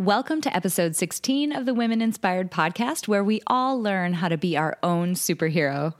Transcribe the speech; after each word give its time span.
Welcome 0.00 0.40
to 0.42 0.54
episode 0.54 0.94
16 0.94 1.50
of 1.50 1.66
the 1.66 1.74
Women 1.74 2.00
Inspired 2.00 2.52
podcast, 2.52 3.08
where 3.08 3.24
we 3.24 3.42
all 3.48 3.82
learn 3.82 4.12
how 4.12 4.28
to 4.28 4.36
be 4.36 4.56
our 4.56 4.78
own 4.80 5.14
superhero. 5.14 5.92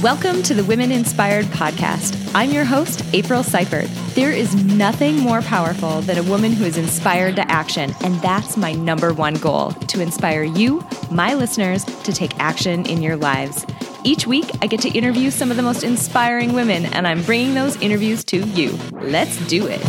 Welcome 0.00 0.44
to 0.44 0.54
the 0.54 0.62
Women 0.68 0.92
Inspired 0.92 1.46
podcast. 1.46 2.16
I'm 2.32 2.52
your 2.52 2.64
host, 2.64 3.04
April 3.12 3.42
Seifert. 3.42 3.88
There 4.14 4.30
is 4.30 4.54
nothing 4.54 5.16
more 5.18 5.42
powerful 5.42 6.00
than 6.02 6.16
a 6.16 6.22
woman 6.22 6.52
who 6.52 6.64
is 6.64 6.76
inspired 6.76 7.34
to 7.34 7.50
action, 7.50 7.92
and 8.02 8.14
that's 8.20 8.56
my 8.56 8.72
number 8.72 9.12
one 9.12 9.34
goal 9.34 9.72
to 9.72 10.00
inspire 10.00 10.44
you, 10.44 10.86
my 11.10 11.34
listeners, 11.34 11.84
to 11.84 12.12
take 12.12 12.38
action 12.38 12.86
in 12.86 13.02
your 13.02 13.16
lives. 13.16 13.66
Each 14.06 14.26
week, 14.26 14.50
I 14.60 14.66
get 14.66 14.80
to 14.82 14.90
interview 14.90 15.30
some 15.30 15.50
of 15.50 15.56
the 15.56 15.62
most 15.62 15.82
inspiring 15.82 16.52
women, 16.52 16.84
and 16.84 17.08
I'm 17.08 17.22
bringing 17.22 17.54
those 17.54 17.80
interviews 17.80 18.22
to 18.24 18.36
you. 18.48 18.78
Let's 18.92 19.38
do 19.48 19.66
it. 19.66 19.80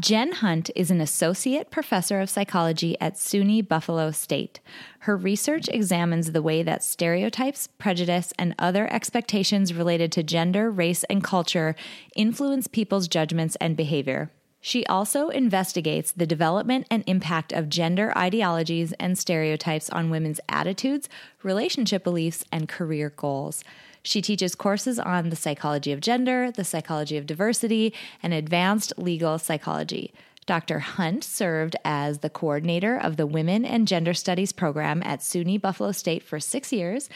Jen 0.00 0.32
Hunt 0.32 0.70
is 0.74 0.90
an 0.90 1.00
associate 1.00 1.70
professor 1.70 2.20
of 2.20 2.28
psychology 2.28 2.98
at 3.00 3.14
SUNY 3.14 3.68
Buffalo 3.68 4.10
State. 4.10 4.58
Her 5.00 5.16
research 5.16 5.68
examines 5.68 6.32
the 6.32 6.42
way 6.42 6.64
that 6.64 6.82
stereotypes, 6.82 7.68
prejudice, 7.68 8.32
and 8.36 8.56
other 8.58 8.92
expectations 8.92 9.72
related 9.72 10.10
to 10.12 10.24
gender, 10.24 10.70
race, 10.70 11.04
and 11.04 11.22
culture 11.22 11.76
influence 12.16 12.66
people's 12.66 13.06
judgments 13.06 13.56
and 13.60 13.76
behavior. 13.76 14.32
She 14.60 14.84
also 14.86 15.28
investigates 15.28 16.12
the 16.12 16.26
development 16.26 16.86
and 16.90 17.02
impact 17.06 17.52
of 17.52 17.70
gender 17.70 18.16
ideologies 18.16 18.92
and 18.94 19.18
stereotypes 19.18 19.88
on 19.90 20.10
women's 20.10 20.40
attitudes, 20.48 21.08
relationship 21.42 22.04
beliefs, 22.04 22.44
and 22.52 22.68
career 22.68 23.10
goals. 23.16 23.64
She 24.02 24.20
teaches 24.20 24.54
courses 24.54 24.98
on 24.98 25.30
the 25.30 25.36
psychology 25.36 25.92
of 25.92 26.00
gender, 26.00 26.50
the 26.50 26.64
psychology 26.64 27.16
of 27.16 27.26
diversity, 27.26 27.94
and 28.22 28.34
advanced 28.34 28.92
legal 28.96 29.38
psychology. 29.38 30.12
Dr. 30.46 30.80
Hunt 30.80 31.22
served 31.22 31.76
as 31.84 32.18
the 32.18 32.30
coordinator 32.30 32.96
of 32.96 33.16
the 33.16 33.26
Women 33.26 33.64
and 33.64 33.86
Gender 33.86 34.14
Studies 34.14 34.52
program 34.52 35.02
at 35.04 35.20
SUNY 35.20 35.60
Buffalo 35.60 35.92
State 35.92 36.22
for 36.22 36.40
six 36.40 36.72
years 36.72 37.08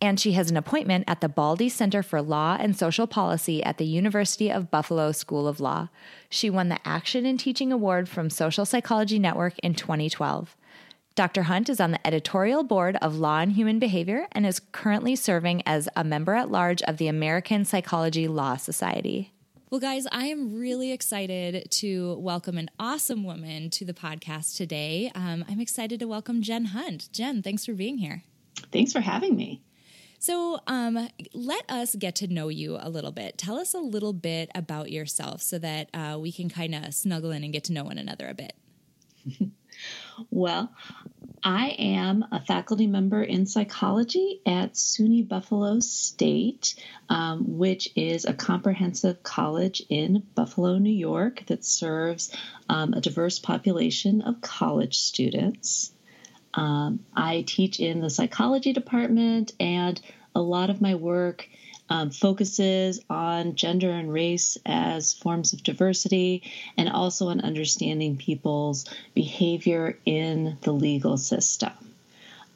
and 0.00 0.20
she 0.20 0.32
has 0.32 0.50
an 0.50 0.56
appointment 0.56 1.04
at 1.06 1.20
the 1.20 1.28
Baldy 1.28 1.68
Center 1.68 2.02
for 2.02 2.20
Law 2.20 2.56
and 2.60 2.76
Social 2.76 3.06
Policy 3.06 3.62
at 3.62 3.78
the 3.78 3.86
University 3.86 4.50
of 4.50 4.70
Buffalo 4.70 5.12
School 5.12 5.48
of 5.48 5.60
Law. 5.60 5.88
She 6.28 6.50
won 6.50 6.68
the 6.68 6.78
Action 6.84 7.24
in 7.24 7.38
Teaching 7.38 7.72
Award 7.72 8.08
from 8.08 8.28
Social 8.28 8.66
Psychology 8.66 9.18
Network 9.18 9.58
in 9.60 9.74
2012. 9.74 10.56
Dr. 11.14 11.44
Hunt 11.44 11.70
is 11.70 11.80
on 11.80 11.92
the 11.92 12.06
editorial 12.06 12.62
board 12.62 12.96
of 12.96 13.16
Law 13.16 13.38
and 13.38 13.52
Human 13.52 13.78
Behavior 13.78 14.26
and 14.32 14.44
is 14.44 14.60
currently 14.60 15.16
serving 15.16 15.62
as 15.64 15.88
a 15.96 16.04
member 16.04 16.34
at 16.34 16.50
large 16.50 16.82
of 16.82 16.98
the 16.98 17.08
American 17.08 17.64
Psychology 17.64 18.28
Law 18.28 18.56
Society. 18.56 19.32
Well, 19.70 19.80
guys, 19.80 20.06
I 20.12 20.26
am 20.26 20.60
really 20.60 20.92
excited 20.92 21.70
to 21.70 22.18
welcome 22.18 22.58
an 22.58 22.68
awesome 22.78 23.24
woman 23.24 23.70
to 23.70 23.86
the 23.86 23.94
podcast 23.94 24.56
today. 24.56 25.10
Um, 25.14 25.44
I'm 25.48 25.60
excited 25.60 26.00
to 26.00 26.06
welcome 26.06 26.42
Jen 26.42 26.66
Hunt. 26.66 27.08
Jen, 27.12 27.42
thanks 27.42 27.64
for 27.64 27.72
being 27.72 27.96
here. 27.98 28.22
Thanks 28.70 28.92
for 28.92 29.00
having 29.00 29.36
me. 29.36 29.62
So, 30.18 30.60
um, 30.66 31.08
let 31.32 31.70
us 31.70 31.94
get 31.94 32.16
to 32.16 32.26
know 32.26 32.48
you 32.48 32.78
a 32.80 32.88
little 32.88 33.12
bit. 33.12 33.38
Tell 33.38 33.58
us 33.58 33.74
a 33.74 33.78
little 33.78 34.12
bit 34.12 34.50
about 34.54 34.90
yourself 34.90 35.42
so 35.42 35.58
that 35.58 35.88
uh, 35.94 36.18
we 36.18 36.32
can 36.32 36.48
kind 36.48 36.74
of 36.74 36.94
snuggle 36.94 37.30
in 37.30 37.44
and 37.44 37.52
get 37.52 37.64
to 37.64 37.72
know 37.72 37.84
one 37.84 37.98
another 37.98 38.28
a 38.28 38.34
bit. 38.34 38.54
well, 40.30 40.72
I 41.42 41.76
am 41.78 42.24
a 42.32 42.40
faculty 42.40 42.86
member 42.86 43.22
in 43.22 43.46
psychology 43.46 44.40
at 44.46 44.74
SUNY 44.74 45.28
Buffalo 45.28 45.78
State, 45.80 46.74
um, 47.08 47.56
which 47.56 47.90
is 47.94 48.24
a 48.24 48.34
comprehensive 48.34 49.22
college 49.22 49.82
in 49.88 50.24
Buffalo, 50.34 50.78
New 50.78 50.90
York, 50.90 51.44
that 51.46 51.64
serves 51.64 52.34
um, 52.68 52.94
a 52.94 53.00
diverse 53.00 53.38
population 53.38 54.22
of 54.22 54.40
college 54.40 54.98
students. 54.98 55.92
Um, 56.54 57.04
I 57.14 57.44
teach 57.46 57.80
in 57.80 58.00
the 58.00 58.10
psychology 58.10 58.72
department, 58.72 59.52
and 59.60 60.00
a 60.36 60.40
lot 60.40 60.68
of 60.68 60.82
my 60.82 60.94
work 60.94 61.48
um, 61.88 62.10
focuses 62.10 63.00
on 63.08 63.54
gender 63.54 63.90
and 63.90 64.12
race 64.12 64.58
as 64.66 65.14
forms 65.14 65.52
of 65.54 65.62
diversity 65.62 66.42
and 66.76 66.90
also 66.90 67.28
on 67.28 67.40
understanding 67.40 68.18
people's 68.18 68.84
behavior 69.14 69.98
in 70.04 70.58
the 70.60 70.72
legal 70.72 71.16
system. 71.16 71.72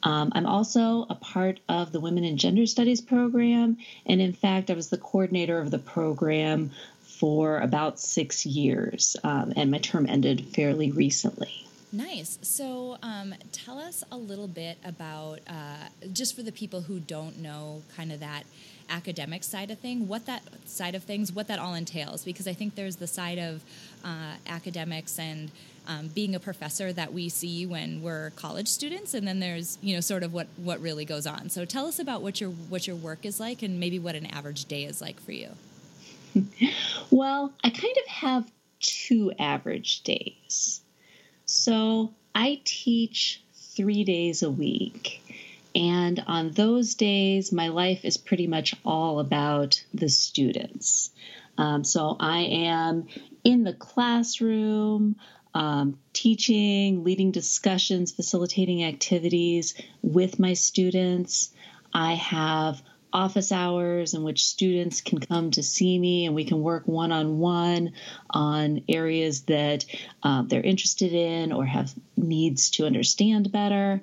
Um, 0.02 0.32
I'm 0.34 0.46
also 0.46 1.06
a 1.08 1.14
part 1.14 1.60
of 1.68 1.92
the 1.92 2.00
Women 2.00 2.24
in 2.24 2.36
Gender 2.36 2.66
Studies 2.66 3.00
program, 3.00 3.78
and 4.06 4.20
in 4.20 4.32
fact, 4.32 4.70
I 4.70 4.74
was 4.74 4.88
the 4.88 4.98
coordinator 4.98 5.58
of 5.58 5.70
the 5.70 5.78
program 5.78 6.70
for 7.02 7.60
about 7.60 8.00
six 8.00 8.46
years, 8.46 9.16
um, 9.24 9.52
and 9.56 9.70
my 9.70 9.78
term 9.78 10.06
ended 10.08 10.46
fairly 10.54 10.90
recently. 10.90 11.66
Nice. 11.92 12.38
So, 12.42 12.98
um, 13.02 13.34
tell 13.50 13.78
us 13.78 14.04
a 14.12 14.16
little 14.16 14.46
bit 14.46 14.78
about 14.84 15.40
uh, 15.48 15.88
just 16.12 16.36
for 16.36 16.42
the 16.42 16.52
people 16.52 16.82
who 16.82 17.00
don't 17.00 17.38
know 17.38 17.82
kind 17.96 18.12
of 18.12 18.20
that 18.20 18.44
academic 18.88 19.42
side 19.42 19.70
of 19.72 19.78
thing, 19.78 20.06
what 20.06 20.26
that 20.26 20.42
side 20.66 20.94
of 20.94 21.02
things, 21.02 21.32
what 21.32 21.48
that 21.48 21.58
all 21.58 21.74
entails. 21.74 22.24
Because 22.24 22.46
I 22.46 22.52
think 22.52 22.76
there's 22.76 22.96
the 22.96 23.08
side 23.08 23.38
of 23.38 23.64
uh, 24.04 24.34
academics 24.46 25.18
and 25.18 25.50
um, 25.88 26.08
being 26.08 26.36
a 26.36 26.40
professor 26.40 26.92
that 26.92 27.12
we 27.12 27.28
see 27.28 27.66
when 27.66 28.02
we're 28.02 28.30
college 28.30 28.68
students, 28.68 29.12
and 29.12 29.26
then 29.26 29.40
there's 29.40 29.76
you 29.82 29.94
know 29.96 30.00
sort 30.00 30.22
of 30.22 30.32
what 30.32 30.46
what 30.56 30.80
really 30.80 31.04
goes 31.04 31.26
on. 31.26 31.48
So, 31.48 31.64
tell 31.64 31.86
us 31.86 31.98
about 31.98 32.22
what 32.22 32.40
your 32.40 32.50
what 32.50 32.86
your 32.86 32.96
work 32.96 33.24
is 33.24 33.40
like, 33.40 33.62
and 33.62 33.80
maybe 33.80 33.98
what 33.98 34.14
an 34.14 34.26
average 34.26 34.66
day 34.66 34.84
is 34.84 35.00
like 35.00 35.20
for 35.20 35.32
you. 35.32 35.48
well, 37.10 37.52
I 37.64 37.70
kind 37.70 37.96
of 38.04 38.06
have 38.06 38.52
two 38.78 39.32
average 39.40 40.02
days. 40.02 40.82
So 41.52 42.14
I 42.32 42.60
teach 42.64 43.42
three 43.54 44.04
days 44.04 44.44
a 44.44 44.50
week. 44.50 45.20
And 45.74 46.22
on 46.28 46.52
those 46.52 46.94
days, 46.94 47.50
my 47.50 47.68
life 47.68 48.04
is 48.04 48.16
pretty 48.16 48.46
much 48.46 48.76
all 48.84 49.18
about 49.18 49.82
the 49.92 50.08
students. 50.08 51.10
Um, 51.58 51.82
so 51.82 52.16
I 52.20 52.42
am 52.42 53.08
in 53.42 53.64
the 53.64 53.72
classroom, 53.72 55.16
um, 55.52 55.98
teaching, 56.12 57.02
leading 57.02 57.32
discussions, 57.32 58.12
facilitating 58.12 58.84
activities 58.84 59.74
with 60.02 60.38
my 60.38 60.52
students. 60.52 61.50
I 61.92 62.14
have 62.14 62.80
office 63.12 63.52
hours 63.52 64.14
in 64.14 64.22
which 64.22 64.44
students 64.44 65.00
can 65.00 65.18
come 65.18 65.50
to 65.52 65.62
see 65.62 65.98
me 65.98 66.26
and 66.26 66.34
we 66.34 66.44
can 66.44 66.60
work 66.60 66.86
one 66.86 67.12
on 67.12 67.38
one 67.38 67.92
on 68.28 68.82
areas 68.88 69.42
that 69.42 69.84
uh, 70.22 70.42
they're 70.42 70.62
interested 70.62 71.12
in 71.12 71.52
or 71.52 71.64
have 71.64 71.92
needs 72.16 72.70
to 72.70 72.86
understand 72.86 73.52
better. 73.52 74.00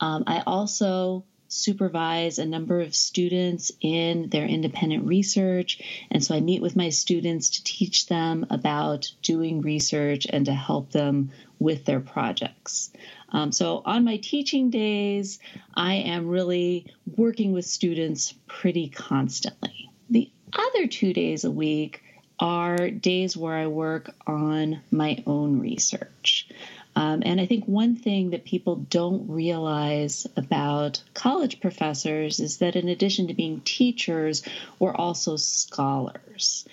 Um, 0.00 0.24
I 0.26 0.42
also 0.46 1.24
supervise 1.52 2.38
a 2.38 2.46
number 2.46 2.80
of 2.80 2.94
students 2.94 3.70
in 3.82 4.30
their 4.30 4.46
independent 4.46 5.04
research. 5.04 5.82
And 6.10 6.24
so 6.24 6.34
I 6.34 6.40
meet 6.40 6.62
with 6.62 6.76
my 6.76 6.88
students 6.88 7.50
to 7.50 7.64
teach 7.64 8.06
them 8.06 8.46
about 8.48 9.12
doing 9.20 9.60
research 9.60 10.26
and 10.28 10.46
to 10.46 10.54
help 10.54 10.92
them 10.92 11.30
with 11.58 11.84
their 11.84 12.00
projects. 12.00 12.90
Um, 13.32 13.50
so 13.50 13.82
on 13.84 14.04
my 14.04 14.18
teaching 14.18 14.70
days, 14.70 15.38
I 15.74 15.94
am 15.94 16.28
really 16.28 16.86
working 17.16 17.52
with 17.52 17.64
students 17.64 18.34
pretty 18.46 18.88
constantly. 18.88 19.90
The 20.10 20.30
other 20.52 20.86
two 20.86 21.12
days 21.12 21.44
a 21.44 21.50
week 21.50 22.02
are 22.38 22.90
days 22.90 23.36
where 23.36 23.54
I 23.54 23.66
work 23.66 24.14
on 24.26 24.80
my 24.90 25.22
own 25.26 25.60
research. 25.60 26.48
Um, 26.94 27.22
and 27.24 27.40
I 27.40 27.46
think 27.46 27.64
one 27.64 27.96
thing 27.96 28.30
that 28.30 28.44
people 28.44 28.76
don't 28.76 29.30
realize 29.30 30.26
about 30.36 31.02
college 31.14 31.60
professors 31.60 32.38
is 32.38 32.58
that 32.58 32.76
in 32.76 32.88
addition 32.88 33.28
to 33.28 33.34
being 33.34 33.62
teachers, 33.62 34.42
we're 34.78 34.94
also 34.94 35.36
scholars. 35.36 36.66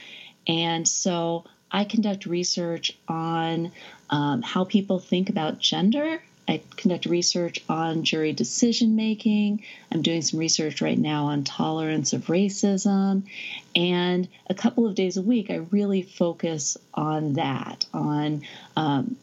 And 0.46 0.86
so 0.86 1.46
I 1.72 1.86
conduct 1.86 2.26
research 2.26 2.98
on 3.08 3.72
um, 4.10 4.42
how 4.42 4.66
people 4.66 5.00
think 5.00 5.30
about 5.30 5.60
gender 5.60 6.22
I 6.50 6.64
conduct 6.78 7.06
research 7.06 7.64
on 7.70 8.04
jury 8.04 8.34
decision 8.34 8.96
making. 8.96 9.64
I'm 9.92 10.02
doing 10.02 10.24
some 10.24 10.40
research 10.40 10.82
right 10.82 10.98
now 10.98 11.26
on 11.26 11.44
tolerance 11.44 12.12
of 12.12 12.26
racism. 12.26 13.22
And 13.76 14.28
a 14.48 14.56
couple 14.56 14.88
of 14.88 14.96
days 14.96 15.18
a 15.18 15.22
week, 15.22 15.52
I 15.52 15.58
really 15.58 16.02
focus 16.02 16.76
on 16.92 17.34
that, 17.34 17.86
on 17.94 18.42
um, 18.76 19.16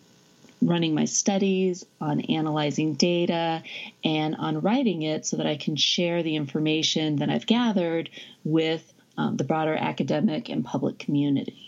running 0.63 0.95
my 0.95 1.05
studies, 1.05 1.85
on 2.01 2.21
analyzing 2.21 2.95
data, 2.95 3.65
and 4.05 4.37
on 4.37 4.61
writing 4.61 5.03
it 5.03 5.27
so 5.27 5.39
that 5.39 5.47
I 5.47 5.57
can 5.57 5.75
share 5.75 6.23
the 6.23 6.37
information 6.37 7.17
that 7.17 7.29
I've 7.29 7.47
gathered 7.47 8.09
with 8.45 8.93
um, 9.19 9.37
the 9.37 9.45
broader 9.45 9.75
academic 9.75 10.49
and 10.49 10.65
public 10.65 11.01
community. 11.01 11.66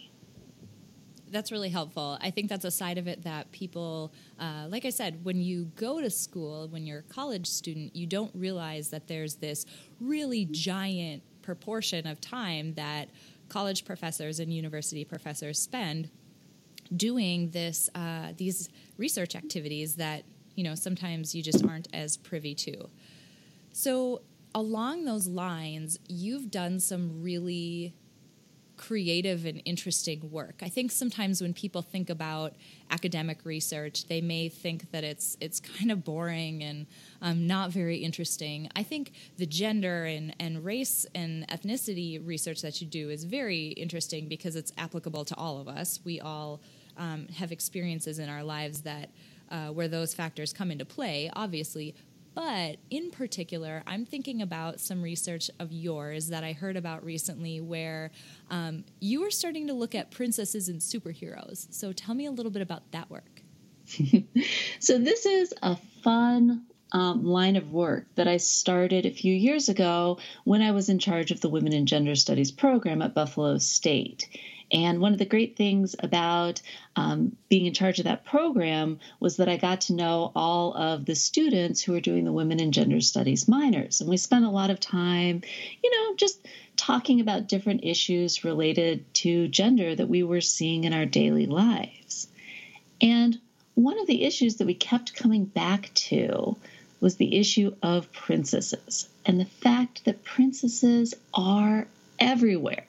That's 1.30 1.52
really 1.52 1.68
helpful. 1.68 2.18
I 2.20 2.30
think 2.30 2.48
that's 2.48 2.64
a 2.64 2.70
side 2.70 2.98
of 2.98 3.06
it 3.06 3.24
that 3.24 3.50
people, 3.52 4.12
uh, 4.38 4.66
like 4.68 4.84
I 4.84 4.90
said, 4.90 5.24
when 5.24 5.40
you 5.40 5.66
go 5.76 6.00
to 6.00 6.10
school, 6.10 6.68
when 6.68 6.86
you're 6.86 7.00
a 7.00 7.14
college 7.14 7.46
student, 7.46 7.94
you 7.94 8.06
don't 8.06 8.30
realize 8.34 8.90
that 8.90 9.08
there's 9.08 9.36
this 9.36 9.66
really 10.00 10.46
giant 10.46 11.22
proportion 11.42 12.06
of 12.06 12.20
time 12.20 12.74
that 12.74 13.08
college 13.48 13.84
professors 13.84 14.40
and 14.40 14.52
university 14.52 15.04
professors 15.04 15.58
spend 15.58 16.10
doing 16.94 17.50
this 17.50 17.88
uh, 17.94 18.32
these 18.36 18.68
research 18.96 19.34
activities 19.34 19.96
that 19.96 20.24
you 20.54 20.64
know 20.64 20.74
sometimes 20.74 21.34
you 21.34 21.42
just 21.42 21.64
aren't 21.64 21.88
as 21.92 22.16
privy 22.16 22.54
to. 22.54 22.88
So 23.72 24.22
along 24.54 25.04
those 25.04 25.26
lines, 25.26 25.98
you've 26.08 26.50
done 26.50 26.80
some 26.80 27.22
really 27.22 27.94
creative 28.78 29.44
and 29.44 29.60
interesting 29.66 30.30
work. 30.30 30.56
I 30.62 30.70
think 30.70 30.90
sometimes 30.90 31.42
when 31.42 31.52
people 31.52 31.82
think 31.82 32.08
about 32.08 32.54
academic 32.90 33.44
research, 33.44 34.06
they 34.06 34.22
may 34.22 34.48
think 34.48 34.90
that 34.92 35.04
it's 35.04 35.36
it's 35.40 35.60
kind 35.60 35.90
of 35.90 36.04
boring 36.04 36.62
and 36.62 36.86
um, 37.20 37.46
not 37.46 37.70
very 37.70 37.98
interesting. 37.98 38.70
I 38.74 38.82
think 38.82 39.12
the 39.36 39.46
gender 39.46 40.04
and, 40.04 40.34
and 40.40 40.64
race 40.64 41.04
and 41.14 41.46
ethnicity 41.48 42.26
research 42.26 42.62
that 42.62 42.80
you 42.80 42.86
do 42.86 43.10
is 43.10 43.24
very 43.24 43.68
interesting 43.68 44.28
because 44.28 44.56
it's 44.56 44.72
applicable 44.78 45.24
to 45.26 45.34
all 45.36 45.60
of 45.60 45.68
us. 45.68 46.00
We 46.04 46.20
all 46.20 46.60
um, 46.96 47.28
have 47.36 47.52
experiences 47.52 48.18
in 48.18 48.28
our 48.28 48.42
lives 48.42 48.82
that 48.82 49.10
uh, 49.50 49.68
where 49.68 49.88
those 49.88 50.14
factors 50.14 50.52
come 50.52 50.70
into 50.70 50.84
play, 50.84 51.30
obviously, 51.34 51.94
but 52.38 52.76
in 52.88 53.10
particular, 53.10 53.82
I'm 53.84 54.06
thinking 54.06 54.42
about 54.42 54.78
some 54.78 55.02
research 55.02 55.50
of 55.58 55.72
yours 55.72 56.28
that 56.28 56.44
I 56.44 56.52
heard 56.52 56.76
about 56.76 57.04
recently 57.04 57.60
where 57.60 58.12
um, 58.48 58.84
you 59.00 59.22
were 59.22 59.32
starting 59.32 59.66
to 59.66 59.72
look 59.72 59.96
at 59.96 60.12
princesses 60.12 60.68
and 60.68 60.80
superheroes. 60.80 61.66
So 61.74 61.92
tell 61.92 62.14
me 62.14 62.26
a 62.26 62.30
little 62.30 62.52
bit 62.52 62.62
about 62.62 62.92
that 62.92 63.10
work. 63.10 63.42
so, 64.78 64.98
this 64.98 65.26
is 65.26 65.52
a 65.62 65.74
fun 66.04 66.66
um, 66.92 67.24
line 67.24 67.56
of 67.56 67.72
work 67.72 68.06
that 68.14 68.28
I 68.28 68.36
started 68.36 69.04
a 69.04 69.10
few 69.10 69.34
years 69.34 69.68
ago 69.68 70.20
when 70.44 70.62
I 70.62 70.70
was 70.70 70.88
in 70.88 71.00
charge 71.00 71.32
of 71.32 71.40
the 71.40 71.48
Women 71.48 71.72
and 71.72 71.88
Gender 71.88 72.14
Studies 72.14 72.52
program 72.52 73.02
at 73.02 73.14
Buffalo 73.14 73.58
State. 73.58 74.28
And 74.70 75.00
one 75.00 75.12
of 75.12 75.18
the 75.18 75.24
great 75.24 75.56
things 75.56 75.96
about 75.98 76.60
um, 76.94 77.36
being 77.48 77.66
in 77.66 77.72
charge 77.72 77.98
of 77.98 78.04
that 78.04 78.24
program 78.24 78.98
was 79.18 79.36
that 79.36 79.48
I 79.48 79.56
got 79.56 79.82
to 79.82 79.94
know 79.94 80.30
all 80.34 80.74
of 80.74 81.06
the 81.06 81.14
students 81.14 81.82
who 81.82 81.92
were 81.92 82.00
doing 82.00 82.24
the 82.24 82.32
Women 82.32 82.60
and 82.60 82.72
Gender 82.72 83.00
Studies 83.00 83.48
minors. 83.48 84.00
And 84.00 84.10
we 84.10 84.18
spent 84.18 84.44
a 84.44 84.50
lot 84.50 84.70
of 84.70 84.78
time, 84.78 85.42
you 85.82 85.90
know, 85.90 86.16
just 86.16 86.46
talking 86.76 87.20
about 87.20 87.48
different 87.48 87.84
issues 87.84 88.44
related 88.44 89.12
to 89.14 89.48
gender 89.48 89.94
that 89.94 90.08
we 90.08 90.22
were 90.22 90.40
seeing 90.40 90.84
in 90.84 90.92
our 90.92 91.06
daily 91.06 91.46
lives. 91.46 92.28
And 93.00 93.38
one 93.74 93.98
of 93.98 94.06
the 94.06 94.24
issues 94.24 94.56
that 94.56 94.66
we 94.66 94.74
kept 94.74 95.14
coming 95.14 95.44
back 95.44 95.92
to 95.94 96.56
was 97.00 97.16
the 97.16 97.38
issue 97.38 97.74
of 97.80 98.12
princesses 98.12 99.08
and 99.24 99.38
the 99.38 99.44
fact 99.44 100.04
that 100.04 100.24
princesses 100.24 101.14
are 101.32 101.86
everywhere. 102.18 102.87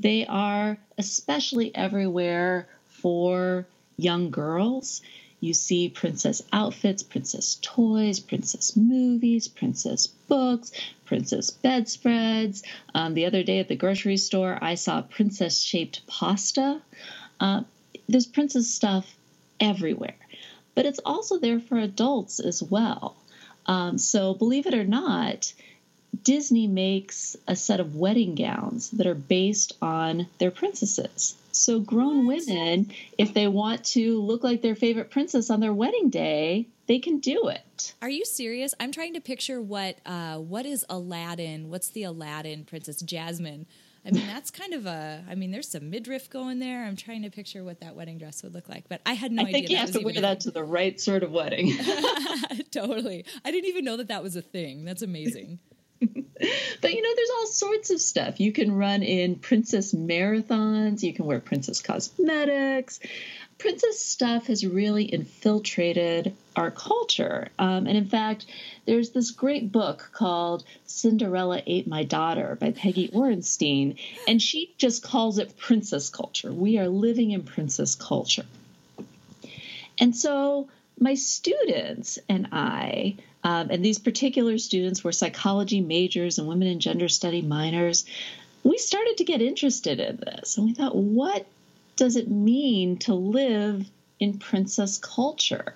They 0.00 0.26
are 0.26 0.78
especially 0.96 1.74
everywhere 1.74 2.68
for 2.86 3.66
young 3.96 4.30
girls. 4.30 5.02
You 5.40 5.54
see 5.54 5.88
princess 5.88 6.42
outfits, 6.52 7.02
princess 7.02 7.58
toys, 7.62 8.18
princess 8.18 8.76
movies, 8.76 9.46
princess 9.46 10.06
books, 10.06 10.72
princess 11.04 11.50
bedspreads. 11.50 12.62
Um, 12.94 13.14
the 13.14 13.26
other 13.26 13.42
day 13.42 13.60
at 13.60 13.68
the 13.68 13.76
grocery 13.76 14.16
store, 14.16 14.58
I 14.60 14.74
saw 14.74 15.02
princess 15.02 15.60
shaped 15.62 16.06
pasta. 16.06 16.80
Uh, 17.38 17.62
there's 18.08 18.26
princess 18.26 18.68
stuff 18.68 19.16
everywhere, 19.60 20.16
but 20.74 20.86
it's 20.86 21.00
also 21.04 21.38
there 21.38 21.60
for 21.60 21.78
adults 21.78 22.40
as 22.40 22.62
well. 22.62 23.16
Um, 23.66 23.98
so, 23.98 24.34
believe 24.34 24.66
it 24.66 24.74
or 24.74 24.84
not, 24.84 25.52
Disney 26.22 26.66
makes 26.66 27.36
a 27.46 27.54
set 27.54 27.80
of 27.80 27.96
wedding 27.96 28.34
gowns 28.34 28.90
that 28.90 29.06
are 29.06 29.14
based 29.14 29.74
on 29.82 30.26
their 30.38 30.50
princesses. 30.50 31.36
So 31.52 31.80
grown 31.80 32.26
what? 32.26 32.46
women, 32.46 32.92
if 33.16 33.34
they 33.34 33.48
want 33.48 33.84
to 33.86 34.20
look 34.20 34.44
like 34.44 34.62
their 34.62 34.74
favorite 34.74 35.10
princess 35.10 35.50
on 35.50 35.60
their 35.60 35.72
wedding 35.72 36.10
day, 36.10 36.66
they 36.86 36.98
can 36.98 37.18
do 37.18 37.48
it. 37.48 37.94
Are 38.00 38.08
you 38.08 38.24
serious? 38.24 38.74
I'm 38.80 38.92
trying 38.92 39.14
to 39.14 39.20
picture 39.20 39.60
what 39.60 39.98
uh, 40.06 40.36
what 40.36 40.66
is 40.66 40.84
Aladdin? 40.88 41.68
What's 41.68 41.90
the 41.90 42.04
Aladdin 42.04 42.64
princess 42.64 43.00
Jasmine? 43.02 43.66
I 44.06 44.10
mean, 44.10 44.26
that's 44.26 44.50
kind 44.50 44.72
of 44.72 44.86
a. 44.86 45.22
I 45.28 45.34
mean, 45.34 45.50
there's 45.50 45.68
some 45.68 45.90
midriff 45.90 46.30
going 46.30 46.60
there. 46.60 46.84
I'm 46.84 46.96
trying 46.96 47.22
to 47.22 47.30
picture 47.30 47.62
what 47.62 47.80
that 47.80 47.94
wedding 47.94 48.16
dress 48.16 48.42
would 48.42 48.54
look 48.54 48.68
like, 48.68 48.88
but 48.88 49.02
I 49.04 49.12
had 49.12 49.32
no 49.32 49.42
idea. 49.42 49.50
I 49.50 49.52
think 49.52 49.70
you 49.70 49.76
have 49.76 49.92
to 49.92 50.00
wear 50.00 50.14
that 50.14 50.40
to 50.40 50.50
the 50.50 50.64
right 50.64 50.98
sort 50.98 51.22
of 51.22 51.30
wedding. 51.30 51.76
totally. 52.70 53.26
I 53.44 53.50
didn't 53.50 53.68
even 53.68 53.84
know 53.84 53.98
that 53.98 54.08
that 54.08 54.22
was 54.22 54.34
a 54.36 54.42
thing. 54.42 54.84
That's 54.84 55.02
amazing. 55.02 55.58
but 56.80 56.92
you 56.92 57.02
know, 57.02 57.14
there's 57.14 57.30
all 57.38 57.46
sorts 57.46 57.90
of 57.90 58.00
stuff. 58.00 58.40
You 58.40 58.52
can 58.52 58.76
run 58.76 59.02
in 59.02 59.36
princess 59.36 59.92
marathons, 59.92 61.02
you 61.02 61.12
can 61.12 61.26
wear 61.26 61.40
princess 61.40 61.80
cosmetics. 61.80 63.00
Princess 63.58 64.04
stuff 64.04 64.46
has 64.46 64.64
really 64.64 65.02
infiltrated 65.02 66.32
our 66.54 66.70
culture. 66.70 67.48
Um, 67.58 67.88
and 67.88 67.96
in 67.96 68.08
fact, 68.08 68.46
there's 68.86 69.10
this 69.10 69.32
great 69.32 69.72
book 69.72 70.10
called 70.12 70.62
Cinderella 70.86 71.60
Ate 71.66 71.88
My 71.88 72.04
Daughter 72.04 72.56
by 72.60 72.70
Peggy 72.70 73.08
Orenstein, 73.08 73.98
and 74.28 74.40
she 74.40 74.72
just 74.78 75.02
calls 75.02 75.38
it 75.38 75.56
princess 75.56 76.08
culture. 76.08 76.52
We 76.52 76.78
are 76.78 76.88
living 76.88 77.32
in 77.32 77.42
princess 77.42 77.96
culture. 77.96 78.46
And 79.98 80.14
so 80.14 80.68
my 81.00 81.14
students 81.14 82.20
and 82.28 82.48
I 82.52 83.16
um, 83.44 83.68
and 83.70 83.84
these 83.84 83.98
particular 83.98 84.58
students 84.58 85.04
were 85.04 85.12
psychology 85.12 85.80
majors 85.80 86.38
and 86.38 86.48
women 86.48 86.68
and 86.68 86.80
gender 86.80 87.08
study 87.08 87.42
minors. 87.42 88.04
We 88.64 88.78
started 88.78 89.18
to 89.18 89.24
get 89.24 89.40
interested 89.40 90.00
in 90.00 90.16
this, 90.16 90.56
and 90.56 90.66
we 90.66 90.74
thought, 90.74 90.96
what 90.96 91.46
does 91.96 92.16
it 92.16 92.30
mean 92.30 92.98
to 92.98 93.14
live 93.14 93.88
in 94.18 94.38
princess 94.38 94.98
culture? 94.98 95.74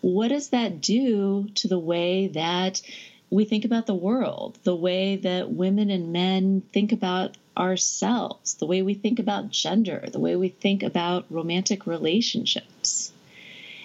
What 0.00 0.28
does 0.28 0.48
that 0.48 0.80
do 0.80 1.48
to 1.56 1.68
the 1.68 1.78
way 1.78 2.28
that 2.28 2.82
we 3.30 3.44
think 3.44 3.64
about 3.64 3.86
the 3.86 3.94
world, 3.94 4.58
the 4.64 4.76
way 4.76 5.16
that 5.16 5.50
women 5.50 5.90
and 5.90 6.12
men 6.12 6.62
think 6.72 6.92
about 6.92 7.36
ourselves, 7.56 8.54
the 8.54 8.66
way 8.66 8.82
we 8.82 8.94
think 8.94 9.18
about 9.18 9.50
gender, 9.50 10.04
the 10.10 10.20
way 10.20 10.36
we 10.36 10.48
think 10.48 10.82
about 10.82 11.26
romantic 11.30 11.86
relationships? 11.86 13.12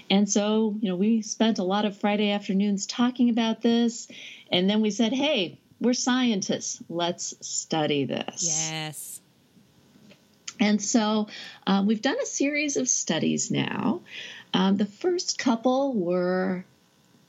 And 0.10 0.30
so, 0.30 0.76
you 0.80 0.90
know, 0.90 0.96
we 0.96 1.22
spent 1.22 1.60
a 1.60 1.64
lot 1.64 1.86
of 1.86 1.98
Friday 1.98 2.32
afternoons 2.32 2.86
talking 2.86 3.30
about 3.30 3.62
this. 3.62 4.08
And 4.52 4.70
then 4.70 4.82
we 4.82 4.92
said, 4.92 5.14
hey, 5.14 5.60
we're 5.80 5.94
scientists. 5.94 6.82
Let's 6.90 7.36
study 7.46 8.06
this. 8.06 8.70
Yes. 8.72 9.22
And 10.60 10.82
so 10.82 11.28
um, 11.68 11.86
we've 11.86 12.02
done 12.02 12.18
a 12.22 12.26
series 12.26 12.78
of 12.78 12.90
studies 12.90 13.52
now. 13.52 14.02
Um, 14.54 14.78
the 14.78 14.86
first 14.86 15.38
couple 15.38 15.94
were 15.94 16.66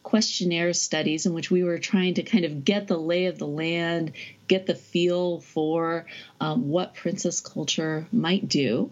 questionnaire 0.03 0.73
studies 0.73 1.27
in 1.27 1.35
which 1.35 1.51
we 1.51 1.63
were 1.63 1.79
trying 1.79 2.15
to 2.15 2.23
kind 2.23 2.47
of 2.47 2.65
get 2.65 2.87
the 2.87 2.97
lay 2.97 3.27
of 3.27 3.39
the 3.39 3.47
land, 3.47 4.13
get 4.47 4.65
the 4.65 4.75
feel 4.75 5.41
for 5.41 6.07
um, 6.41 6.71
what 6.71 6.95
princess 6.95 7.41
culture 7.41 8.07
might 8.11 8.49
do. 8.49 8.91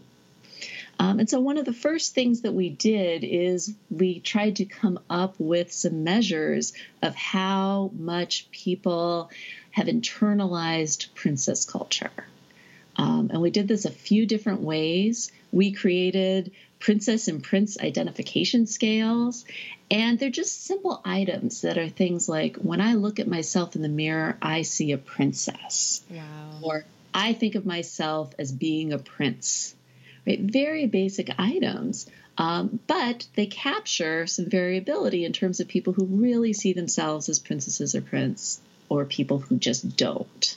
Um, 0.99 1.19
and 1.19 1.29
so, 1.29 1.41
one 1.41 1.59
of 1.59 1.65
the 1.65 1.73
first 1.73 2.15
things 2.15 2.43
that 2.43 2.53
we 2.53 2.71
did 2.71 3.23
is 3.23 3.75
we 3.91 4.21
tried 4.21 4.57
to 4.57 4.65
come 4.65 4.99
up 5.11 5.35
with 5.38 5.73
some 5.73 6.05
measures 6.05 6.73
of 7.03 7.15
how 7.15 7.91
much 7.95 8.50
people 8.50 9.31
have 9.73 9.87
internalized 9.87 11.15
princess 11.15 11.65
culture. 11.65 12.11
Um, 12.97 13.31
and 13.31 13.43
we 13.43 13.50
did 13.50 13.69
this 13.69 13.85
a 13.85 13.91
few 13.91 14.26
different 14.26 14.62
ways. 14.62 15.31
We 15.53 15.73
created 15.73 16.53
princess 16.79 17.29
and 17.29 17.43
prince 17.43 17.79
identification 17.79 18.67
scales. 18.67 19.45
And 19.91 20.19
they're 20.19 20.31
just 20.31 20.65
simple 20.65 21.00
items 21.05 21.61
that 21.61 21.79
are 21.79 21.88
things 21.88 22.29
like 22.29 22.57
when 22.57 22.81
I 22.81 22.95
look 22.95 23.21
at 23.21 23.29
myself 23.29 23.76
in 23.76 23.83
the 23.83 23.88
mirror, 23.88 24.37
I 24.41 24.62
see 24.62 24.93
a 24.93 24.99
princess. 24.99 26.03
Wow. 26.11 26.59
Or 26.62 26.85
I 27.15 27.35
think 27.35 27.55
of 27.55 27.65
myself 27.65 28.35
as 28.38 28.50
being 28.50 28.93
a 28.93 28.99
prince 28.99 29.75
right? 30.26 30.40
Very 30.40 30.87
basic 30.87 31.30
items, 31.38 32.06
um, 32.38 32.80
but 32.87 33.26
they 33.35 33.47
capture 33.47 34.26
some 34.26 34.47
variability 34.47 35.25
in 35.25 35.33
terms 35.33 35.61
of 35.61 35.68
people 35.68 35.92
who 35.92 36.04
really 36.04 36.52
see 36.52 36.73
themselves 36.73 37.28
as 37.28 37.38
princesses 37.38 37.95
or 37.95 38.02
prince, 38.02 38.61
or 38.88 39.04
people 39.04 39.38
who 39.38 39.56
just 39.56 39.97
don't. 39.97 40.56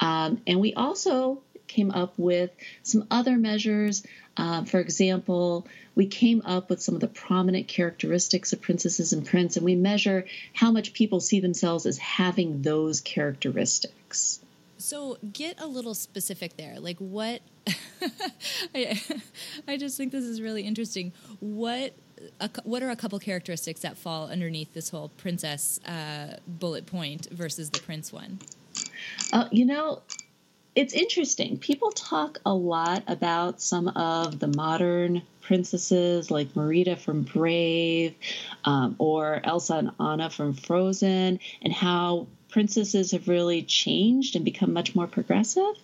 Um, 0.00 0.40
and 0.46 0.60
we 0.60 0.74
also 0.74 1.42
came 1.68 1.90
up 1.90 2.14
with 2.18 2.50
some 2.82 3.06
other 3.10 3.36
measures. 3.36 4.04
Uh, 4.36 4.64
for 4.64 4.80
example, 4.80 5.66
we 5.94 6.06
came 6.06 6.42
up 6.44 6.70
with 6.70 6.82
some 6.82 6.94
of 6.94 7.00
the 7.00 7.08
prominent 7.08 7.68
characteristics 7.68 8.52
of 8.52 8.60
princesses 8.60 9.12
and 9.12 9.26
prince, 9.26 9.56
and 9.56 9.64
we 9.64 9.74
measure 9.74 10.26
how 10.52 10.70
much 10.70 10.92
people 10.92 11.20
see 11.20 11.40
themselves 11.40 11.86
as 11.86 11.98
having 11.98 12.62
those 12.62 13.00
characteristics. 13.00 14.41
So 14.82 15.16
get 15.32 15.60
a 15.60 15.66
little 15.66 15.94
specific 15.94 16.56
there. 16.56 16.80
Like 16.80 16.98
what 16.98 17.40
I, 18.74 19.00
I 19.68 19.76
just 19.76 19.96
think 19.96 20.10
this 20.10 20.24
is 20.24 20.40
really 20.40 20.62
interesting. 20.62 21.12
What 21.38 21.94
a, 22.40 22.50
what 22.64 22.82
are 22.82 22.90
a 22.90 22.96
couple 22.96 23.18
characteristics 23.20 23.80
that 23.82 23.96
fall 23.96 24.28
underneath 24.28 24.74
this 24.74 24.90
whole 24.90 25.10
princess 25.10 25.78
uh, 25.86 26.36
bullet 26.48 26.86
point 26.86 27.28
versus 27.30 27.70
the 27.70 27.78
prince 27.78 28.12
one? 28.12 28.40
Uh, 29.32 29.48
you 29.52 29.66
know, 29.66 30.02
it's 30.74 30.94
interesting. 30.94 31.58
People 31.58 31.92
talk 31.92 32.40
a 32.44 32.52
lot 32.52 33.04
about 33.06 33.60
some 33.60 33.86
of 33.88 34.40
the 34.40 34.48
modern 34.48 35.22
princesses 35.42 36.28
like 36.28 36.56
Merida 36.56 36.96
from 36.96 37.22
Brave 37.22 38.14
um, 38.64 38.96
or 38.98 39.40
Elsa 39.44 39.74
and 39.74 39.90
Anna 40.00 40.28
from 40.28 40.54
Frozen 40.54 41.38
and 41.62 41.72
how 41.72 42.26
princesses 42.52 43.10
have 43.10 43.28
really 43.28 43.62
changed 43.62 44.36
and 44.36 44.44
become 44.44 44.72
much 44.72 44.94
more 44.94 45.06
progressive. 45.06 45.74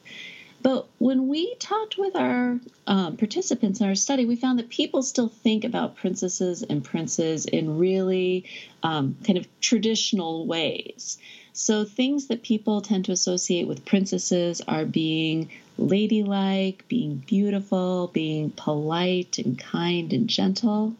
But 0.60 0.86
when 0.98 1.28
we 1.28 1.54
talked 1.56 1.96
with 1.98 2.16
our 2.16 2.58
um, 2.86 3.16
participants 3.16 3.80
in 3.80 3.86
our 3.86 3.94
study, 3.94 4.26
we 4.26 4.36
found 4.36 4.58
that 4.58 4.68
people 4.68 5.02
still 5.02 5.28
think 5.28 5.64
about 5.64 5.96
princesses 5.96 6.62
and 6.62 6.84
princes 6.84 7.46
in 7.46 7.78
really 7.78 8.44
um, 8.82 9.16
kind 9.24 9.38
of 9.38 9.46
traditional 9.60 10.46
ways. 10.46 11.18
So 11.52 11.84
things 11.84 12.26
that 12.28 12.42
people 12.42 12.80
tend 12.80 13.04
to 13.06 13.12
associate 13.12 13.68
with 13.68 13.84
princesses 13.84 14.60
are 14.66 14.84
being 14.84 15.50
ladylike, 15.76 16.84
being 16.88 17.22
beautiful, 17.26 18.08
being 18.08 18.50
polite 18.50 19.38
and 19.38 19.58
kind 19.58 20.12
and 20.12 20.28
gentle. 20.28 20.94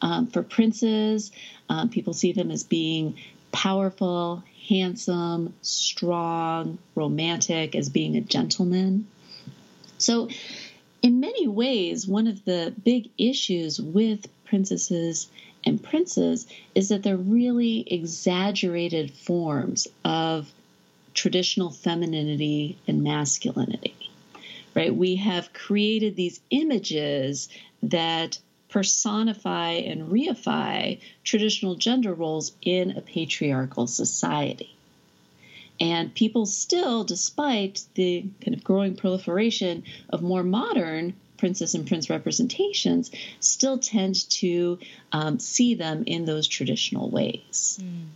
Um, 0.00 0.26
for 0.26 0.42
princes, 0.42 1.32
um, 1.68 1.90
people 1.90 2.12
see 2.12 2.32
them 2.32 2.50
as 2.50 2.64
being 2.64 3.16
powerful, 3.52 4.42
handsome, 4.68 5.54
strong, 5.62 6.78
romantic, 6.94 7.74
as 7.74 7.88
being 7.88 8.16
a 8.16 8.20
gentleman. 8.20 9.06
So, 9.98 10.28
in 11.02 11.20
many 11.20 11.46
ways, 11.46 12.06
one 12.06 12.26
of 12.26 12.44
the 12.44 12.74
big 12.84 13.10
issues 13.18 13.80
with 13.80 14.26
princesses 14.44 15.28
and 15.64 15.82
princes 15.82 16.46
is 16.74 16.88
that 16.88 17.02
they're 17.02 17.16
really 17.16 17.80
exaggerated 17.92 19.12
forms 19.12 19.88
of 20.04 20.50
traditional 21.14 21.70
femininity 21.70 22.76
and 22.86 23.02
masculinity. 23.02 23.94
Right? 24.74 24.94
We 24.94 25.16
have 25.16 25.52
created 25.52 26.16
these 26.16 26.40
images 26.50 27.48
that 27.82 28.38
personify 28.68 29.72
and 29.72 30.10
reify 30.10 31.00
traditional 31.24 31.74
gender 31.74 32.12
roles 32.14 32.52
in 32.62 32.92
a 32.92 33.00
patriarchal 33.00 33.86
society. 33.86 34.74
And 35.78 36.14
people 36.14 36.46
still, 36.46 37.04
despite 37.04 37.82
the 37.94 38.24
kind 38.40 38.56
of 38.56 38.64
growing 38.64 38.96
proliferation 38.96 39.84
of 40.08 40.22
more 40.22 40.42
modern 40.42 41.14
princess 41.36 41.74
and 41.74 41.86
prince 41.86 42.08
representations, 42.08 43.10
still 43.40 43.78
tend 43.78 44.28
to 44.30 44.78
um, 45.12 45.38
see 45.38 45.74
them 45.74 46.04
in 46.06 46.24
those 46.24 46.48
traditional 46.48 47.10
ways. 47.10 47.78
Mm. 47.82 48.06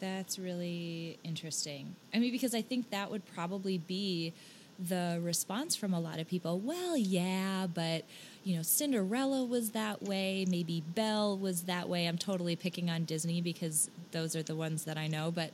That's 0.00 0.38
really 0.38 1.18
interesting. 1.24 1.94
I 2.12 2.18
mean, 2.18 2.32
because 2.32 2.54
I 2.54 2.62
think 2.62 2.90
that 2.90 3.10
would 3.10 3.24
probably 3.34 3.78
be 3.78 4.32
the 4.78 5.20
response 5.22 5.74
from 5.74 5.94
a 5.94 6.00
lot 6.00 6.18
of 6.18 6.28
people. 6.28 6.58
Well, 6.58 6.96
yeah, 6.96 7.66
but 7.72 8.04
you 8.46 8.54
know, 8.54 8.62
Cinderella 8.62 9.44
was 9.44 9.70
that 9.70 10.04
way. 10.04 10.46
Maybe 10.48 10.80
Belle 10.94 11.36
was 11.36 11.62
that 11.62 11.88
way. 11.88 12.06
I'm 12.06 12.16
totally 12.16 12.54
picking 12.54 12.88
on 12.88 13.02
Disney 13.02 13.40
because 13.40 13.90
those 14.12 14.36
are 14.36 14.42
the 14.44 14.54
ones 14.54 14.84
that 14.84 14.96
I 14.96 15.08
know. 15.08 15.32
But 15.32 15.50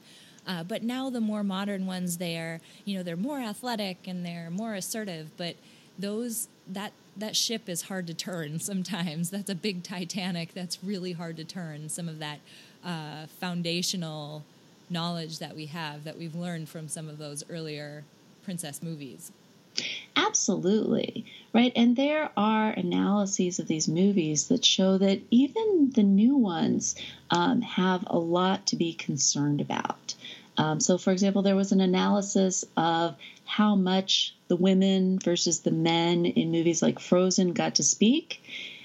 uh, 0.47 0.63
but 0.63 0.83
now 0.83 1.09
the 1.09 1.21
more 1.21 1.43
modern 1.43 1.87
ones, 1.87 2.19
they're 2.19 2.61
you 2.85 2.95
know 2.95 3.03
they're 3.03 3.17
more 3.17 3.39
athletic 3.39 4.07
and 4.07 4.27
they're 4.27 4.51
more 4.51 4.75
assertive. 4.75 5.31
But 5.39 5.57
those 5.99 6.49
that 6.69 6.93
that 7.17 7.35
ship 7.35 7.67
is 7.67 7.83
hard 7.83 8.07
to 8.09 8.15
turn 8.15 8.59
sometimes. 8.61 9.31
That's 9.31 9.49
a 9.49 9.55
big 9.55 9.83
Titanic. 9.83 10.53
That's 10.53 10.85
really 10.85 11.13
hard 11.13 11.39
to 11.39 11.45
turn. 11.45 11.89
Some 11.89 12.11
of 12.11 12.19
that 12.19 12.41
uh, 12.85 13.25
foundational 13.41 14.45
knowledge 14.91 15.39
that 15.39 15.57
we 15.57 15.65
have 15.67 16.05
that 16.05 16.19
we've 16.19 16.35
learned 16.35 16.69
from 16.69 16.89
some 16.89 17.09
of 17.09 17.17
those 17.17 17.43
earlier 17.49 18.05
princess 18.45 18.83
movies. 18.83 19.33
Absolutely. 20.27 21.27
Right. 21.53 21.73
And 21.77 21.97
there 21.97 22.31
are 22.37 22.71
analyses 22.71 23.59
of 23.59 23.67
these 23.67 23.89
movies 23.89 24.49
that 24.49 24.65
show 24.65 24.97
that 24.99 25.21
even 25.31 25.91
the 25.95 26.03
new 26.03 26.37
ones 26.37 26.95
um, 27.31 27.61
have 27.61 28.05
a 28.07 28.19
lot 28.19 28.67
to 28.69 28.77
be 28.77 28.95
concerned 28.95 29.61
about. 29.61 30.15
Um, 30.57 30.81
so, 30.81 30.97
for 30.97 31.13
example, 31.13 31.43
there 31.43 31.57
was 31.57 31.73
an 31.73 31.81
analysis 31.81 32.65
of 32.77 33.17
how 33.45 33.75
much 33.75 34.35
the 34.49 34.57
women 34.57 35.19
versus 35.19 35.61
the 35.61 35.71
men 35.71 36.25
in 36.25 36.53
movies 36.53 36.83
like 36.83 36.99
Frozen 36.99 37.53
got 37.53 37.75
to 37.77 37.83
speak. 37.83 38.43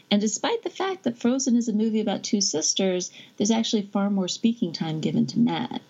And 0.10 0.22
despite 0.22 0.64
the 0.64 0.70
fact 0.70 1.04
that 1.04 1.20
Frozen 1.20 1.56
is 1.56 1.68
a 1.68 1.74
movie 1.74 2.02
about 2.02 2.24
two 2.24 2.42
sisters, 2.42 3.12
there's 3.38 3.52
actually 3.52 3.84
far 3.84 4.10
more 4.10 4.28
speaking 4.28 4.72
time 4.72 5.02
given 5.02 5.28
to 5.28 5.40
men. 5.40 5.82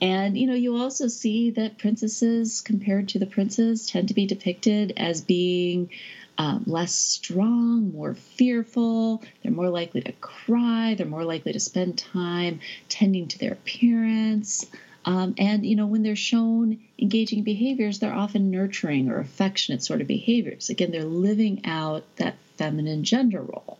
And 0.00 0.36
you 0.36 0.46
know, 0.46 0.54
you 0.54 0.76
also 0.76 1.08
see 1.08 1.50
that 1.50 1.78
princesses 1.78 2.60
compared 2.60 3.08
to 3.10 3.18
the 3.18 3.26
princes 3.26 3.86
tend 3.86 4.08
to 4.08 4.14
be 4.14 4.26
depicted 4.26 4.94
as 4.96 5.20
being 5.20 5.90
um, 6.38 6.64
less 6.66 6.94
strong, 6.94 7.92
more 7.92 8.14
fearful. 8.14 9.22
They're 9.42 9.52
more 9.52 9.68
likely 9.68 10.00
to 10.02 10.12
cry. 10.12 10.94
They're 10.94 11.06
more 11.06 11.24
likely 11.24 11.52
to 11.52 11.60
spend 11.60 11.98
time 11.98 12.60
tending 12.88 13.28
to 13.28 13.38
their 13.38 13.52
appearance. 13.52 14.64
Um, 15.04 15.34
and 15.36 15.66
you 15.66 15.76
know, 15.76 15.86
when 15.86 16.02
they're 16.02 16.16
shown 16.16 16.78
engaging 16.98 17.42
behaviors, 17.42 17.98
they're 17.98 18.14
often 18.14 18.50
nurturing 18.50 19.10
or 19.10 19.18
affectionate 19.18 19.82
sort 19.82 20.00
of 20.00 20.06
behaviors. 20.06 20.70
Again, 20.70 20.90
they're 20.90 21.04
living 21.04 21.66
out 21.66 22.04
that 22.16 22.36
feminine 22.56 23.04
gender 23.04 23.42
role. 23.42 23.78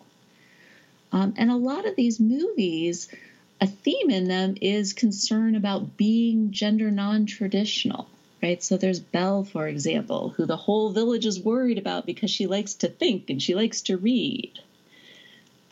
Um, 1.12 1.34
and 1.36 1.50
a 1.50 1.56
lot 1.56 1.86
of 1.86 1.96
these 1.96 2.20
movies 2.20 3.08
a 3.60 3.66
theme 3.66 4.10
in 4.10 4.28
them 4.28 4.56
is 4.60 4.92
concern 4.92 5.54
about 5.54 5.96
being 5.96 6.50
gender 6.50 6.90
non 6.90 7.26
traditional, 7.26 8.08
right? 8.42 8.62
So 8.62 8.76
there's 8.76 9.00
Belle, 9.00 9.44
for 9.44 9.68
example, 9.68 10.30
who 10.30 10.46
the 10.46 10.56
whole 10.56 10.90
village 10.90 11.26
is 11.26 11.40
worried 11.40 11.78
about 11.78 12.06
because 12.06 12.30
she 12.30 12.46
likes 12.46 12.74
to 12.74 12.88
think 12.88 13.28
and 13.28 13.42
she 13.42 13.54
likes 13.54 13.82
to 13.82 13.96
read, 13.96 14.52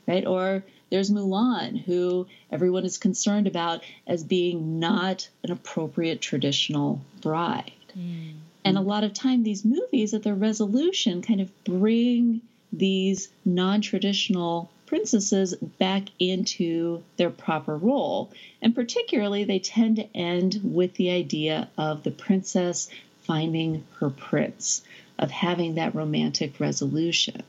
right? 0.07 0.27
Or 0.27 0.65
there's 0.91 1.11
Mulan, 1.11 1.81
who 1.81 2.27
everyone 2.51 2.85
is 2.85 2.99
concerned 2.99 3.47
about 3.47 3.83
as 4.07 4.23
being 4.23 4.79
not 4.79 5.29
an 5.43 5.51
appropriate 5.51 6.21
traditional 6.21 7.01
bride. 7.21 7.73
Mm. 7.99 8.35
And 8.65 8.77
a 8.77 8.83
lot 8.83 9.05
of 9.05 9.15
time, 9.15 9.45
these 9.45 9.65
movies 9.65 10.13
at 10.13 10.23
their 10.23 10.35
resolution 10.35 11.23
kind 11.23 11.41
of 11.41 11.65
bring 11.65 12.43
these 12.71 13.29
non 13.45 13.81
traditional 13.81 14.71
princesses 14.89 15.55
back 15.55 16.05
into 16.19 17.03
their 17.17 17.31
proper 17.31 17.77
role. 17.77 18.33
And 18.63 18.75
particularly, 18.75 19.45
they 19.45 19.59
tend 19.59 19.97
to 19.97 20.17
end 20.17 20.61
with 20.65 20.95
the 20.95 21.11
idea 21.11 21.69
of 21.77 22.03
the 22.03 22.11
princess 22.11 22.89
finding 23.23 23.85
her 24.01 24.09
prince, 24.09 24.83
of 25.19 25.31
having 25.31 25.75
that 25.75 25.95
romantic 25.95 26.59
resolution. 26.59 27.43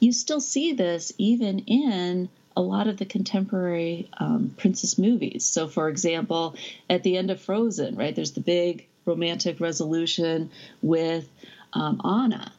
You 0.00 0.12
still 0.12 0.40
see 0.40 0.72
this 0.72 1.12
even 1.18 1.60
in 1.60 2.28
a 2.56 2.62
lot 2.62 2.88
of 2.88 2.96
the 2.96 3.04
contemporary 3.04 4.08
um, 4.16 4.54
princess 4.56 4.96
movies. 4.96 5.44
So, 5.44 5.68
for 5.68 5.90
example, 5.90 6.56
at 6.88 7.02
the 7.02 7.18
end 7.18 7.30
of 7.30 7.40
Frozen, 7.40 7.96
right, 7.96 8.16
there's 8.16 8.32
the 8.32 8.40
big 8.40 8.86
romantic 9.04 9.60
resolution 9.60 10.50
with 10.80 11.28
um, 11.74 12.00
Anna. 12.02 12.50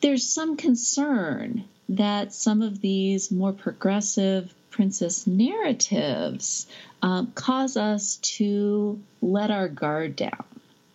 There's 0.00 0.26
some 0.26 0.56
concern 0.56 1.64
that 1.88 2.32
some 2.32 2.62
of 2.62 2.80
these 2.80 3.30
more 3.30 3.52
progressive 3.52 4.52
princess 4.70 5.26
narratives 5.26 6.66
um, 7.02 7.32
cause 7.34 7.76
us 7.76 8.16
to 8.16 9.00
let 9.22 9.50
our 9.50 9.68
guard 9.68 10.16
down 10.16 10.44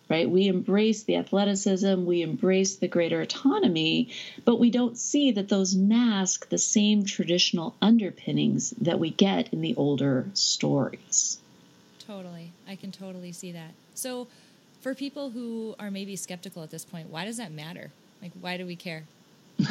right? 0.08 0.28
We 0.28 0.48
embrace 0.48 1.04
the 1.04 1.16
athleticism, 1.16 2.04
we 2.04 2.22
embrace 2.22 2.76
the 2.76 2.88
greater 2.88 3.20
autonomy, 3.20 4.10
but 4.44 4.60
we 4.60 4.70
don't 4.70 4.98
see 4.98 5.32
that 5.32 5.48
those 5.48 5.74
mask 5.74 6.48
the 6.48 6.58
same 6.58 7.04
traditional 7.04 7.74
underpinnings 7.80 8.70
that 8.80 8.98
we 8.98 9.10
get 9.10 9.52
in 9.52 9.60
the 9.60 9.74
older 9.76 10.26
stories. 10.34 11.38
Totally. 12.06 12.52
I 12.68 12.76
can 12.76 12.92
totally 12.92 13.32
see 13.32 13.52
that. 13.52 13.72
So, 13.94 14.28
for 14.82 14.94
people 14.94 15.30
who 15.30 15.74
are 15.78 15.90
maybe 15.90 16.14
skeptical 16.16 16.62
at 16.62 16.70
this 16.70 16.84
point, 16.84 17.08
why 17.08 17.24
does 17.24 17.38
that 17.38 17.50
matter? 17.50 17.90
Like, 18.20 18.32
why 18.38 18.58
do 18.58 18.66
we 18.66 18.76
care? 18.76 19.04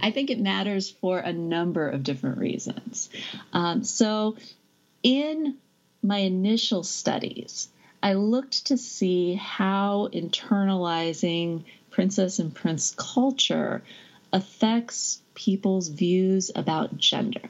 I 0.00 0.10
think 0.12 0.30
it 0.30 0.38
matters 0.38 0.90
for 0.90 1.18
a 1.18 1.32
number 1.32 1.88
of 1.88 2.02
different 2.02 2.38
reasons. 2.38 3.08
Um, 3.52 3.84
so, 3.84 4.36
in 5.02 5.56
my 6.02 6.18
initial 6.18 6.82
studies, 6.82 7.68
I 8.02 8.14
looked 8.14 8.66
to 8.66 8.76
see 8.76 9.34
how 9.34 10.08
internalizing 10.12 11.64
princess 11.90 12.38
and 12.38 12.54
prince 12.54 12.94
culture 12.96 13.82
affects 14.32 15.20
people's 15.34 15.88
views 15.88 16.50
about 16.54 16.96
gender. 16.96 17.48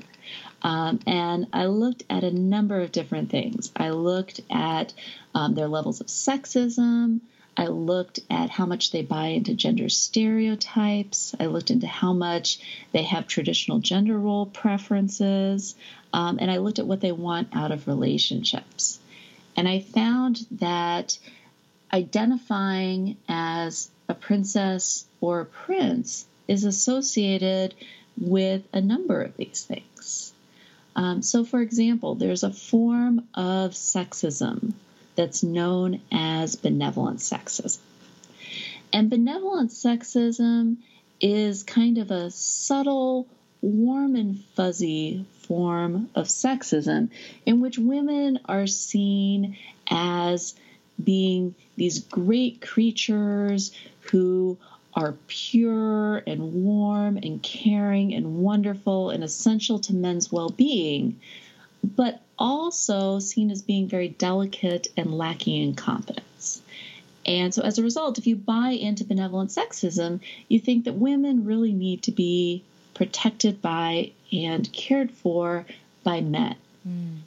Um, 0.62 1.00
and 1.06 1.48
I 1.52 1.66
looked 1.66 2.04
at 2.08 2.22
a 2.24 2.30
number 2.30 2.80
of 2.80 2.92
different 2.92 3.30
things. 3.30 3.72
I 3.76 3.90
looked 3.90 4.40
at 4.50 4.92
um, 5.34 5.54
their 5.54 5.68
levels 5.68 6.00
of 6.00 6.06
sexism. 6.06 7.20
I 7.56 7.66
looked 7.66 8.20
at 8.30 8.50
how 8.50 8.66
much 8.66 8.90
they 8.90 9.02
buy 9.02 9.28
into 9.28 9.54
gender 9.54 9.88
stereotypes. 9.88 11.34
I 11.38 11.46
looked 11.46 11.70
into 11.70 11.86
how 11.86 12.12
much 12.12 12.58
they 12.92 13.02
have 13.02 13.26
traditional 13.26 13.78
gender 13.78 14.18
role 14.18 14.46
preferences. 14.46 15.74
Um, 16.12 16.38
and 16.40 16.50
I 16.50 16.58
looked 16.58 16.78
at 16.78 16.86
what 16.86 17.00
they 17.00 17.12
want 17.12 17.48
out 17.52 17.72
of 17.72 17.86
relationships. 17.86 18.98
And 19.56 19.68
I 19.68 19.80
found 19.80 20.46
that 20.52 21.18
identifying 21.92 23.18
as 23.28 23.90
a 24.08 24.14
princess 24.14 25.04
or 25.20 25.40
a 25.40 25.46
prince 25.46 26.24
is 26.48 26.64
associated 26.64 27.74
with 28.18 28.62
a 28.72 28.80
number 28.80 29.20
of 29.20 29.36
these 29.36 29.64
things. 29.64 30.32
Um, 30.96 31.22
so, 31.22 31.44
for 31.44 31.60
example, 31.60 32.14
there's 32.14 32.42
a 32.42 32.52
form 32.52 33.26
of 33.34 33.72
sexism 33.72 34.72
that's 35.14 35.42
known 35.42 36.00
as 36.10 36.56
benevolent 36.56 37.18
sexism. 37.18 37.78
And 38.92 39.10
benevolent 39.10 39.70
sexism 39.70 40.76
is 41.20 41.62
kind 41.62 41.98
of 41.98 42.10
a 42.10 42.30
subtle, 42.30 43.26
warm 43.60 44.16
and 44.16 44.42
fuzzy 44.54 45.24
form 45.42 46.10
of 46.14 46.26
sexism 46.26 47.08
in 47.46 47.60
which 47.60 47.78
women 47.78 48.40
are 48.46 48.66
seen 48.66 49.56
as 49.88 50.54
being 51.02 51.54
these 51.76 52.00
great 52.00 52.60
creatures 52.60 53.72
who 54.00 54.58
are 54.94 55.14
pure 55.26 56.18
and 56.26 56.52
warm 56.52 57.16
and 57.16 57.42
caring 57.42 58.12
and 58.12 58.38
wonderful 58.42 59.10
and 59.10 59.24
essential 59.24 59.78
to 59.78 59.94
men's 59.94 60.30
well 60.30 60.50
being, 60.50 61.18
but 61.82 62.20
also 62.42 63.20
seen 63.20 63.52
as 63.52 63.62
being 63.62 63.86
very 63.86 64.08
delicate 64.08 64.88
and 64.96 65.16
lacking 65.16 65.62
in 65.62 65.74
confidence. 65.74 66.60
And 67.24 67.54
so, 67.54 67.62
as 67.62 67.78
a 67.78 67.84
result, 67.84 68.18
if 68.18 68.26
you 68.26 68.34
buy 68.34 68.70
into 68.70 69.04
benevolent 69.04 69.50
sexism, 69.50 70.18
you 70.48 70.58
think 70.58 70.84
that 70.84 70.94
women 70.94 71.44
really 71.44 71.72
need 71.72 72.02
to 72.02 72.10
be 72.10 72.64
protected 72.94 73.62
by 73.62 74.10
and 74.32 74.70
cared 74.72 75.12
for 75.12 75.64
by 76.02 76.20
men. 76.20 76.56
Mm. 76.86 77.18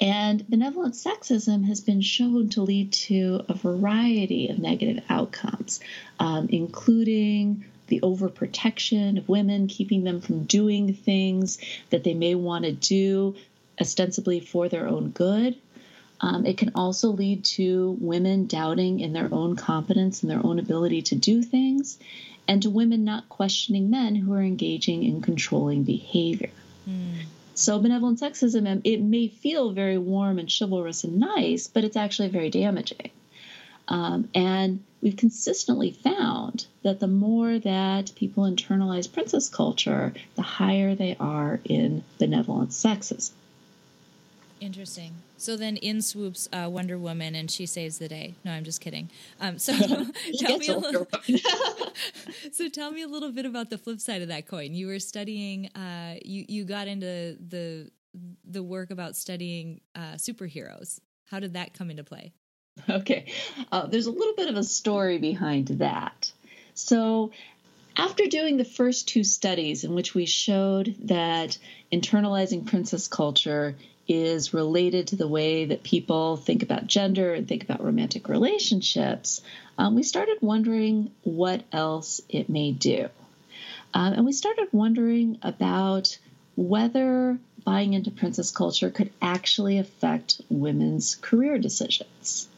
And 0.00 0.48
benevolent 0.48 0.94
sexism 0.94 1.66
has 1.66 1.82
been 1.82 2.00
shown 2.00 2.48
to 2.50 2.62
lead 2.62 2.92
to 2.92 3.44
a 3.48 3.54
variety 3.54 4.48
of 4.48 4.58
negative 4.58 5.04
outcomes, 5.10 5.80
um, 6.20 6.48
including 6.50 7.64
the 7.88 8.00
overprotection 8.00 9.18
of 9.18 9.28
women, 9.28 9.66
keeping 9.66 10.04
them 10.04 10.20
from 10.20 10.44
doing 10.44 10.94
things 10.94 11.58
that 11.90 12.04
they 12.04 12.14
may 12.14 12.34
want 12.34 12.64
to 12.64 12.72
do 12.72 13.34
ostensibly 13.80 14.40
for 14.40 14.68
their 14.68 14.88
own 14.88 15.10
good. 15.10 15.56
Um, 16.20 16.46
it 16.46 16.58
can 16.58 16.72
also 16.74 17.10
lead 17.10 17.44
to 17.44 17.96
women 18.00 18.46
doubting 18.46 19.00
in 19.00 19.12
their 19.12 19.28
own 19.32 19.54
competence 19.54 20.22
and 20.22 20.30
their 20.30 20.44
own 20.44 20.58
ability 20.58 21.02
to 21.02 21.14
do 21.14 21.42
things, 21.42 21.98
and 22.48 22.62
to 22.62 22.70
women 22.70 23.04
not 23.04 23.28
questioning 23.28 23.90
men 23.90 24.16
who 24.16 24.32
are 24.32 24.42
engaging 24.42 25.04
in 25.04 25.20
controlling 25.20 25.84
behavior. 25.84 26.50
Mm. 26.88 27.26
So, 27.54 27.78
benevolent 27.78 28.20
sexism, 28.20 28.80
it 28.84 29.00
may 29.00 29.28
feel 29.28 29.72
very 29.72 29.98
warm 29.98 30.38
and 30.38 30.48
chivalrous 30.48 31.04
and 31.04 31.18
nice, 31.18 31.66
but 31.66 31.84
it's 31.84 31.96
actually 31.96 32.28
very 32.28 32.50
damaging. 32.50 33.10
Um, 33.88 34.28
and 34.34 34.84
we've 35.00 35.16
consistently 35.16 35.90
found 35.92 36.66
that 36.82 37.00
the 37.00 37.08
more 37.08 37.58
that 37.58 38.12
people 38.14 38.44
internalize 38.44 39.12
princess 39.12 39.48
culture, 39.48 40.12
the 40.36 40.42
higher 40.42 40.94
they 40.94 41.16
are 41.18 41.60
in 41.64 42.04
benevolent 42.18 42.70
sexism. 42.70 43.30
Interesting. 44.60 45.14
So 45.36 45.56
then 45.56 45.76
in 45.76 46.02
swoops 46.02 46.48
uh, 46.52 46.68
Wonder 46.70 46.98
Woman 46.98 47.34
and 47.34 47.50
she 47.50 47.66
saves 47.66 47.98
the 47.98 48.08
day. 48.08 48.34
No, 48.44 48.52
I'm 48.52 48.64
just 48.64 48.80
kidding. 48.80 49.08
Um, 49.40 49.58
so 49.58 49.72
tell 50.38 50.58
me 50.58 50.68
a 50.68 50.76
little, 50.76 51.06
so 52.52 52.68
tell 52.68 52.90
me 52.90 53.02
a 53.02 53.08
little 53.08 53.32
bit 53.32 53.46
about 53.46 53.70
the 53.70 53.78
flip 53.78 54.00
side 54.00 54.22
of 54.22 54.28
that 54.28 54.46
coin. 54.48 54.74
You 54.74 54.88
were 54.88 54.98
studying. 54.98 55.66
Uh, 55.68 56.16
you 56.24 56.44
you 56.48 56.64
got 56.64 56.88
into 56.88 57.36
the 57.48 57.90
the 58.44 58.62
work 58.62 58.90
about 58.90 59.16
studying 59.16 59.80
uh, 59.94 60.14
superheroes. 60.14 60.98
How 61.26 61.40
did 61.40 61.54
that 61.54 61.74
come 61.74 61.90
into 61.90 62.04
play? 62.04 62.32
Okay, 62.88 63.32
uh, 63.70 63.86
there's 63.86 64.06
a 64.06 64.10
little 64.10 64.34
bit 64.34 64.48
of 64.48 64.56
a 64.56 64.64
story 64.64 65.18
behind 65.18 65.68
that. 65.68 66.32
So 66.74 67.32
after 67.96 68.26
doing 68.26 68.56
the 68.56 68.64
first 68.64 69.08
two 69.08 69.24
studies 69.24 69.84
in 69.84 69.94
which 69.94 70.14
we 70.14 70.26
showed 70.26 70.94
that 71.04 71.58
internalizing 71.92 72.66
princess 72.66 73.08
culture 73.08 73.74
is 74.08 74.54
related 74.54 75.08
to 75.08 75.16
the 75.16 75.28
way 75.28 75.66
that 75.66 75.82
people 75.82 76.36
think 76.36 76.62
about 76.62 76.86
gender 76.86 77.34
and 77.34 77.46
think 77.46 77.62
about 77.62 77.84
romantic 77.84 78.28
relationships, 78.28 79.42
um, 79.76 79.94
we 79.94 80.02
started 80.02 80.38
wondering 80.40 81.10
what 81.22 81.62
else 81.70 82.20
it 82.28 82.48
may 82.48 82.72
do. 82.72 83.08
Um, 83.94 84.14
and 84.14 84.24
we 84.24 84.32
started 84.32 84.68
wondering 84.72 85.38
about 85.42 86.18
whether 86.56 87.38
buying 87.64 87.92
into 87.92 88.10
princess 88.10 88.50
culture 88.50 88.90
could 88.90 89.10
actually 89.20 89.78
affect 89.78 90.40
women's 90.48 91.14
career 91.14 91.58
decisions. 91.58 92.48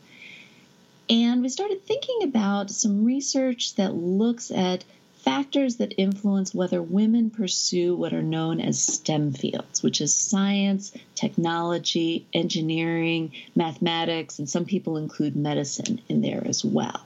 And 1.08 1.42
we 1.42 1.48
started 1.48 1.84
thinking 1.84 2.22
about 2.22 2.70
some 2.70 3.04
research 3.04 3.74
that 3.74 3.94
looks 3.94 4.52
at 4.52 4.84
factors 5.22 5.76
that 5.76 5.94
influence 5.98 6.54
whether 6.54 6.82
women 6.82 7.30
pursue 7.30 7.94
what 7.94 8.12
are 8.12 8.22
known 8.22 8.60
as 8.60 8.82
STEM 8.82 9.32
fields, 9.32 9.82
which 9.82 10.00
is 10.00 10.14
science, 10.14 10.92
technology, 11.14 12.26
engineering, 12.32 13.32
mathematics, 13.54 14.38
and 14.38 14.48
some 14.48 14.64
people 14.64 14.96
include 14.96 15.36
medicine 15.36 16.00
in 16.08 16.22
there 16.22 16.42
as 16.46 16.64
well. 16.64 17.04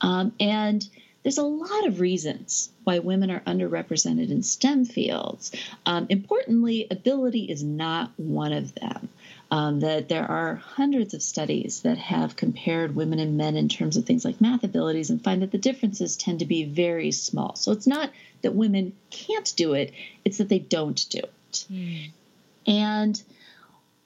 Um, 0.00 0.32
and 0.40 0.88
there's 1.22 1.38
a 1.38 1.44
lot 1.44 1.86
of 1.86 2.00
reasons 2.00 2.70
why 2.84 2.98
women 2.98 3.30
are 3.30 3.40
underrepresented 3.40 4.30
in 4.30 4.42
STEM 4.42 4.84
fields. 4.84 5.52
Um, 5.86 6.06
importantly, 6.08 6.86
ability 6.90 7.44
is 7.44 7.62
not 7.62 8.10
one 8.16 8.52
of 8.52 8.74
them 8.74 9.08
um, 9.52 9.80
that 9.80 10.08
there 10.08 10.24
are 10.24 10.54
hundreds 10.54 11.12
of 11.12 11.22
studies 11.22 11.82
that 11.82 11.98
have 11.98 12.36
compared 12.36 12.96
women 12.96 13.18
and 13.18 13.36
men 13.36 13.54
in 13.54 13.68
terms 13.68 13.98
of 13.98 14.06
things 14.06 14.24
like 14.24 14.40
math 14.40 14.64
abilities 14.64 15.10
and 15.10 15.22
find 15.22 15.42
that 15.42 15.52
the 15.52 15.58
differences 15.58 16.16
tend 16.16 16.38
to 16.38 16.46
be 16.46 16.64
very 16.64 17.12
small. 17.12 17.54
So 17.54 17.70
it's 17.70 17.86
not 17.86 18.10
that 18.40 18.54
women 18.54 18.94
can't 19.10 19.52
do 19.54 19.74
it, 19.74 19.92
it's 20.24 20.38
that 20.38 20.48
they 20.48 20.58
don't 20.58 21.06
do 21.10 21.18
it. 21.18 21.66
Mm. 21.70 22.10
And 22.66 23.22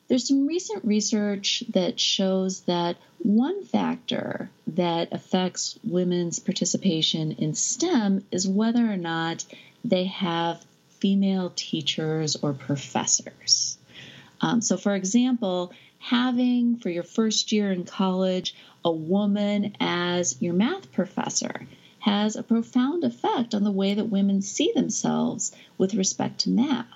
there's 0.08 0.26
some 0.26 0.48
recent 0.48 0.84
research 0.84 1.62
that 1.68 2.00
shows 2.00 2.62
that 2.62 2.96
one 3.18 3.64
factor 3.66 4.50
that 4.66 5.12
affects 5.12 5.78
women's 5.84 6.40
participation 6.40 7.30
in 7.30 7.54
STEM 7.54 8.24
is 8.32 8.48
whether 8.48 8.84
or 8.84 8.96
not 8.96 9.44
they 9.84 10.06
have 10.06 10.60
female 10.98 11.52
teachers 11.54 12.34
or 12.34 12.52
professors. 12.52 13.75
Um, 14.40 14.60
so, 14.60 14.76
for 14.76 14.94
example, 14.94 15.72
having 15.98 16.76
for 16.76 16.90
your 16.90 17.02
first 17.02 17.52
year 17.52 17.72
in 17.72 17.84
college 17.84 18.54
a 18.84 18.90
woman 18.90 19.74
as 19.80 20.40
your 20.40 20.54
math 20.54 20.92
professor 20.92 21.66
has 22.00 22.36
a 22.36 22.42
profound 22.42 23.02
effect 23.02 23.54
on 23.54 23.64
the 23.64 23.70
way 23.70 23.94
that 23.94 24.04
women 24.04 24.40
see 24.42 24.72
themselves 24.74 25.52
with 25.78 25.94
respect 25.94 26.40
to 26.40 26.50
math 26.50 26.86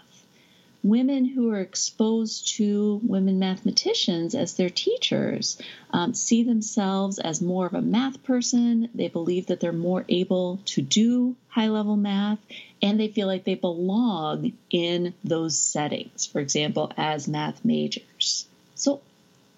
women 0.82 1.24
who 1.24 1.50
are 1.50 1.60
exposed 1.60 2.56
to 2.56 3.00
women 3.02 3.38
mathematicians 3.38 4.34
as 4.34 4.54
their 4.54 4.70
teachers 4.70 5.60
um, 5.90 6.14
see 6.14 6.42
themselves 6.42 7.18
as 7.18 7.42
more 7.42 7.66
of 7.66 7.74
a 7.74 7.82
math 7.82 8.22
person. 8.22 8.88
They 8.94 9.08
believe 9.08 9.46
that 9.46 9.60
they're 9.60 9.72
more 9.72 10.04
able 10.08 10.60
to 10.66 10.82
do 10.82 11.36
high 11.48 11.68
level 11.68 11.96
math, 11.96 12.38
and 12.80 12.98
they 12.98 13.08
feel 13.08 13.26
like 13.26 13.44
they 13.44 13.56
belong 13.56 14.52
in 14.70 15.14
those 15.22 15.58
settings, 15.58 16.26
for 16.26 16.40
example, 16.40 16.92
as 16.96 17.28
math 17.28 17.64
majors. 17.64 18.46
So, 18.74 19.02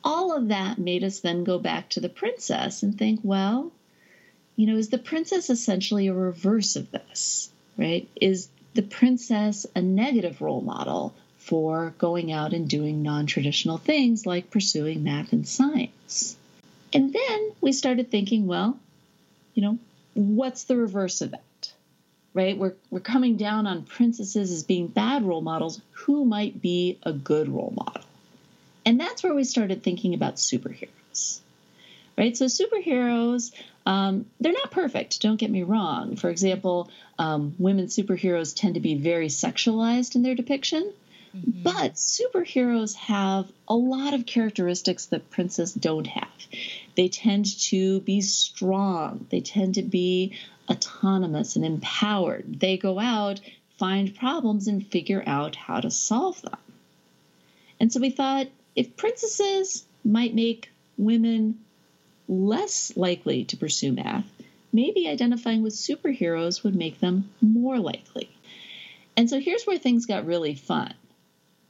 all 0.05 0.37
of 0.37 0.49
that 0.49 0.79
made 0.79 1.05
us 1.05 1.21
then 1.21 1.45
go 1.45 1.61
back 1.61 1.91
to 1.91 2.01
the 2.01 2.09
princess 2.09 2.83
and 2.83 2.99
think, 2.99 3.21
well, 3.23 3.71
you 4.57 4.67
know, 4.67 4.77
is 4.77 4.89
the 4.89 4.99
princess 4.99 5.49
essentially 5.49 6.09
a 6.09 6.15
reverse 6.15 6.75
of 6.75 6.91
this, 6.91 7.51
right? 7.77 8.09
Is 8.21 8.49
the 8.75 8.83
princess 8.83 9.67
a 9.75 9.83
negative 9.83 10.41
role 10.41 10.61
model 10.61 11.15
for 11.39 11.93
going 11.99 12.31
out 12.31 12.53
and 12.53 12.69
doing 12.69 13.03
non 13.03 13.27
traditional 13.27 13.77
things 13.77 14.27
like 14.27 14.51
pursuing 14.51 15.03
math 15.03 15.33
and 15.33 15.47
science. 15.47 16.37
And 16.93 17.13
then 17.13 17.53
we 17.61 17.73
started 17.73 18.11
thinking, 18.11 18.47
well, 18.47 18.79
you 19.55 19.63
know, 19.63 19.79
what's 20.15 20.65
the 20.65 20.77
reverse 20.77 21.21
of 21.21 21.33
that? 21.33 21.73
Right? 22.35 22.57
We're, 22.57 22.75
we're 22.91 23.01
coming 23.01 23.37
down 23.37 23.67
on 23.67 23.83
princesses 23.83 24.51
as 24.51 24.63
being 24.63 24.87
bad 24.87 25.25
role 25.25 25.43
models. 25.43 25.81
Who 25.93 26.25
might 26.25 26.63
be 26.63 26.99
a 27.03 27.13
good 27.13 27.49
role 27.49 27.75
model? 27.77 28.03
And 28.87 28.99
that's 28.99 29.23
where 29.23 29.35
we 29.35 29.45
started 29.45 29.83
thinking 29.83 30.15
about 30.15 30.37
superheroes. 30.37 31.41
Right? 32.23 32.37
So, 32.37 32.47
superheroes 32.47 33.53
um, 33.85 34.27
they're 34.41 34.53
not 34.53 34.71
perfect, 34.71 35.21
don't 35.21 35.37
get 35.37 35.51
me 35.51 35.65
wrong. 35.65 36.15
For 36.15 36.31
example, 36.31 36.89
um, 37.19 37.55
women 37.59 37.87
superheroes 37.87 38.55
tend 38.55 38.75
to 38.75 38.81
be 38.81 38.95
very 38.95 39.27
sexualized 39.27 40.15
in 40.15 40.23
their 40.23 40.37
depiction, 40.37 40.93
Mm-hmm. 41.37 41.63
But 41.63 41.95
superheroes 41.95 42.95
have 42.95 43.51
a 43.67 43.75
lot 43.75 44.13
of 44.13 44.27
characteristics 44.27 45.07
that 45.07 45.31
princess 45.31 45.73
don't 45.73 46.07
have. 46.07 46.29
They 46.95 47.09
tend 47.09 47.59
to 47.69 48.01
be 48.01 48.21
strong, 48.21 49.27
they 49.31 49.41
tend 49.41 49.77
to 49.77 49.83
be 49.83 50.37
autonomous 50.69 51.57
and 51.57 51.65
empowered. 51.65 52.61
They 52.61 52.77
go 52.77 52.99
out, 52.99 53.41
find 53.79 54.15
problems, 54.15 54.69
and 54.69 54.87
figure 54.87 55.23
out 55.27 55.57
how 55.57 55.81
to 55.81 55.91
solve 55.91 56.41
them. 56.43 56.59
And 57.81 57.91
so 57.91 58.01
we 58.01 58.11
thought 58.11 58.49
if 58.77 58.97
princesses 58.97 59.85
might 60.05 60.35
make 60.35 60.71
women 60.99 61.61
less 62.33 62.97
likely 62.97 63.45
to 63.45 63.57
pursue 63.57 63.93
math, 63.93 64.25
maybe 64.73 65.09
identifying 65.09 65.63
with 65.63 65.75
superheroes 65.75 66.65
would 66.65 66.75
make 66.75 66.99
them 67.01 67.31
more 67.41 67.79
likely. 67.79 68.29
And 69.17 69.29
so 69.29 69.39
here's 69.39 69.65
where 69.65 69.79
things 69.79 70.07
got 70.07 70.27
really 70.27 70.55
fun. 70.55 70.95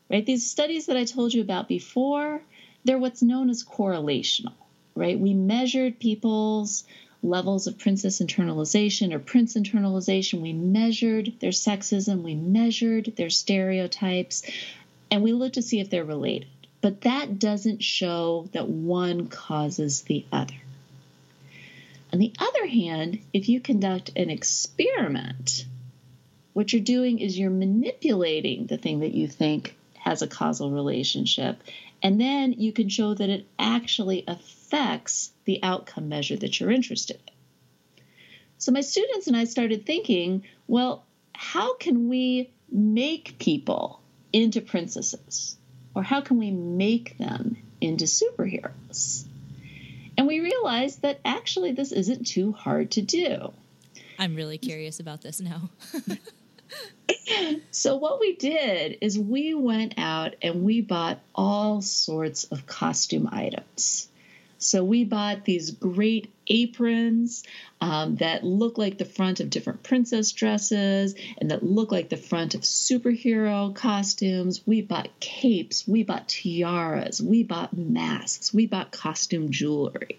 Right? 0.08 0.24
These 0.24 0.48
studies 0.48 0.86
that 0.86 0.96
I 0.96 1.04
told 1.04 1.32
you 1.32 1.40
about 1.40 1.68
before, 1.68 2.40
they're 2.84 2.98
what's 2.98 3.22
known 3.22 3.50
as 3.50 3.64
correlational, 3.64 4.52
right? 4.94 5.18
We 5.18 5.32
measured 5.32 5.98
people's 5.98 6.84
levels 7.22 7.66
of 7.66 7.78
princess 7.78 8.20
internalization 8.20 9.12
or 9.14 9.18
prince 9.18 9.54
internalization. 9.54 10.40
We 10.40 10.52
measured 10.52 11.32
their 11.40 11.50
sexism, 11.50 12.22
we 12.22 12.34
measured 12.34 13.14
their 13.16 13.30
stereotypes, 13.30 14.42
and 15.10 15.22
we 15.22 15.32
looked 15.32 15.54
to 15.54 15.62
see 15.62 15.80
if 15.80 15.88
they're 15.88 16.04
related. 16.04 16.48
But 16.82 17.02
that 17.02 17.38
doesn't 17.38 17.82
show 17.82 18.48
that 18.52 18.68
one 18.68 19.28
causes 19.28 20.02
the 20.02 20.26
other. 20.30 20.60
On 22.12 22.18
the 22.18 22.32
other 22.38 22.66
hand, 22.66 23.20
if 23.32 23.48
you 23.48 23.60
conduct 23.60 24.10
an 24.16 24.28
experiment, 24.28 25.64
what 26.52 26.72
you're 26.72 26.82
doing 26.82 27.20
is 27.20 27.38
you're 27.38 27.50
manipulating 27.50 28.66
the 28.66 28.76
thing 28.76 29.00
that 29.00 29.14
you 29.14 29.26
think 29.28 29.74
has 29.94 30.20
a 30.20 30.26
causal 30.26 30.72
relationship, 30.72 31.62
and 32.02 32.20
then 32.20 32.52
you 32.52 32.72
can 32.72 32.88
show 32.88 33.14
that 33.14 33.30
it 33.30 33.46
actually 33.58 34.24
affects 34.26 35.30
the 35.44 35.62
outcome 35.62 36.08
measure 36.08 36.36
that 36.36 36.58
you're 36.58 36.72
interested 36.72 37.16
in. 37.26 38.02
So 38.58 38.72
my 38.72 38.80
students 38.80 39.28
and 39.28 39.36
I 39.36 39.44
started 39.44 39.86
thinking, 39.86 40.42
well, 40.66 41.04
how 41.32 41.74
can 41.76 42.08
we 42.08 42.50
make 42.70 43.38
people 43.38 44.00
into 44.32 44.60
princesses? 44.60 45.56
Or 45.94 46.02
how 46.02 46.20
can 46.20 46.38
we 46.38 46.50
make 46.50 47.18
them 47.18 47.56
into 47.80 48.04
superheroes? 48.04 49.24
And 50.16 50.26
we 50.26 50.40
realized 50.40 51.02
that 51.02 51.20
actually 51.24 51.72
this 51.72 51.92
isn't 51.92 52.26
too 52.26 52.52
hard 52.52 52.92
to 52.92 53.02
do. 53.02 53.52
I'm 54.18 54.36
really 54.36 54.58
curious 54.58 55.00
about 55.00 55.22
this 55.22 55.40
now. 55.40 55.70
so, 57.70 57.96
what 57.96 58.20
we 58.20 58.36
did 58.36 58.98
is 59.00 59.18
we 59.18 59.54
went 59.54 59.94
out 59.96 60.34
and 60.42 60.62
we 60.62 60.80
bought 60.80 61.20
all 61.34 61.82
sorts 61.82 62.44
of 62.44 62.66
costume 62.66 63.28
items. 63.32 64.08
So 64.62 64.84
we 64.84 65.04
bought 65.04 65.44
these 65.44 65.70
great 65.70 66.32
aprons 66.46 67.44
um, 67.80 68.16
that 68.16 68.44
look 68.44 68.78
like 68.78 68.98
the 68.98 69.04
front 69.04 69.40
of 69.40 69.50
different 69.50 69.82
princess 69.82 70.32
dresses 70.32 71.14
and 71.38 71.50
that 71.50 71.62
look 71.62 71.92
like 71.92 72.08
the 72.08 72.16
front 72.16 72.54
of 72.54 72.62
superhero 72.62 73.74
costumes. 73.74 74.62
We 74.66 74.82
bought 74.82 75.08
capes, 75.20 75.86
we 75.86 76.02
bought 76.02 76.28
tiaras, 76.28 77.20
we 77.20 77.42
bought 77.42 77.76
masks, 77.76 78.52
we 78.52 78.66
bought 78.66 78.92
costume 78.92 79.50
jewelry, 79.50 80.18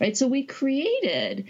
right? 0.00 0.16
So 0.16 0.26
we 0.26 0.44
created 0.44 1.46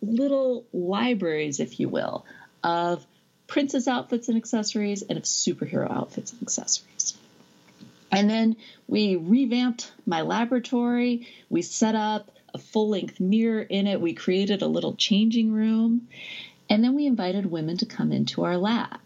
little 0.00 0.64
libraries, 0.72 1.60
if 1.60 1.80
you 1.80 1.88
will, 1.88 2.24
of 2.62 3.04
princess 3.46 3.88
outfits 3.88 4.28
and 4.28 4.36
accessories 4.36 5.02
and 5.02 5.18
of 5.18 5.24
superhero 5.24 5.90
outfits 5.90 6.32
and 6.32 6.42
accessories. 6.42 7.16
And 8.10 8.30
then 8.30 8.56
we 8.86 9.16
revamped 9.16 9.92
my 10.06 10.22
laboratory. 10.22 11.26
We 11.50 11.62
set 11.62 11.94
up 11.94 12.30
a 12.54 12.58
full 12.58 12.88
length 12.88 13.18
mirror 13.18 13.62
in 13.62 13.86
it. 13.86 14.00
We 14.00 14.14
created 14.14 14.62
a 14.62 14.68
little 14.68 14.94
changing 14.94 15.52
room. 15.52 16.08
And 16.70 16.82
then 16.82 16.94
we 16.94 17.06
invited 17.06 17.46
women 17.46 17.76
to 17.78 17.86
come 17.86 18.12
into 18.12 18.44
our 18.44 18.56
lab. 18.56 19.00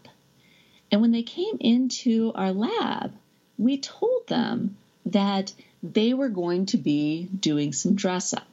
And 0.91 1.01
when 1.01 1.11
they 1.11 1.23
came 1.23 1.57
into 1.59 2.31
our 2.35 2.51
lab, 2.51 3.13
we 3.57 3.77
told 3.77 4.27
them 4.27 4.77
that 5.07 5.53
they 5.81 6.13
were 6.13 6.29
going 6.29 6.67
to 6.67 6.77
be 6.77 7.27
doing 7.39 7.73
some 7.73 7.95
dress 7.95 8.33
up. 8.33 8.47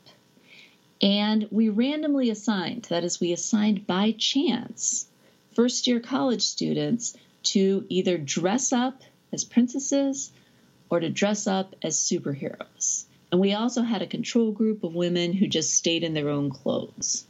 And 1.02 1.46
we 1.50 1.68
randomly 1.68 2.30
assigned, 2.30 2.84
that 2.84 3.04
is, 3.04 3.20
we 3.20 3.32
assigned 3.32 3.86
by 3.86 4.12
chance, 4.12 5.06
first 5.54 5.86
year 5.86 6.00
college 6.00 6.42
students 6.42 7.16
to 7.44 7.84
either 7.88 8.16
dress 8.16 8.72
up 8.72 9.02
as 9.32 9.44
princesses 9.44 10.32
or 10.90 11.00
to 11.00 11.08
dress 11.08 11.46
up 11.46 11.74
as 11.82 11.98
superheroes. 11.98 13.04
And 13.32 13.40
we 13.40 13.54
also 13.54 13.82
had 13.82 14.02
a 14.02 14.06
control 14.06 14.52
group 14.52 14.84
of 14.84 14.94
women 14.94 15.32
who 15.32 15.46
just 15.46 15.74
stayed 15.74 16.04
in 16.04 16.14
their 16.14 16.28
own 16.28 16.50
clothes. 16.50 17.26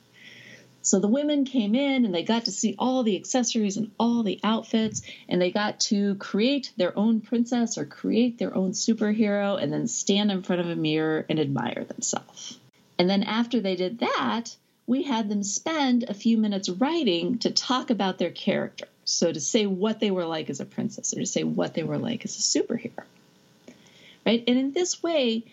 So 0.83 1.01
the 1.01 1.09
women 1.09 1.45
came 1.45 1.75
in 1.75 2.05
and 2.05 2.15
they 2.15 2.23
got 2.23 2.45
to 2.45 2.53
see 2.53 2.77
all 2.79 3.03
the 3.03 3.17
accessories 3.17 3.77
and 3.77 3.91
all 3.99 4.23
the 4.23 4.39
outfits, 4.45 5.03
and 5.29 5.43
they 5.43 5.51
got 5.51 5.81
to 5.81 6.15
create 6.15 6.73
their 6.77 6.97
own 6.97 7.21
princess 7.21 7.77
or 7.77 7.85
create 7.85 8.39
their 8.39 8.55
own 8.55 8.71
superhero 8.71 9.61
and 9.61 9.73
then 9.73 9.89
stand 9.89 10.31
in 10.31 10.43
front 10.43 10.61
of 10.61 10.69
a 10.69 10.77
mirror 10.77 11.27
and 11.29 11.41
admire 11.41 11.85
themselves. 11.85 12.61
And 13.01 13.11
then 13.11 13.25
after 13.25 13.59
they 13.59 13.75
did 13.75 13.99
that, 13.99 14.57
we 14.87 15.03
had 15.03 15.29
them 15.29 15.43
spend 15.43 16.05
a 16.05 16.15
few 16.15 16.39
minutes 16.39 16.69
writing 16.69 17.39
to 17.39 17.51
talk 17.51 17.91
about 17.91 18.19
their 18.19 18.31
character. 18.31 18.87
So 19.05 19.33
to 19.33 19.41
say 19.41 19.67
what 19.67 19.99
they 19.99 20.13
were 20.13 20.27
like 20.27 20.51
as 20.51 20.61
a 20.61 20.65
princess 20.65 21.13
or 21.15 21.19
to 21.21 21.27
say 21.27 21.43
what 21.43 21.75
they 21.75 21.83
were 21.83 21.99
like 21.99 22.25
as 22.25 22.37
a 22.37 22.61
superhero 22.61 23.03
right? 24.27 24.43
And 24.47 24.59
in 24.59 24.73
this 24.73 25.03
way, 25.03 25.45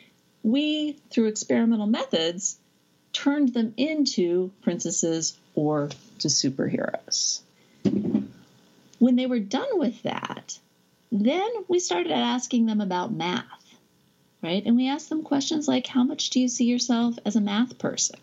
we, 0.42 0.98
through 1.12 1.28
experimental 1.28 1.86
methods, 1.86 2.58
turned 3.14 3.54
them 3.54 3.74
into 3.78 4.52
princesses 4.64 5.38
or 5.54 5.90
to 6.20 6.28
superheroes. 6.28 7.42
When 9.00 9.16
they 9.16 9.28
were 9.28 9.40
done 9.40 9.80
with 9.80 10.02
that, 10.04 10.58
then 11.12 11.50
we 11.68 11.80
started 11.80 12.12
asking 12.12 12.66
them 12.66 12.82
about 12.82 13.14
math, 13.14 13.76
right? 14.42 14.64
And 14.66 14.76
we 14.76 14.90
asked 14.90 15.10
them 15.10 15.22
questions 15.22 15.68
like 15.68 15.86
How 15.86 16.04
much 16.04 16.32
do 16.32 16.40
you 16.40 16.48
see 16.48 16.66
yourself 16.66 17.16
as 17.24 17.36
a 17.36 17.42
math 17.42 17.78
person? 17.78 18.20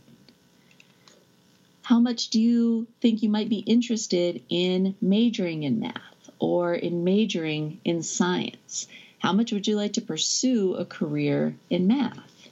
How 1.83 2.01
much 2.01 2.29
do 2.29 2.41
you 2.41 2.87
think 3.01 3.23
you 3.23 3.29
might 3.29 3.49
be 3.49 3.59
interested 3.59 4.43
in 4.49 4.97
majoring 5.01 5.63
in 5.63 5.81
math 5.81 6.31
or 6.39 6.75
in 6.75 7.05
majoring 7.05 7.81
in 7.85 8.03
science? 8.03 8.87
How 9.21 9.33
much 9.35 9.53
would 9.53 9.69
you 9.69 9.77
like 9.77 9.93
to 9.93 10.01
pursue 10.01 10.75
a 10.75 10.85
career 10.85 11.55
in 11.69 11.87
math? 11.87 12.49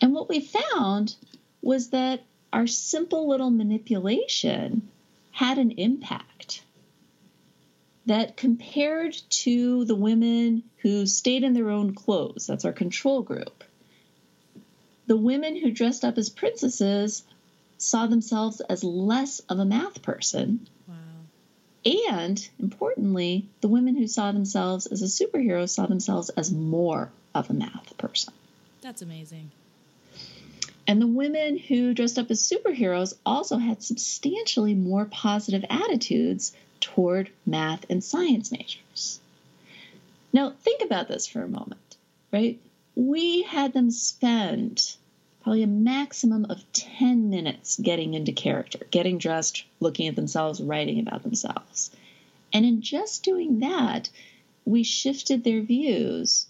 And 0.00 0.14
what 0.14 0.28
we 0.28 0.40
found 0.40 1.16
was 1.62 1.90
that 1.90 2.22
our 2.52 2.66
simple 2.66 3.28
little 3.28 3.50
manipulation 3.50 4.88
had 5.32 5.58
an 5.58 5.72
impact. 5.72 6.62
That 8.06 8.36
compared 8.36 9.14
to 9.30 9.84
the 9.86 9.94
women 9.94 10.64
who 10.78 11.06
stayed 11.06 11.42
in 11.42 11.54
their 11.54 11.70
own 11.70 11.94
clothes, 11.94 12.46
that's 12.46 12.64
our 12.64 12.72
control 12.72 13.22
group, 13.22 13.64
the 15.06 15.16
women 15.16 15.56
who 15.56 15.70
dressed 15.70 16.04
up 16.04 16.18
as 16.18 16.28
princesses 16.28 17.24
saw 17.78 18.06
themselves 18.06 18.60
as 18.60 18.84
less 18.84 19.40
of 19.40 19.58
a 19.58 19.64
math 19.64 20.02
person 20.02 20.68
and 21.84 22.48
importantly, 22.58 23.46
the 23.60 23.68
women 23.68 23.96
who 23.96 24.06
saw 24.06 24.32
themselves 24.32 24.86
as 24.86 25.02
a 25.02 25.06
superhero 25.06 25.68
saw 25.68 25.86
themselves 25.86 26.28
as 26.30 26.52
more 26.52 27.10
of 27.34 27.48
a 27.48 27.54
math 27.54 27.96
person. 27.96 28.34
That's 28.82 29.02
amazing. 29.02 29.50
And 30.86 31.00
the 31.00 31.06
women 31.06 31.56
who 31.56 31.94
dressed 31.94 32.18
up 32.18 32.30
as 32.30 32.42
superheroes 32.42 33.14
also 33.24 33.58
had 33.58 33.82
substantially 33.82 34.74
more 34.74 35.04
positive 35.04 35.64
attitudes 35.70 36.52
toward 36.80 37.30
math 37.46 37.84
and 37.88 38.02
science 38.02 38.50
majors. 38.50 39.20
Now, 40.32 40.50
think 40.50 40.82
about 40.82 41.08
this 41.08 41.26
for 41.26 41.42
a 41.42 41.48
moment, 41.48 41.96
right? 42.32 42.58
We 42.96 43.42
had 43.42 43.72
them 43.72 43.90
spend 43.90 44.96
probably 45.42 45.62
a 45.62 45.66
maximum 45.66 46.44
of 46.50 46.70
10 46.72 47.30
minutes 47.30 47.78
getting 47.80 48.14
into 48.14 48.32
character, 48.32 48.78
getting 48.90 49.18
dressed, 49.18 49.64
looking 49.80 50.06
at 50.06 50.16
themselves, 50.16 50.60
writing 50.60 51.00
about 51.00 51.22
themselves. 51.22 51.90
And 52.52 52.66
in 52.66 52.82
just 52.82 53.22
doing 53.22 53.60
that, 53.60 54.10
we 54.64 54.82
shifted 54.82 55.42
their 55.42 55.62
views 55.62 56.46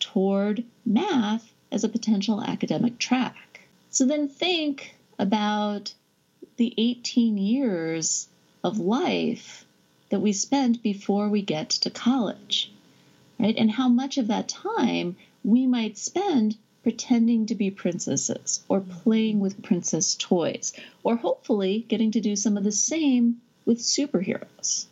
toward 0.00 0.64
math 0.84 1.52
as 1.70 1.84
a 1.84 1.88
potential 1.88 2.42
academic 2.42 2.98
track. 2.98 3.60
So 3.90 4.06
then 4.06 4.28
think 4.28 4.94
about 5.18 5.94
the 6.56 6.74
18 6.76 7.38
years 7.38 8.28
of 8.64 8.78
life 8.78 9.64
that 10.10 10.20
we 10.20 10.32
spend 10.32 10.82
before 10.82 11.28
we 11.28 11.42
get 11.42 11.70
to 11.70 11.90
college, 11.90 12.72
right? 13.38 13.56
And 13.56 13.70
how 13.70 13.88
much 13.88 14.18
of 14.18 14.28
that 14.28 14.48
time 14.48 15.16
we 15.44 15.66
might 15.66 15.98
spend 15.98 16.56
pretending 16.86 17.46
to 17.46 17.56
be 17.56 17.68
princesses 17.68 18.62
or 18.68 18.80
playing 18.80 19.40
with 19.40 19.60
princess 19.60 20.14
toys, 20.14 20.72
or 21.02 21.16
hopefully 21.16 21.84
getting 21.88 22.12
to 22.12 22.20
do 22.20 22.36
some 22.36 22.56
of 22.56 22.62
the 22.62 22.70
same 22.70 23.40
with 23.64 23.78
superheroes. 23.78 24.86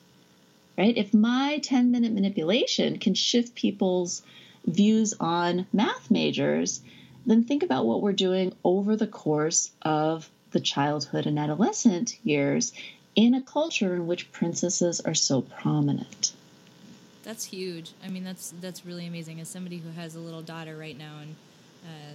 right? 0.76 0.96
If 0.96 1.14
my 1.14 1.60
10 1.62 1.92
minute 1.92 2.12
manipulation 2.12 2.98
can 2.98 3.14
shift 3.14 3.54
people's 3.54 4.22
views 4.66 5.14
on 5.20 5.68
math 5.72 6.10
majors, 6.10 6.80
then 7.26 7.44
think 7.44 7.62
about 7.62 7.86
what 7.86 8.02
we're 8.02 8.12
doing 8.12 8.52
over 8.64 8.96
the 8.96 9.06
course 9.06 9.70
of 9.82 10.28
the 10.50 10.58
childhood 10.58 11.26
and 11.26 11.38
adolescent 11.38 12.18
years 12.24 12.72
in 13.14 13.34
a 13.34 13.40
culture 13.40 13.94
in 13.94 14.08
which 14.08 14.32
princesses 14.32 15.00
are 15.00 15.14
so 15.14 15.42
prominent. 15.42 16.32
That's 17.22 17.44
huge. 17.44 17.92
I 18.04 18.08
mean, 18.08 18.24
that's 18.24 18.52
that's 18.60 18.84
really 18.84 19.06
amazing. 19.06 19.40
As 19.40 19.48
somebody 19.48 19.78
who 19.78 19.90
has 19.90 20.16
a 20.16 20.20
little 20.20 20.42
daughter 20.42 20.76
right 20.76 20.98
now 20.98 21.18
and 21.22 21.36
uh, 21.84 22.14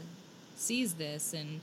sees 0.55 0.95
this, 0.95 1.33
and 1.33 1.61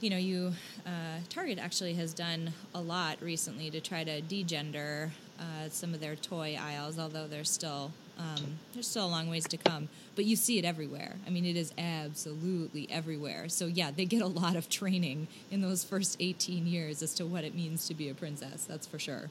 you 0.00 0.10
know, 0.10 0.16
you 0.16 0.52
uh, 0.86 1.20
Target 1.28 1.58
actually 1.58 1.94
has 1.94 2.14
done 2.14 2.52
a 2.74 2.80
lot 2.80 3.20
recently 3.20 3.70
to 3.70 3.80
try 3.80 4.04
to 4.04 4.22
degender 4.22 5.10
uh, 5.38 5.68
some 5.70 5.94
of 5.94 6.00
their 6.00 6.16
toy 6.16 6.56
aisles, 6.60 6.98
although 6.98 7.26
there's 7.26 7.50
still 7.50 7.92
um, 8.18 8.58
there's 8.74 8.88
still 8.88 9.06
a 9.06 9.08
long 9.08 9.28
ways 9.28 9.46
to 9.48 9.56
come. 9.56 9.88
But 10.16 10.24
you 10.24 10.34
see 10.34 10.58
it 10.58 10.64
everywhere. 10.64 11.16
I 11.26 11.30
mean, 11.30 11.44
it 11.44 11.56
is 11.56 11.72
absolutely 11.78 12.88
everywhere. 12.90 13.48
So 13.48 13.66
yeah, 13.66 13.90
they 13.90 14.04
get 14.04 14.22
a 14.22 14.26
lot 14.26 14.56
of 14.56 14.68
training 14.68 15.28
in 15.50 15.60
those 15.60 15.84
first 15.84 16.16
18 16.18 16.66
years 16.66 17.02
as 17.02 17.14
to 17.14 17.26
what 17.26 17.44
it 17.44 17.54
means 17.54 17.86
to 17.86 17.94
be 17.94 18.08
a 18.08 18.14
princess. 18.14 18.64
That's 18.64 18.86
for 18.86 18.98
sure. 18.98 19.30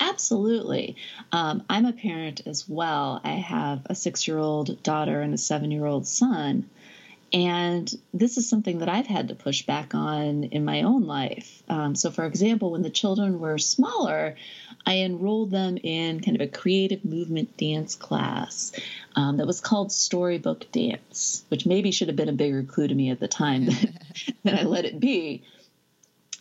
Absolutely. 0.00 0.96
Um, 1.32 1.62
I'm 1.70 1.86
a 1.86 1.92
parent 1.92 2.42
as 2.46 2.68
well. 2.68 3.20
I 3.24 3.32
have 3.32 3.82
a 3.86 3.94
six 3.94 4.26
year 4.26 4.38
old 4.38 4.82
daughter 4.82 5.20
and 5.20 5.32
a 5.32 5.38
seven 5.38 5.70
year 5.70 5.86
old 5.86 6.06
son. 6.06 6.68
And 7.32 7.92
this 8.14 8.38
is 8.38 8.48
something 8.48 8.78
that 8.78 8.88
I've 8.88 9.06
had 9.06 9.28
to 9.28 9.34
push 9.34 9.62
back 9.62 9.94
on 9.94 10.44
in 10.44 10.64
my 10.64 10.82
own 10.82 11.06
life. 11.06 11.62
Um, 11.68 11.94
so, 11.96 12.10
for 12.10 12.24
example, 12.24 12.70
when 12.70 12.82
the 12.82 12.90
children 12.90 13.40
were 13.40 13.58
smaller, 13.58 14.36
I 14.86 14.98
enrolled 14.98 15.50
them 15.50 15.76
in 15.76 16.20
kind 16.20 16.36
of 16.36 16.40
a 16.40 16.50
creative 16.50 17.04
movement 17.04 17.56
dance 17.56 17.96
class 17.96 18.72
um, 19.16 19.38
that 19.38 19.46
was 19.46 19.60
called 19.60 19.90
Storybook 19.90 20.70
Dance, 20.70 21.44
which 21.48 21.66
maybe 21.66 21.90
should 21.90 22.08
have 22.08 22.16
been 22.16 22.28
a 22.28 22.32
bigger 22.32 22.62
clue 22.62 22.86
to 22.86 22.94
me 22.94 23.10
at 23.10 23.18
the 23.18 23.28
time 23.28 23.66
than 24.44 24.54
I 24.58 24.62
let 24.62 24.84
it 24.84 25.00
be. 25.00 25.42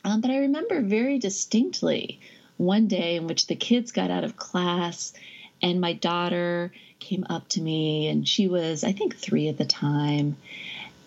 Um, 0.04 0.22
but 0.22 0.30
I 0.30 0.38
remember 0.38 0.82
very 0.82 1.18
distinctly 1.18 2.20
one 2.58 2.88
day 2.88 3.16
in 3.16 3.26
which 3.26 3.48
the 3.48 3.56
kids 3.56 3.92
got 3.92 4.12
out 4.12 4.24
of 4.24 4.38
class 4.38 5.14
and 5.62 5.82
my 5.82 5.94
daughter 5.94 6.72
came 7.00 7.26
up 7.30 7.48
to 7.50 7.62
me 7.62 8.08
and 8.08 8.28
she 8.28 8.48
was, 8.48 8.84
I 8.84 8.92
think, 8.92 9.18
three 9.18 9.48
at 9.48 9.58
the 9.58 9.66
time. 9.66 10.38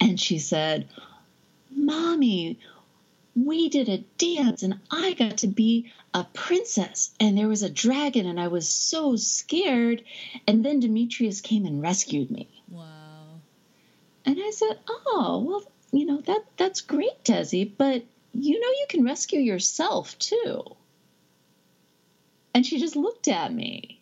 And 0.01 0.19
she 0.21 0.39
said, 0.39 0.89
Mommy, 1.71 2.59
we 3.35 3.69
did 3.69 3.89
a 3.89 3.99
dance 4.19 4.63
and 4.63 4.81
I 4.91 5.15
got 5.15 5.39
to 5.39 5.47
be 5.47 5.93
a 6.15 6.25
princess 6.25 7.11
and 7.21 7.37
there 7.37 7.49
was 7.49 7.63
a 7.63 7.71
dragon 7.71 8.27
and 8.27 8.41
I 8.41 8.49
was 8.49 8.69
so 8.69 9.17
scared. 9.17 10.03
And 10.47 10.65
then 10.65 10.81
Demetrius 10.81 11.41
came 11.41 11.67
and 11.67 11.83
rescued 11.83 12.31
me. 12.31 12.49
Wow. 12.69 13.41
And 14.25 14.39
I 14.41 14.51
said, 14.51 14.79
Oh, 14.89 15.45
well, 15.47 15.73
you 15.93 16.07
know, 16.07 16.21
that 16.23 16.45
that's 16.57 16.81
great, 16.81 17.25
Desi, 17.25 17.71
but 17.77 18.05
you 18.35 18.61
know 18.61 18.69
you 18.69 18.87
can 18.89 19.05
rescue 19.05 19.41
yourself 19.41 20.19
too. 20.19 20.77
And 22.55 22.67
she 22.67 22.81
just 22.81 22.97
looked 22.97 23.29
at 23.29 23.53
me. 23.53 24.01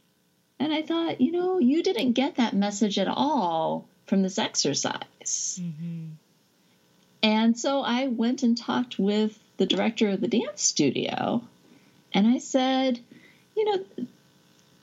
And 0.59 0.73
I 0.73 0.83
thought, 0.83 1.21
you 1.21 1.33
know, 1.33 1.59
you 1.59 1.83
didn't 1.83 2.13
get 2.13 2.37
that 2.37 2.55
message 2.55 2.99
at 2.99 3.09
all 3.09 3.87
from 4.07 4.23
this 4.23 4.39
exercise. 4.39 5.61
Mm-hmm. 5.63 6.07
And 7.23 7.59
so 7.59 7.81
I 7.81 8.09
went 8.09 8.43
and 8.43 8.57
talked 8.57 8.99
with 8.99 9.39
the 9.57 9.67
director 9.67 10.11
of 10.11 10.21
the 10.21 10.29
dance 10.29 10.63
studio. 10.63 11.43
And 12.13 12.27
I 12.27 12.39
said, 12.39 13.01
you 13.57 13.65
know, 13.65 14.07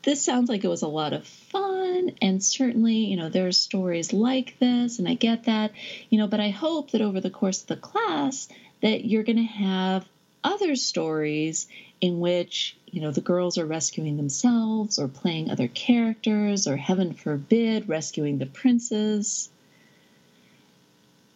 this 0.04 0.22
sounds 0.22 0.50
like 0.50 0.64
it 0.64 0.70
was 0.70 0.82
a 0.82 0.88
lot 0.88 1.14
of 1.14 1.26
fun. 1.26 2.12
And 2.22 2.44
certainly, 2.44 2.96
you 2.96 3.16
know, 3.16 3.30
there 3.30 3.48
are 3.48 3.54
stories 3.54 4.12
like 4.12 4.60
this, 4.60 5.00
and 5.00 5.08
I 5.08 5.14
get 5.14 5.46
that, 5.46 5.72
you 6.10 6.18
know, 6.18 6.28
but 6.28 6.40
I 6.40 6.50
hope 6.50 6.92
that 6.92 7.02
over 7.02 7.22
the 7.22 7.30
course 7.30 7.62
of 7.62 7.68
the 7.68 7.78
class 7.78 8.50
that 8.82 9.06
you're 9.06 9.24
going 9.24 9.38
to 9.38 9.44
have 9.44 10.06
other 10.44 10.76
stories 10.76 11.68
in 12.02 12.20
which 12.20 12.76
you 12.92 13.02
know 13.02 13.12
the 13.12 13.22
girls 13.22 13.58
are 13.58 13.66
rescuing 13.66 14.18
themselves 14.18 15.00
or 15.00 15.08
playing 15.08 15.50
other 15.50 15.68
characters 15.68 16.68
or 16.68 16.76
heaven 16.76 17.14
forbid 17.14 17.88
rescuing 17.88 18.38
the 18.38 18.46
princes 18.46 19.50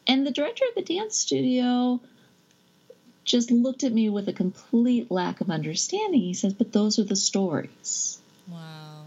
and 0.07 0.25
the 0.25 0.31
director 0.31 0.65
of 0.67 0.75
the 0.75 0.93
dance 0.93 1.17
studio 1.17 1.99
just 3.25 3.51
looked 3.51 3.83
at 3.83 3.91
me 3.91 4.09
with 4.09 4.29
a 4.29 4.33
complete 4.33 5.11
lack 5.11 5.41
of 5.41 5.49
understanding. 5.49 6.21
He 6.21 6.33
says 6.33 6.53
but 6.53 6.71
those 6.71 6.97
are 6.97 7.03
the 7.03 7.15
stories. 7.15 8.19
Wow. 8.47 9.05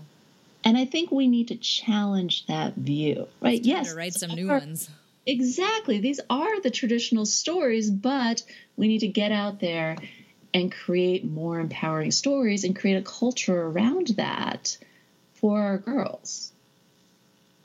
And 0.63 0.77
i 0.77 0.85
think 0.85 1.11
we 1.11 1.27
need 1.27 1.49
to 1.49 1.57
challenge 1.57 2.47
that 2.47 2.75
view 2.75 3.29
right? 3.41 3.63
Yes 3.63 3.91
to 3.91 3.97
write 3.97 4.15
some 4.15 4.31
new 4.31 4.49
ones 4.49 4.91
exactly 5.27 6.01
these 6.01 6.21
are 6.31 6.61
the 6.61 6.71
traditional 6.71 7.27
stories 7.27 7.91
but 7.91 8.43
we 8.77 8.89
need 8.89 9.01
to 9.01 9.09
get 9.09 9.33
out 9.33 9.61
there 9.61 9.97
and 10.53 10.73
create 10.73 11.25
more 11.25 11.61
empowering 11.61 12.11
stories 12.11 12.65
and 12.65 12.77
create 12.77 12.97
a 12.97 13.03
culture 13.03 13.63
around 13.63 14.09
that 14.17 14.77
for 15.35 15.61
our 15.61 15.79
girls. 15.79 16.53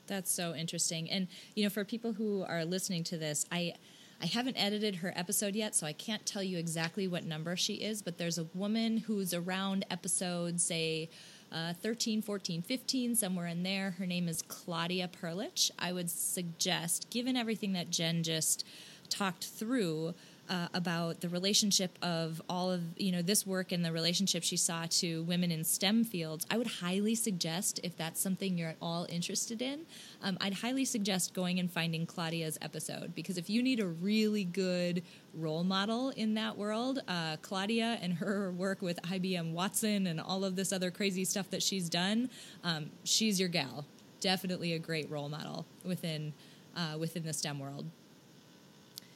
That's 0.06 0.30
so 0.30 0.54
interesting. 0.54 1.10
And 1.10 1.28
you 1.54 1.64
know, 1.64 1.70
for 1.70 1.84
people 1.84 2.12
who 2.12 2.44
are 2.48 2.64
listening 2.64 3.04
to 3.04 3.18
this, 3.18 3.44
I 3.50 3.74
I 4.22 4.26
haven't 4.26 4.56
edited 4.56 4.96
her 4.96 5.12
episode 5.16 5.54
yet, 5.54 5.74
so 5.74 5.86
I 5.86 5.92
can't 5.92 6.24
tell 6.24 6.42
you 6.42 6.58
exactly 6.58 7.06
what 7.06 7.24
number 7.24 7.56
she 7.56 7.74
is, 7.74 8.00
but 8.02 8.16
there's 8.16 8.38
a 8.38 8.44
woman 8.54 8.98
who's 8.98 9.34
around 9.34 9.84
episode 9.90 10.60
say 10.60 11.10
uh, 11.52 11.72
13, 11.74 12.22
14, 12.22 12.62
15, 12.62 13.14
somewhere 13.14 13.46
in 13.46 13.62
there. 13.62 13.92
Her 13.92 14.06
name 14.06 14.28
is 14.28 14.42
Claudia 14.42 15.08
Perlich. 15.08 15.70
I 15.78 15.92
would 15.92 16.10
suggest, 16.10 17.08
given 17.10 17.36
everything 17.36 17.72
that 17.74 17.90
Jen 17.90 18.22
just 18.22 18.66
talked 19.08 19.44
through, 19.44 20.14
uh, 20.48 20.68
about 20.74 21.20
the 21.20 21.28
relationship 21.28 21.98
of 22.02 22.40
all 22.48 22.70
of 22.70 22.82
you 22.96 23.12
know 23.12 23.22
this 23.22 23.46
work 23.46 23.72
and 23.72 23.84
the 23.84 23.92
relationship 23.92 24.42
she 24.42 24.56
saw 24.56 24.86
to 24.88 25.22
women 25.24 25.50
in 25.50 25.64
STEM 25.64 26.04
fields. 26.04 26.46
I 26.50 26.58
would 26.58 26.66
highly 26.66 27.14
suggest 27.14 27.80
if 27.82 27.96
that's 27.96 28.20
something 28.20 28.56
you're 28.56 28.70
at 28.70 28.76
all 28.80 29.06
interested 29.08 29.60
in, 29.62 29.86
um, 30.22 30.36
I'd 30.40 30.54
highly 30.54 30.84
suggest 30.84 31.34
going 31.34 31.58
and 31.58 31.70
finding 31.70 32.06
Claudia's 32.06 32.58
episode 32.62 33.14
because 33.14 33.38
if 33.38 33.50
you 33.50 33.62
need 33.62 33.80
a 33.80 33.86
really 33.86 34.44
good 34.44 35.02
role 35.34 35.64
model 35.64 36.10
in 36.10 36.34
that 36.34 36.56
world, 36.56 37.00
uh, 37.08 37.36
Claudia 37.42 37.98
and 38.00 38.14
her 38.14 38.52
work 38.52 38.82
with 38.82 39.00
IBM 39.02 39.52
Watson 39.52 40.06
and 40.06 40.20
all 40.20 40.44
of 40.44 40.56
this 40.56 40.72
other 40.72 40.90
crazy 40.90 41.24
stuff 41.24 41.50
that 41.50 41.62
she's 41.62 41.88
done, 41.88 42.30
um, 42.64 42.90
she's 43.04 43.38
your 43.38 43.48
gal. 43.48 43.84
Definitely 44.20 44.72
a 44.72 44.78
great 44.78 45.10
role 45.10 45.28
model 45.28 45.66
within 45.84 46.32
uh, 46.76 46.98
within 46.98 47.24
the 47.24 47.32
STEM 47.32 47.58
world. 47.58 47.86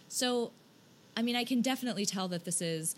So 0.09 0.53
I 1.20 1.22
mean, 1.22 1.37
I 1.37 1.44
can 1.44 1.61
definitely 1.61 2.06
tell 2.06 2.28
that 2.28 2.46
this 2.46 2.62
is 2.62 2.96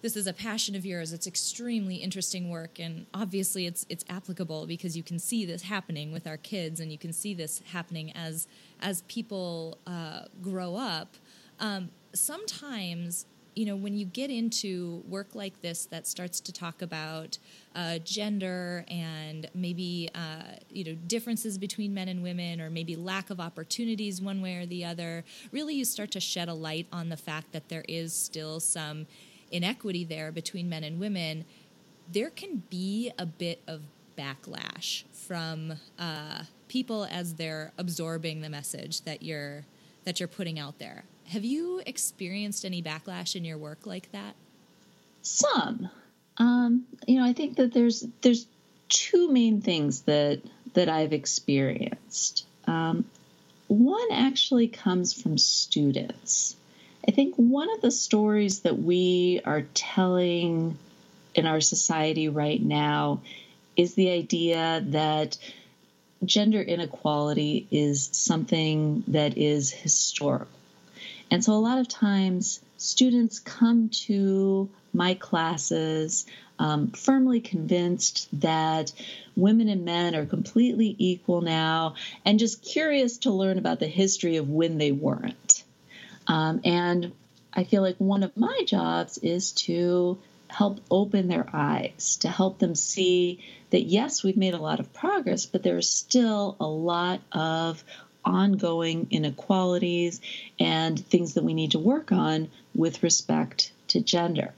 this 0.00 0.16
is 0.16 0.28
a 0.28 0.32
passion 0.32 0.76
of 0.76 0.86
yours. 0.86 1.12
It's 1.12 1.26
extremely 1.26 1.96
interesting 1.96 2.50
work, 2.50 2.78
and 2.78 3.06
obviously, 3.12 3.66
it's 3.66 3.84
it's 3.88 4.04
applicable 4.08 4.68
because 4.68 4.96
you 4.96 5.02
can 5.02 5.18
see 5.18 5.44
this 5.44 5.62
happening 5.62 6.12
with 6.12 6.28
our 6.28 6.36
kids, 6.36 6.78
and 6.78 6.92
you 6.92 6.98
can 6.98 7.12
see 7.12 7.34
this 7.34 7.60
happening 7.72 8.12
as 8.12 8.46
as 8.80 9.02
people 9.02 9.78
uh, 9.88 10.26
grow 10.40 10.76
up. 10.76 11.16
Um, 11.58 11.90
sometimes 12.14 13.26
you 13.54 13.66
know, 13.66 13.76
when 13.76 13.94
you 13.94 14.04
get 14.04 14.30
into 14.30 15.02
work 15.08 15.34
like 15.34 15.60
this 15.60 15.86
that 15.86 16.06
starts 16.06 16.40
to 16.40 16.52
talk 16.52 16.80
about 16.80 17.38
uh, 17.74 17.98
gender 17.98 18.84
and 18.88 19.48
maybe, 19.54 20.08
uh, 20.14 20.56
you 20.70 20.84
know, 20.84 20.94
differences 21.06 21.58
between 21.58 21.92
men 21.92 22.08
and 22.08 22.22
women 22.22 22.60
or 22.60 22.70
maybe 22.70 22.96
lack 22.96 23.30
of 23.30 23.40
opportunities 23.40 24.20
one 24.20 24.40
way 24.40 24.56
or 24.56 24.66
the 24.66 24.84
other, 24.84 25.24
really 25.50 25.74
you 25.74 25.84
start 25.84 26.10
to 26.10 26.20
shed 26.20 26.48
a 26.48 26.54
light 26.54 26.86
on 26.92 27.08
the 27.08 27.16
fact 27.16 27.52
that 27.52 27.68
there 27.68 27.84
is 27.88 28.12
still 28.14 28.58
some 28.58 29.06
inequity 29.50 30.04
there 30.04 30.32
between 30.32 30.68
men 30.68 30.82
and 30.84 30.98
women. 30.98 31.44
There 32.10 32.30
can 32.30 32.62
be 32.70 33.12
a 33.18 33.26
bit 33.26 33.62
of 33.66 33.82
backlash 34.16 35.04
from 35.12 35.74
uh, 35.98 36.44
people 36.68 37.06
as 37.10 37.34
they're 37.34 37.72
absorbing 37.78 38.40
the 38.40 38.48
message 38.48 39.02
that 39.02 39.22
you're 39.22 39.64
that 40.04 40.18
you're 40.18 40.28
putting 40.28 40.58
out 40.58 40.78
there. 40.80 41.04
Have 41.32 41.46
you 41.46 41.80
experienced 41.86 42.62
any 42.62 42.82
backlash 42.82 43.34
in 43.34 43.42
your 43.42 43.56
work 43.56 43.86
like 43.86 44.12
that? 44.12 44.34
Some. 45.22 45.88
Um, 46.36 46.84
you 47.06 47.18
know, 47.18 47.24
I 47.24 47.32
think 47.32 47.56
that 47.56 47.72
there's 47.72 48.06
there's 48.20 48.46
two 48.90 49.32
main 49.32 49.62
things 49.62 50.02
that 50.02 50.42
that 50.74 50.90
I've 50.90 51.14
experienced. 51.14 52.44
Um, 52.66 53.06
one 53.68 54.08
actually 54.12 54.68
comes 54.68 55.14
from 55.14 55.38
students. 55.38 56.54
I 57.08 57.12
think 57.12 57.36
one 57.36 57.72
of 57.72 57.80
the 57.80 57.90
stories 57.90 58.60
that 58.60 58.78
we 58.78 59.40
are 59.46 59.62
telling 59.72 60.76
in 61.34 61.46
our 61.46 61.62
society 61.62 62.28
right 62.28 62.62
now 62.62 63.22
is 63.74 63.94
the 63.94 64.10
idea 64.10 64.84
that 64.88 65.38
gender 66.26 66.60
inequality 66.60 67.66
is 67.70 68.10
something 68.12 69.02
that 69.08 69.38
is 69.38 69.70
historical 69.70 70.48
and 71.32 71.42
so 71.42 71.54
a 71.54 71.54
lot 71.54 71.78
of 71.78 71.88
times 71.88 72.60
students 72.76 73.38
come 73.38 73.88
to 73.88 74.68
my 74.92 75.14
classes 75.14 76.26
um, 76.58 76.88
firmly 76.90 77.40
convinced 77.40 78.28
that 78.40 78.92
women 79.34 79.70
and 79.70 79.86
men 79.86 80.14
are 80.14 80.26
completely 80.26 80.94
equal 80.98 81.40
now 81.40 81.94
and 82.26 82.38
just 82.38 82.62
curious 82.62 83.16
to 83.18 83.30
learn 83.30 83.56
about 83.56 83.80
the 83.80 83.86
history 83.86 84.36
of 84.36 84.50
when 84.50 84.76
they 84.76 84.92
weren't. 84.92 85.64
Um, 86.26 86.60
and 86.66 87.12
I 87.54 87.64
feel 87.64 87.80
like 87.80 87.96
one 87.96 88.24
of 88.24 88.36
my 88.36 88.64
jobs 88.66 89.16
is 89.16 89.52
to 89.52 90.18
help 90.48 90.80
open 90.90 91.28
their 91.28 91.48
eyes, 91.50 92.18
to 92.20 92.28
help 92.28 92.58
them 92.58 92.74
see 92.74 93.42
that 93.70 93.84
yes, 93.84 94.22
we've 94.22 94.36
made 94.36 94.52
a 94.52 94.58
lot 94.58 94.80
of 94.80 94.92
progress, 94.92 95.46
but 95.46 95.62
there's 95.62 95.88
still 95.88 96.56
a 96.60 96.66
lot 96.66 97.22
of 97.32 97.82
ongoing 98.24 99.06
inequalities 99.10 100.20
and 100.58 100.98
things 101.06 101.34
that 101.34 101.44
we 101.44 101.54
need 101.54 101.72
to 101.72 101.78
work 101.78 102.12
on 102.12 102.50
with 102.74 103.02
respect 103.02 103.72
to 103.88 104.00
gender. 104.00 104.52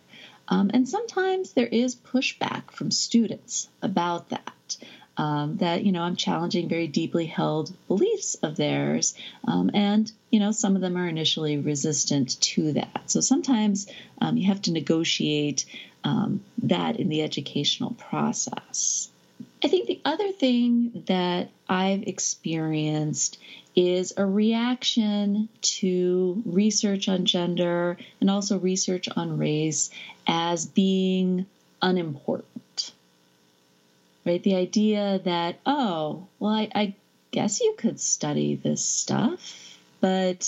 Um, 0.48 0.70
and 0.74 0.88
sometimes 0.88 1.52
there 1.52 1.66
is 1.66 1.96
pushback 1.96 2.70
from 2.70 2.90
students 2.90 3.68
about 3.82 4.30
that. 4.30 4.76
Um, 5.16 5.58
that 5.58 5.84
you 5.84 5.92
know 5.92 6.02
I'm 6.02 6.16
challenging 6.16 6.68
very 6.68 6.88
deeply 6.88 7.26
held 7.26 7.72
beliefs 7.86 8.34
of 8.34 8.56
theirs, 8.56 9.14
um, 9.46 9.70
and 9.72 10.10
you 10.30 10.40
know 10.40 10.50
some 10.50 10.74
of 10.74 10.82
them 10.82 10.96
are 10.96 11.06
initially 11.06 11.56
resistant 11.56 12.40
to 12.40 12.72
that. 12.72 13.02
So 13.06 13.20
sometimes 13.20 13.86
um, 14.20 14.36
you 14.36 14.48
have 14.48 14.62
to 14.62 14.72
negotiate 14.72 15.66
um, 16.02 16.42
that 16.64 16.98
in 16.98 17.08
the 17.08 17.22
educational 17.22 17.92
process. 17.92 19.08
I 19.64 19.68
think 19.68 19.86
the 19.86 20.00
other 20.04 20.30
thing 20.30 21.04
that 21.06 21.48
I've 21.68 22.02
experienced 22.02 23.38
is 23.74 24.12
a 24.16 24.26
reaction 24.26 25.48
to 25.62 26.42
research 26.44 27.08
on 27.08 27.24
gender 27.24 27.96
and 28.20 28.30
also 28.30 28.58
research 28.58 29.08
on 29.16 29.38
race 29.38 29.88
as 30.26 30.66
being 30.66 31.46
unimportant. 31.80 32.92
Right? 34.26 34.42
The 34.42 34.56
idea 34.56 35.20
that, 35.24 35.56
oh, 35.64 36.26
well, 36.38 36.52
I, 36.52 36.68
I 36.74 36.94
guess 37.30 37.60
you 37.60 37.74
could 37.78 37.98
study 37.98 38.56
this 38.56 38.84
stuff, 38.84 39.78
but 40.00 40.46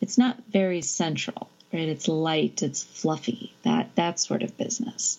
it's 0.00 0.18
not 0.18 0.42
very 0.50 0.80
central 0.80 1.50
right 1.72 1.88
it's 1.88 2.08
light 2.08 2.62
it's 2.62 2.82
fluffy 2.82 3.52
that 3.62 3.94
that 3.96 4.18
sort 4.18 4.42
of 4.42 4.56
business 4.56 5.18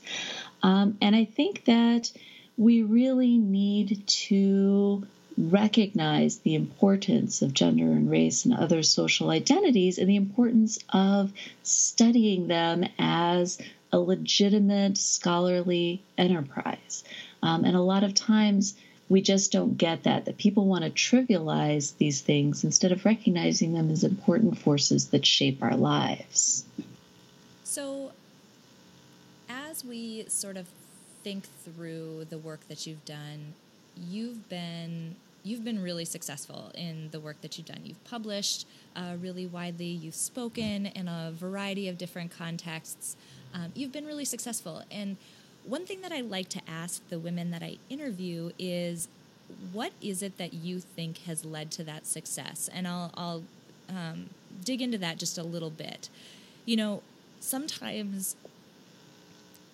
um, 0.63 0.98
and 1.00 1.15
i 1.15 1.26
think 1.26 1.65
that 1.65 2.12
we 2.60 2.84
really 2.84 3.38
need 3.38 4.06
to 4.06 5.02
recognize 5.38 6.39
the 6.39 6.56
importance 6.56 7.41
of 7.41 7.54
gender 7.54 7.86
and 7.86 8.12
race 8.12 8.43
and 8.43 8.54
other 8.54 8.84
social 8.84 9.30
identities 9.30 9.98
and 9.98 10.10
the 10.10 10.17
importance 10.17 10.78
of 10.89 11.32
studying 11.63 12.50
them 12.50 12.84
as 13.00 13.58
a 13.93 13.98
legitimate 13.98 14.98
scholarly 14.98 16.04
enterprise. 16.17 17.06
Um, 17.41 17.63
and 17.63 17.78
a 17.78 17.82
lot 17.82 18.04
of 18.04 18.13
times 18.13 18.76
we 19.08 19.22
just 19.22 19.54
don't 19.54 19.78
get 19.78 20.04
that, 20.04 20.26
that 20.26 20.38
people 20.38 20.65
want 20.65 20.84
to 20.84 20.91
trivialize 20.91 21.95
these 21.98 22.19
things 22.19 22.65
instead 22.65 22.91
of 22.91 23.06
recognizing 23.06 23.72
them 23.72 23.89
as 23.89 24.04
important 24.04 24.58
forces 24.58 25.08
that 25.08 25.26
shape 25.26 25.63
our 25.63 25.78
lives. 25.78 26.65
So, 27.63 28.12
as 29.48 29.86
we 29.86 30.26
sort 30.28 30.58
of 30.58 30.67
think 31.23 31.45
through 31.63 32.25
the 32.29 32.38
work 32.38 32.62
that 32.67 32.86
you've 32.88 33.03
done, 33.05 33.53
you've 33.95 34.49
been 34.49 35.15
you've 35.43 35.63
been 35.63 35.82
really 35.82 36.05
successful 36.05 36.71
in 36.75 37.10
the 37.12 37.19
work 37.19 37.39
that 37.41 37.58
you've 37.58 37.67
done. 37.67 37.79
You've 37.84 38.03
published 38.03 38.67
uh, 38.95 39.15
really 39.21 39.45
widely. 39.47 39.86
You've 39.86 40.15
spoken 40.15 40.88
in 40.88 41.08
a 41.08 41.32
variety 41.34 41.88
of 41.88 41.97
different 41.97 42.36
contexts. 42.38 43.15
Um, 43.53 43.71
you've 43.73 43.91
been 43.91 44.05
really 44.05 44.25
successful. 44.25 44.84
And 44.91 45.17
one 45.65 45.86
thing 45.86 46.01
that 46.01 46.12
I 46.12 46.21
like 46.21 46.49
to 46.49 46.62
ask 46.67 47.08
the 47.10 47.19
women 47.19 47.51
that 47.51 47.63
I 47.63 47.77
interview 47.89 48.51
is, 48.60 49.08
what 49.71 49.93
is 50.01 50.21
it 50.21 50.38
that 50.38 50.53
you 50.53 50.79
think 50.79 51.19
has 51.19 51.45
led 51.45 51.71
to 51.71 51.84
that 51.86 52.05
success? 52.05 52.69
And 52.71 52.88
I'll, 52.88 53.12
I'll 53.15 53.43
um, 53.88 54.29
dig 54.63 54.82
into 54.82 54.97
that 54.99 55.17
just 55.17 55.38
a 55.38 55.43
little 55.43 55.69
bit. 55.71 56.10
You 56.65 56.77
know, 56.77 57.01
sometimes 57.39 58.36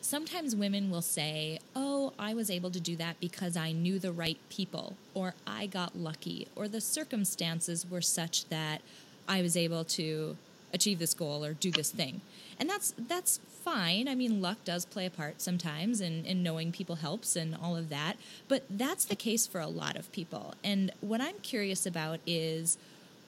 sometimes 0.05 0.55
women 0.55 0.89
will 0.91 1.01
say, 1.01 1.59
Oh, 1.75 2.13
I 2.19 2.33
was 2.33 2.49
able 2.51 2.69
to 2.71 2.79
do 2.79 2.95
that 2.97 3.19
because 3.19 3.57
I 3.57 3.71
knew 3.71 3.99
the 3.99 4.11
right 4.11 4.37
people, 4.49 4.95
or 5.13 5.33
I 5.47 5.65
got 5.65 5.97
lucky, 5.97 6.47
or 6.55 6.67
the 6.67 6.81
circumstances 6.81 7.89
were 7.89 8.01
such 8.01 8.47
that 8.49 8.81
I 9.27 9.41
was 9.41 9.57
able 9.57 9.83
to 9.83 10.37
achieve 10.73 10.99
this 10.99 11.13
goal 11.13 11.43
or 11.43 11.53
do 11.53 11.71
this 11.71 11.89
thing. 11.89 12.21
And 12.59 12.69
that's 12.69 12.93
that's 12.97 13.39
fine. 13.49 14.07
I 14.07 14.13
mean, 14.13 14.41
luck 14.41 14.57
does 14.63 14.85
play 14.85 15.07
a 15.07 15.09
part 15.09 15.41
sometimes 15.41 15.99
and, 15.99 16.25
and 16.27 16.43
knowing 16.43 16.71
people 16.71 16.97
helps 16.97 17.35
and 17.35 17.55
all 17.55 17.75
of 17.75 17.89
that. 17.89 18.17
But 18.47 18.63
that's 18.69 19.05
the 19.05 19.15
case 19.15 19.47
for 19.47 19.59
a 19.59 19.67
lot 19.67 19.95
of 19.95 20.11
people. 20.11 20.53
And 20.63 20.91
what 21.01 21.19
I'm 21.19 21.39
curious 21.39 21.87
about 21.87 22.19
is 22.27 22.77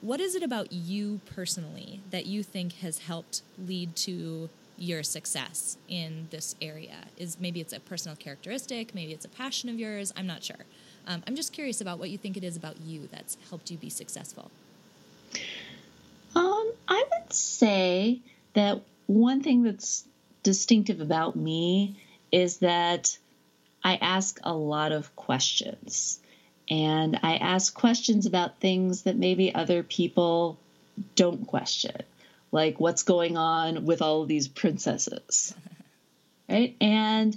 what 0.00 0.20
is 0.20 0.36
it 0.36 0.44
about 0.44 0.72
you 0.72 1.20
personally 1.34 2.00
that 2.12 2.26
you 2.26 2.44
think 2.44 2.74
has 2.74 2.98
helped 2.98 3.42
lead 3.58 3.96
to 3.96 4.48
your 4.78 5.02
success 5.02 5.76
in 5.88 6.28
this 6.30 6.54
area? 6.62 6.96
Is 7.16 7.38
maybe 7.40 7.60
it's 7.60 7.72
a 7.72 7.80
personal 7.80 8.16
characteristic, 8.16 8.94
maybe 8.94 9.12
it's 9.12 9.24
a 9.24 9.28
passion 9.28 9.68
of 9.68 9.78
yours. 9.78 10.12
I'm 10.16 10.26
not 10.26 10.42
sure. 10.42 10.64
Um, 11.06 11.22
I'm 11.26 11.36
just 11.36 11.52
curious 11.52 11.80
about 11.80 11.98
what 11.98 12.10
you 12.10 12.18
think 12.18 12.36
it 12.36 12.44
is 12.44 12.56
about 12.56 12.80
you 12.80 13.08
that's 13.10 13.36
helped 13.48 13.70
you 13.70 13.78
be 13.78 13.90
successful. 13.90 14.50
Um, 16.34 16.72
I 16.86 17.04
would 17.12 17.32
say 17.32 18.20
that 18.54 18.82
one 19.06 19.42
thing 19.42 19.62
that's 19.62 20.04
distinctive 20.42 21.00
about 21.00 21.34
me 21.34 21.96
is 22.30 22.58
that 22.58 23.16
I 23.82 23.96
ask 23.96 24.38
a 24.42 24.54
lot 24.54 24.92
of 24.92 25.14
questions. 25.16 26.20
And 26.70 27.18
I 27.22 27.36
ask 27.36 27.72
questions 27.72 28.26
about 28.26 28.60
things 28.60 29.02
that 29.02 29.16
maybe 29.16 29.54
other 29.54 29.82
people 29.82 30.58
don't 31.14 31.46
question 31.46 32.02
like 32.50 32.80
what's 32.80 33.02
going 33.02 33.36
on 33.36 33.84
with 33.84 34.02
all 34.02 34.22
of 34.22 34.28
these 34.28 34.48
princesses. 34.48 35.54
right? 36.48 36.76
And 36.80 37.36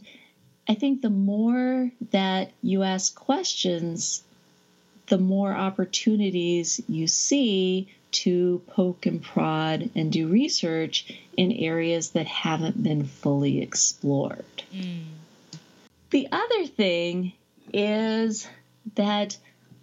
I 0.68 0.76
think 0.76 1.02
the 1.02 1.10
more 1.10 1.92
that 2.12 2.52
you 2.62 2.84
ask 2.84 3.14
questions, 3.16 4.24
the 5.08 5.18
more 5.18 5.54
opportunities 5.54 6.82
you 6.88 7.08
see 7.08 7.90
to 8.12 8.62
poke 8.68 9.06
and 9.06 9.22
prod 9.22 9.90
and 9.96 10.12
do 10.12 10.28
research 10.28 11.14
in 11.38 11.52
areas 11.52 12.12
that 12.12 12.28
haven't 12.28 12.82
been 12.82 13.06
fully 13.06 13.62
explored. 13.62 14.64
Mm. 14.74 15.04
The 16.10 16.28
other 16.32 16.68
thing 16.68 17.34
is 17.74 18.48
that 18.96 19.38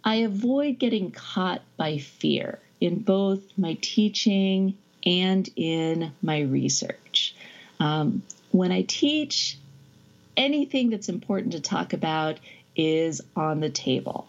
I 0.05 0.17
avoid 0.17 0.79
getting 0.79 1.11
caught 1.11 1.63
by 1.77 1.99
fear 1.99 2.59
in 2.81 3.01
both 3.01 3.41
my 3.57 3.79
teaching 3.81 4.77
and 5.05 5.49
in 5.57 6.13
my 6.23 6.41
research. 6.41 7.35
Um, 7.81 8.23
when 8.51 8.73
I 8.73 8.83
teach, 8.83 9.59
anything 10.37 10.91
that's 10.91 11.09
important 11.09 11.53
to 11.53 11.61
talk 11.61 11.93
about 11.93 12.39
is 12.77 13.21
on 13.37 13.61
the 13.61 13.71
table. 13.71 14.29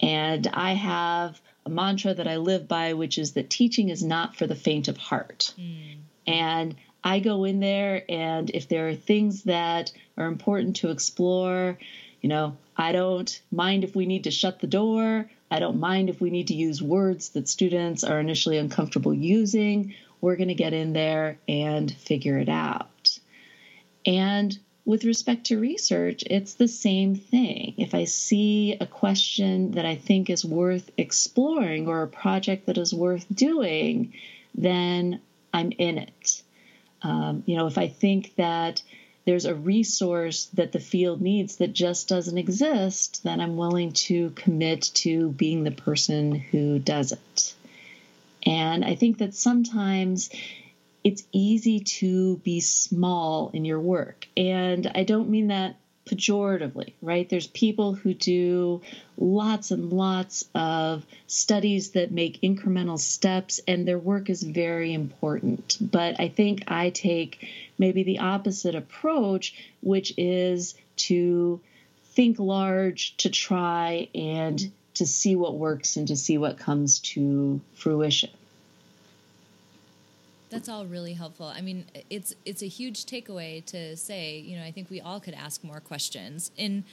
And 0.00 0.46
I 0.52 0.74
have 0.74 1.40
a 1.64 1.70
mantra 1.70 2.12
that 2.12 2.28
I 2.28 2.36
live 2.36 2.68
by, 2.68 2.94
which 2.94 3.16
is 3.18 3.32
that 3.32 3.48
teaching 3.48 3.88
is 3.88 4.02
not 4.02 4.36
for 4.36 4.46
the 4.46 4.54
faint 4.54 4.88
of 4.88 4.96
heart. 4.96 5.54
Mm. 5.58 5.96
And 6.26 6.76
I 7.02 7.20
go 7.20 7.44
in 7.44 7.60
there, 7.60 8.02
and 8.08 8.50
if 8.50 8.68
there 8.68 8.88
are 8.88 8.94
things 8.94 9.44
that 9.44 9.92
are 10.16 10.26
important 10.26 10.76
to 10.76 10.90
explore, 10.90 11.78
you 12.20 12.28
know, 12.28 12.56
I 12.76 12.92
don't 12.92 13.40
mind 13.52 13.84
if 13.84 13.94
we 13.94 14.06
need 14.06 14.24
to 14.24 14.30
shut 14.30 14.60
the 14.60 14.66
door. 14.66 15.30
I 15.50 15.58
don't 15.58 15.78
mind 15.78 16.08
if 16.08 16.20
we 16.20 16.30
need 16.30 16.48
to 16.48 16.54
use 16.54 16.82
words 16.82 17.28
that 17.30 17.48
students 17.48 18.02
are 18.02 18.18
initially 18.18 18.58
uncomfortable 18.58 19.14
using 19.14 19.94
we're 20.24 20.36
going 20.36 20.48
to 20.48 20.54
get 20.54 20.72
in 20.72 20.94
there 20.94 21.36
and 21.46 21.92
figure 21.92 22.38
it 22.38 22.48
out. 22.48 23.18
And 24.06 24.58
with 24.86 25.04
respect 25.04 25.44
to 25.46 25.60
research, 25.60 26.24
it's 26.26 26.54
the 26.54 26.66
same 26.66 27.14
thing. 27.14 27.74
If 27.76 27.94
I 27.94 28.04
see 28.04 28.72
a 28.80 28.86
question 28.86 29.72
that 29.72 29.84
I 29.84 29.96
think 29.96 30.30
is 30.30 30.42
worth 30.42 30.90
exploring 30.96 31.88
or 31.88 32.02
a 32.02 32.08
project 32.08 32.66
that 32.66 32.78
is 32.78 32.94
worth 32.94 33.26
doing, 33.34 34.14
then 34.54 35.20
I'm 35.52 35.72
in 35.72 35.98
it. 35.98 36.42
Um, 37.02 37.42
you 37.44 37.56
know, 37.56 37.66
if 37.66 37.76
I 37.76 37.88
think 37.88 38.34
that 38.36 38.82
there's 39.26 39.44
a 39.44 39.54
resource 39.54 40.46
that 40.54 40.72
the 40.72 40.80
field 40.80 41.20
needs 41.20 41.56
that 41.56 41.74
just 41.74 42.08
doesn't 42.08 42.38
exist, 42.38 43.24
then 43.24 43.42
I'm 43.42 43.58
willing 43.58 43.92
to 43.92 44.30
commit 44.30 44.90
to 44.94 45.30
being 45.32 45.64
the 45.64 45.70
person 45.70 46.34
who 46.34 46.78
does 46.78 47.12
it. 47.12 47.54
And 48.46 48.84
I 48.84 48.94
think 48.94 49.18
that 49.18 49.34
sometimes 49.34 50.30
it's 51.02 51.24
easy 51.32 51.80
to 51.80 52.38
be 52.38 52.60
small 52.60 53.50
in 53.52 53.64
your 53.64 53.80
work. 53.80 54.26
And 54.36 54.90
I 54.94 55.04
don't 55.04 55.28
mean 55.28 55.48
that 55.48 55.76
pejoratively, 56.06 56.92
right? 57.00 57.28
There's 57.28 57.46
people 57.46 57.94
who 57.94 58.12
do 58.14 58.82
lots 59.16 59.70
and 59.70 59.92
lots 59.92 60.44
of 60.54 61.06
studies 61.26 61.90
that 61.90 62.10
make 62.10 62.42
incremental 62.42 62.98
steps, 62.98 63.60
and 63.66 63.88
their 63.88 63.98
work 63.98 64.28
is 64.28 64.42
very 64.42 64.92
important. 64.92 65.78
But 65.80 66.20
I 66.20 66.28
think 66.28 66.64
I 66.68 66.90
take 66.90 67.48
maybe 67.78 68.02
the 68.02 68.18
opposite 68.18 68.74
approach, 68.74 69.54
which 69.80 70.12
is 70.18 70.74
to 70.96 71.60
think 72.04 72.38
large, 72.38 73.16
to 73.18 73.30
try 73.30 74.08
and 74.14 74.70
to 74.94 75.06
see 75.06 75.36
what 75.36 75.56
works 75.56 75.96
and 75.96 76.08
to 76.08 76.16
see 76.16 76.38
what 76.38 76.58
comes 76.58 76.98
to 77.00 77.60
fruition 77.74 78.30
that's 80.54 80.68
all 80.68 80.86
really 80.86 81.14
helpful. 81.14 81.46
I 81.46 81.60
mean, 81.60 81.86
it's 82.08 82.34
it's 82.44 82.62
a 82.62 82.68
huge 82.68 83.06
takeaway 83.06 83.64
to 83.66 83.96
say, 83.96 84.38
you 84.38 84.56
know, 84.56 84.64
I 84.64 84.70
think 84.70 84.88
we 84.88 85.00
all 85.00 85.18
could 85.18 85.34
ask 85.34 85.64
more 85.64 85.80
questions 85.80 86.52
in 86.56 86.84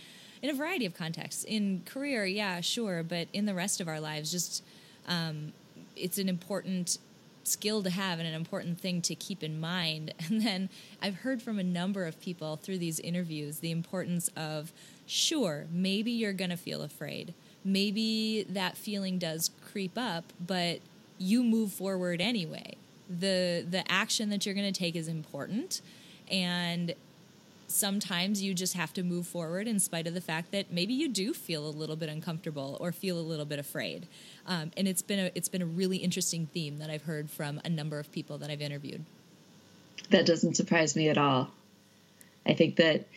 in 0.42 0.50
a 0.50 0.54
variety 0.54 0.86
of 0.86 0.96
contexts. 0.96 1.44
In 1.44 1.84
career, 1.86 2.26
yeah, 2.26 2.62
sure, 2.62 3.04
but 3.04 3.28
in 3.34 3.46
the 3.46 3.54
rest 3.54 3.80
of 3.80 3.88
our 3.88 4.00
lives, 4.00 4.32
just 4.32 4.64
um, 5.08 5.54
it's 5.96 6.18
an 6.18 6.28
important 6.28 6.98
skill 7.44 7.84
to 7.84 7.90
have 7.90 8.20
and 8.20 8.28
an 8.28 8.34
important 8.34 8.80
thing 8.80 9.02
to 9.04 9.16
keep 9.16 9.44
in 9.44 9.60
mind. 9.60 10.14
And 10.28 10.42
then 10.42 10.70
I've 11.02 11.16
heard 11.16 11.42
from 11.42 11.60
a 11.60 11.64
number 11.64 12.06
of 12.06 12.20
people 12.22 12.56
through 12.56 12.78
these 12.78 13.00
interviews 13.00 13.60
the 13.60 13.72
importance 13.72 14.30
of, 14.36 14.72
sure, 15.06 15.66
maybe 15.72 16.12
you're 16.12 16.34
going 16.34 16.52
to 16.52 16.58
feel 16.58 16.82
afraid. 16.82 17.34
Maybe 17.64 18.46
that 18.50 18.78
feeling 18.78 19.18
does 19.18 19.52
creep 19.72 19.98
up, 19.98 20.26
but 20.46 20.80
you 21.18 21.44
move 21.44 21.72
forward 21.72 22.22
anyway. 22.22 22.76
The 23.10 23.66
the 23.70 23.90
action 23.92 24.30
that 24.30 24.46
you're 24.46 24.56
going 24.56 24.72
to 24.72 24.78
take 24.78 24.96
is 24.96 25.08
important 25.08 25.82
and 26.32 26.96
sometimes 27.72 28.42
you 28.42 28.54
just 28.54 28.74
have 28.74 28.94
to 28.94 29.04
move 29.04 29.26
forward 29.26 29.68
in 29.68 29.80
spite 29.80 30.08
of 30.08 30.14
the 30.14 30.22
fact 30.22 30.52
that 30.52 30.72
maybe 30.72 30.94
you 30.94 31.08
do 31.08 31.34
feel 31.34 31.66
a 31.68 31.72
little 31.72 31.96
bit 31.96 32.10
uncomfortable 32.10 32.78
or 32.80 32.92
feel 32.92 33.18
a 33.18 33.22
little 33.22 33.46
bit 33.46 33.60
afraid. 33.60 34.08
Um, 34.46 34.72
and 34.76 34.88
it's 34.88 35.02
been 35.02 35.20
a 35.20 35.32
it's 35.36 35.50
been 35.50 35.62
a 35.62 35.66
really 35.66 35.98
interesting 35.98 36.48
theme 36.48 36.80
that 36.80 36.90
I've 36.90 37.04
heard 37.04 37.30
from 37.30 37.62
a 37.64 37.70
number 37.70 38.00
of 38.00 38.12
people 38.12 38.38
that 38.40 38.50
I've 38.50 38.62
interviewed. 38.62 39.06
That 40.10 40.26
doesn't 40.26 40.56
surprise 40.56 40.96
me 40.96 41.10
at 41.10 41.18
all. 41.18 41.52
I 42.46 42.54
think 42.54 42.78
that 42.78 43.08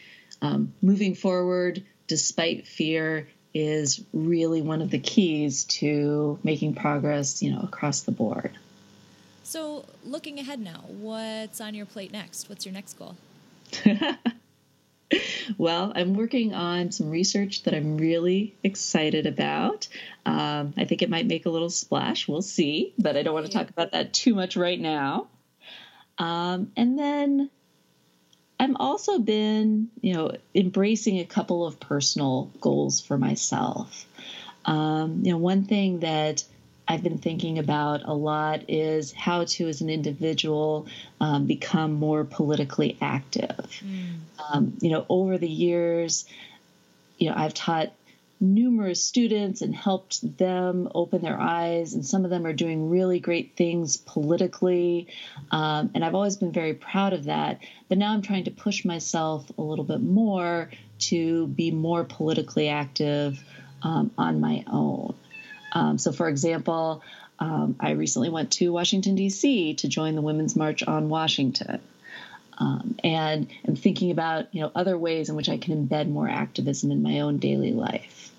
um, 0.42 0.74
moving 0.82 1.14
forward 1.14 1.82
despite 2.06 2.66
fear 2.66 3.28
is 3.54 4.04
really 4.12 4.60
one 4.60 4.82
of 4.82 4.90
the 4.90 4.98
keys 4.98 5.64
to 5.64 6.38
making 6.42 6.74
progress 6.74 7.42
you 7.42 7.52
know 7.52 7.60
across 7.60 8.02
the 8.02 8.12
board 8.12 8.50
so, 9.44 9.84
looking 10.02 10.38
ahead 10.38 10.58
now, 10.58 10.82
what's 10.88 11.60
on 11.60 11.74
your 11.74 11.84
plate 11.84 12.10
next? 12.10 12.48
What's 12.48 12.64
your 12.64 12.72
next 12.72 12.94
goal? 12.94 13.14
well, 15.58 15.92
I'm 15.94 16.14
working 16.14 16.54
on 16.54 16.90
some 16.92 17.10
research 17.10 17.62
that 17.64 17.74
I'm 17.74 17.98
really 17.98 18.54
excited 18.64 19.26
about. 19.26 19.86
Um, 20.24 20.72
I 20.78 20.86
think 20.86 21.02
it 21.02 21.10
might 21.10 21.26
make 21.26 21.44
a 21.44 21.50
little 21.50 21.68
splash. 21.68 22.26
We'll 22.26 22.40
see, 22.40 22.94
but 22.98 23.18
I 23.18 23.22
don't 23.22 23.34
want 23.34 23.44
to 23.44 23.52
talk 23.52 23.68
about 23.68 23.92
that 23.92 24.14
too 24.14 24.34
much 24.34 24.56
right 24.56 24.80
now. 24.80 25.28
Um, 26.16 26.72
and 26.74 26.98
then 26.98 27.50
I've 28.64 28.76
also 28.76 29.18
been, 29.18 29.90
you 30.00 30.14
know, 30.14 30.36
embracing 30.54 31.18
a 31.18 31.24
couple 31.24 31.66
of 31.66 31.78
personal 31.78 32.50
goals 32.62 33.00
for 33.00 33.18
myself. 33.18 34.06
Um, 34.64 35.20
you 35.22 35.32
know, 35.32 35.38
one 35.38 35.64
thing 35.64 36.00
that 36.00 36.44
I've 36.88 37.02
been 37.02 37.18
thinking 37.18 37.58
about 37.58 38.04
a 38.04 38.14
lot 38.14 38.62
is 38.68 39.12
how 39.12 39.44
to, 39.44 39.68
as 39.68 39.82
an 39.82 39.90
individual, 39.90 40.86
um, 41.20 41.46
become 41.46 41.92
more 41.92 42.24
politically 42.24 42.96
active. 43.02 43.82
Mm. 43.84 44.16
Um, 44.50 44.72
you 44.80 44.90
know, 44.90 45.04
over 45.10 45.36
the 45.36 45.48
years, 45.48 46.24
you 47.18 47.28
know, 47.28 47.36
I've 47.36 47.54
taught 47.54 47.92
numerous 48.44 49.04
students 49.04 49.62
and 49.62 49.74
helped 49.74 50.36
them 50.36 50.88
open 50.94 51.22
their 51.22 51.40
eyes, 51.40 51.94
and 51.94 52.04
some 52.04 52.24
of 52.24 52.30
them 52.30 52.46
are 52.46 52.52
doing 52.52 52.90
really 52.90 53.18
great 53.20 53.56
things 53.56 53.96
politically. 53.96 55.08
Um, 55.50 55.90
and 55.94 56.04
I've 56.04 56.14
always 56.14 56.36
been 56.36 56.52
very 56.52 56.74
proud 56.74 57.12
of 57.12 57.24
that. 57.24 57.60
But 57.88 57.98
now 57.98 58.12
I'm 58.12 58.22
trying 58.22 58.44
to 58.44 58.50
push 58.50 58.84
myself 58.84 59.50
a 59.56 59.62
little 59.62 59.84
bit 59.84 60.00
more 60.00 60.70
to 61.00 61.46
be 61.46 61.70
more 61.70 62.04
politically 62.04 62.68
active 62.68 63.42
um, 63.82 64.10
on 64.18 64.40
my 64.40 64.64
own. 64.70 65.14
Um, 65.72 65.98
so, 65.98 66.12
for 66.12 66.28
example, 66.28 67.02
um, 67.38 67.76
I 67.80 67.92
recently 67.92 68.28
went 68.28 68.52
to 68.52 68.72
Washington, 68.72 69.16
D.C. 69.16 69.74
to 69.74 69.88
join 69.88 70.14
the 70.14 70.22
Women's 70.22 70.54
March 70.54 70.82
on 70.82 71.08
Washington. 71.08 71.80
Um, 72.56 72.96
and 73.02 73.48
am 73.66 73.74
thinking 73.74 74.12
about 74.12 74.54
you 74.54 74.60
know 74.60 74.70
other 74.74 74.96
ways 74.96 75.28
in 75.28 75.34
which 75.34 75.48
I 75.48 75.58
can 75.58 75.88
embed 75.88 76.08
more 76.08 76.28
activism 76.28 76.92
in 76.92 77.02
my 77.02 77.20
own 77.20 77.38
daily 77.38 77.72
life. 77.72 78.30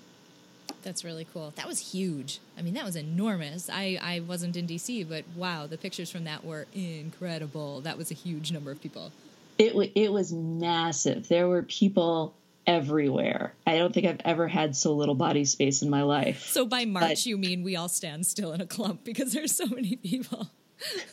That's 0.86 1.02
really 1.02 1.26
cool. 1.34 1.52
That 1.56 1.66
was 1.66 1.90
huge. 1.90 2.38
I 2.56 2.62
mean, 2.62 2.74
that 2.74 2.84
was 2.84 2.94
enormous. 2.94 3.68
I, 3.68 3.98
I 4.00 4.20
wasn't 4.20 4.56
in 4.56 4.68
DC, 4.68 5.08
but 5.08 5.24
wow, 5.34 5.66
the 5.66 5.76
pictures 5.76 6.12
from 6.12 6.22
that 6.24 6.44
were 6.44 6.68
incredible. 6.72 7.80
That 7.80 7.98
was 7.98 8.12
a 8.12 8.14
huge 8.14 8.52
number 8.52 8.70
of 8.70 8.80
people. 8.80 9.10
It, 9.58 9.74
it 9.96 10.12
was 10.12 10.32
massive. 10.32 11.26
There 11.26 11.48
were 11.48 11.64
people 11.64 12.36
everywhere. 12.68 13.52
I 13.66 13.78
don't 13.78 13.92
think 13.92 14.06
I've 14.06 14.20
ever 14.24 14.46
had 14.46 14.76
so 14.76 14.94
little 14.94 15.16
body 15.16 15.44
space 15.44 15.82
in 15.82 15.90
my 15.90 16.02
life. 16.02 16.46
So 16.50 16.64
by 16.64 16.84
March, 16.84 17.02
but, 17.02 17.26
you 17.26 17.36
mean 17.36 17.64
we 17.64 17.74
all 17.74 17.88
stand 17.88 18.24
still 18.24 18.52
in 18.52 18.60
a 18.60 18.66
clump 18.66 19.02
because 19.02 19.32
there's 19.32 19.56
so 19.56 19.66
many 19.66 19.96
people. 19.96 20.50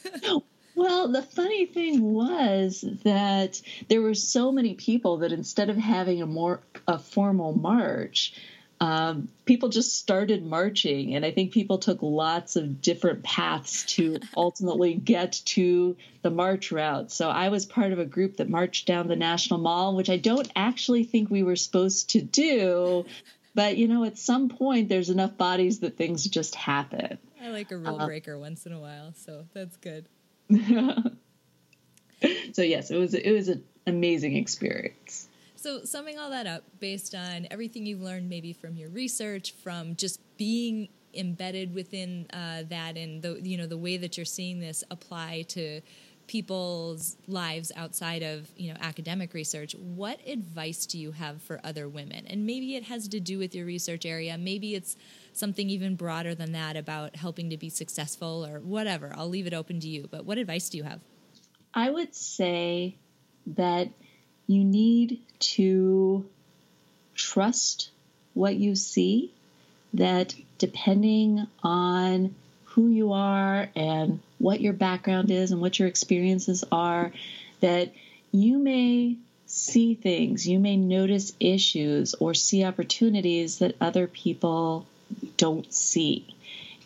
well, 0.76 1.08
the 1.08 1.24
funny 1.24 1.66
thing 1.66 2.14
was 2.14 2.86
that 3.04 3.60
there 3.90 4.04
were 4.04 4.14
so 4.14 4.52
many 4.52 4.76
people 4.76 5.18
that 5.18 5.32
instead 5.32 5.72
of 5.72 5.78
having 5.78 6.22
a 6.22 6.28
more 6.28 6.62
a 6.88 7.00
formal 7.00 7.54
march, 7.58 8.36
um, 8.84 9.30
people 9.46 9.70
just 9.70 9.98
started 9.98 10.46
marching, 10.46 11.16
and 11.16 11.26
I 11.26 11.32
think 11.32 11.54
people 11.54 11.78
took 11.78 12.00
lots 12.02 12.58
of 12.58 12.82
different 12.82 13.24
paths 13.24 13.86
to 13.96 14.18
ultimately 14.36 14.94
get 14.94 15.42
to 15.46 15.96
the 16.22 16.30
march 16.30 16.70
route. 16.70 17.10
So 17.10 17.30
I 17.30 17.48
was 17.48 17.66
part 17.66 17.94
of 17.94 18.00
a 18.00 18.06
group 18.06 18.38
that 18.38 18.50
marched 18.50 18.86
down 18.86 19.08
the 19.08 19.16
National 19.16 19.58
Mall, 19.62 19.96
which 19.96 20.10
I 20.10 20.18
don't 20.18 20.52
actually 20.54 21.06
think 21.06 21.30
we 21.30 21.44
were 21.44 21.56
supposed 21.56 22.10
to 22.10 22.22
do. 22.22 23.06
But 23.56 23.78
you 23.78 23.88
know, 23.88 24.04
at 24.04 24.18
some 24.18 24.50
point, 24.50 24.90
there's 24.90 25.10
enough 25.10 25.38
bodies 25.38 25.80
that 25.80 25.96
things 25.96 26.26
just 26.26 26.54
happen. 26.54 27.20
I 27.42 27.52
like 27.52 27.72
a 27.72 27.78
rule 27.78 28.02
uh, 28.02 28.06
breaker 28.06 28.38
once 28.38 28.66
in 28.66 28.74
a 28.74 28.80
while, 28.82 29.14
so 29.16 29.46
that's 29.54 29.78
good. 29.78 30.10
so 32.52 32.62
yes, 32.62 32.92
it 32.92 32.98
was 32.98 33.14
it 33.14 33.32
was 33.32 33.48
an 33.48 33.64
amazing 33.88 34.36
experience. 34.36 35.30
So, 35.64 35.86
summing 35.86 36.20
all 36.20 36.30
that 36.32 36.46
up, 36.46 36.64
based 36.82 37.16
on 37.16 37.48
everything 37.50 37.86
you've 37.86 38.02
learned, 38.02 38.28
maybe 38.28 38.52
from 38.52 38.76
your 38.76 38.90
research, 38.90 39.54
from 39.64 39.96
just 39.96 40.20
being 40.36 40.90
embedded 41.14 41.74
within 41.74 42.28
uh, 42.34 42.64
that, 42.68 42.98
and 42.98 43.22
the 43.22 43.40
you 43.42 43.58
know 43.58 43.66
the 43.66 43.78
way 43.78 43.96
that 43.96 44.18
you're 44.18 44.26
seeing 44.26 44.60
this 44.60 44.84
apply 44.92 45.44
to 45.44 45.80
people's 46.28 47.16
lives 47.30 47.72
outside 47.78 48.24
of 48.24 48.52
you 48.58 48.74
know 48.74 48.78
academic 48.82 49.34
research 49.34 49.74
what 49.76 50.20
advice 50.28 50.86
do 50.86 50.98
you 50.98 51.14
have 51.14 51.42
for 51.42 51.62
other 51.64 51.88
women? 51.88 52.28
And 52.28 52.46
maybe 52.46 52.76
it 52.76 52.84
has 52.84 53.08
to 53.08 53.22
do 53.22 53.40
with 53.40 53.56
your 53.56 53.66
research 53.66 54.06
area. 54.06 54.38
Maybe 54.38 54.76
it's 54.76 54.98
something 55.32 55.70
even 55.70 55.96
broader 55.96 56.36
than 56.36 56.52
that 56.52 56.76
about 56.76 57.16
helping 57.16 57.50
to 57.52 57.58
be 57.58 57.70
successful 57.70 58.46
or 58.46 58.60
whatever. 58.60 59.14
I'll 59.16 59.30
leave 59.30 59.48
it 59.48 59.54
open 59.54 59.80
to 59.80 59.88
you 59.88 60.10
but 60.12 60.26
what 60.26 60.38
advice 60.38 60.68
do 60.68 60.78
you 60.78 60.84
have? 60.84 61.00
I 61.74 61.90
would 61.90 62.14
say 62.14 62.98
that 63.48 63.94
you 64.48 64.64
need 64.64 65.20
to 65.40 66.26
trust 67.16 67.90
what 68.34 68.56
you 68.56 68.76
see, 68.76 69.32
that 69.94 70.36
depending 70.58 71.48
on 71.64 72.36
who 72.66 72.90
you 72.90 73.14
are 73.14 73.70
and 73.76 74.20
what 74.40 74.62
your 74.62 74.74
background 74.74 75.30
is 75.30 75.52
and 75.52 75.62
what 75.62 75.78
your 75.78 75.88
experiences 75.88 76.64
are, 76.72 77.12
that 77.60 77.94
you 78.32 78.58
may 78.58 79.16
see 79.46 79.94
things, 79.94 80.48
you 80.48 80.60
may 80.60 80.76
notice 80.76 81.34
issues 81.40 82.16
or 82.16 82.34
see 82.34 82.64
opportunities 82.64 83.60
that 83.60 83.76
other 83.80 84.08
people 84.08 84.88
don't 85.38 85.72
see. 85.72 86.26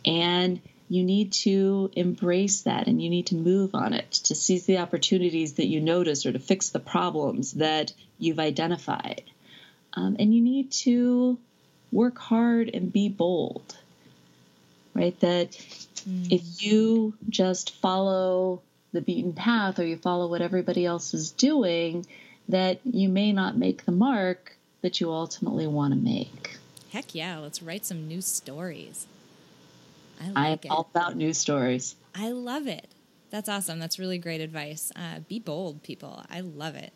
And 0.05 0.59
you 0.89 1.03
need 1.03 1.33
to 1.33 1.91
embrace 1.95 2.61
that 2.61 2.88
and 2.88 3.01
you 3.01 3.09
need 3.09 3.27
to 3.27 3.35
move 3.35 3.75
on 3.75 3.93
it 3.93 4.09
to 4.11 4.35
seize 4.35 4.65
the 4.65 4.77
opportunities 4.77 5.55
that 5.55 5.67
you 5.67 5.81
notice 5.81 6.25
or 6.25 6.31
to 6.31 6.39
fix 6.39 6.69
the 6.69 6.79
problems 6.79 7.53
that 7.53 7.91
you've 8.17 8.39
identified. 8.39 9.23
Um, 9.93 10.15
and 10.19 10.33
you 10.33 10.41
need 10.41 10.71
to 10.71 11.38
work 11.91 12.17
hard 12.17 12.69
and 12.73 12.91
be 12.91 13.09
bold, 13.09 13.77
right? 14.93 15.19
That 15.19 15.51
mm. 15.51 16.31
if 16.31 16.63
you 16.63 17.15
just 17.29 17.75
follow 17.75 18.61
the 18.93 19.01
beaten 19.01 19.33
path 19.33 19.79
or 19.79 19.85
you 19.85 19.97
follow 19.97 20.27
what 20.27 20.41
everybody 20.41 20.85
else 20.85 21.13
is 21.13 21.31
doing, 21.31 22.05
that 22.47 22.79
you 22.85 23.09
may 23.09 23.33
not 23.33 23.57
make 23.57 23.83
the 23.83 23.91
mark 23.91 24.55
that 24.81 25.01
you 25.01 25.11
ultimately 25.11 25.67
want 25.67 25.93
to 25.93 25.99
make. 25.99 26.57
Heck 26.91 27.13
yeah, 27.13 27.38
let's 27.39 27.61
write 27.61 27.85
some 27.85 28.07
new 28.07 28.21
stories. 28.21 29.05
I, 30.20 30.28
like 30.30 30.65
I 30.65 30.68
am 30.68 30.72
all 30.72 30.89
about 30.93 31.15
news 31.15 31.38
stories. 31.38 31.95
I 32.15 32.32
love 32.32 32.68
it. 32.68 32.88
That's 33.30 33.49
awesome. 33.49 33.80
That's 33.80 33.99
really 33.99 34.18
great 34.18 34.41
advice. 34.41 34.91
Uh, 34.95 35.20
be 35.28 35.39
bold, 35.39 35.84
people. 35.84 36.24
I 36.30 36.41
love 36.41 36.76
it. 36.76 36.93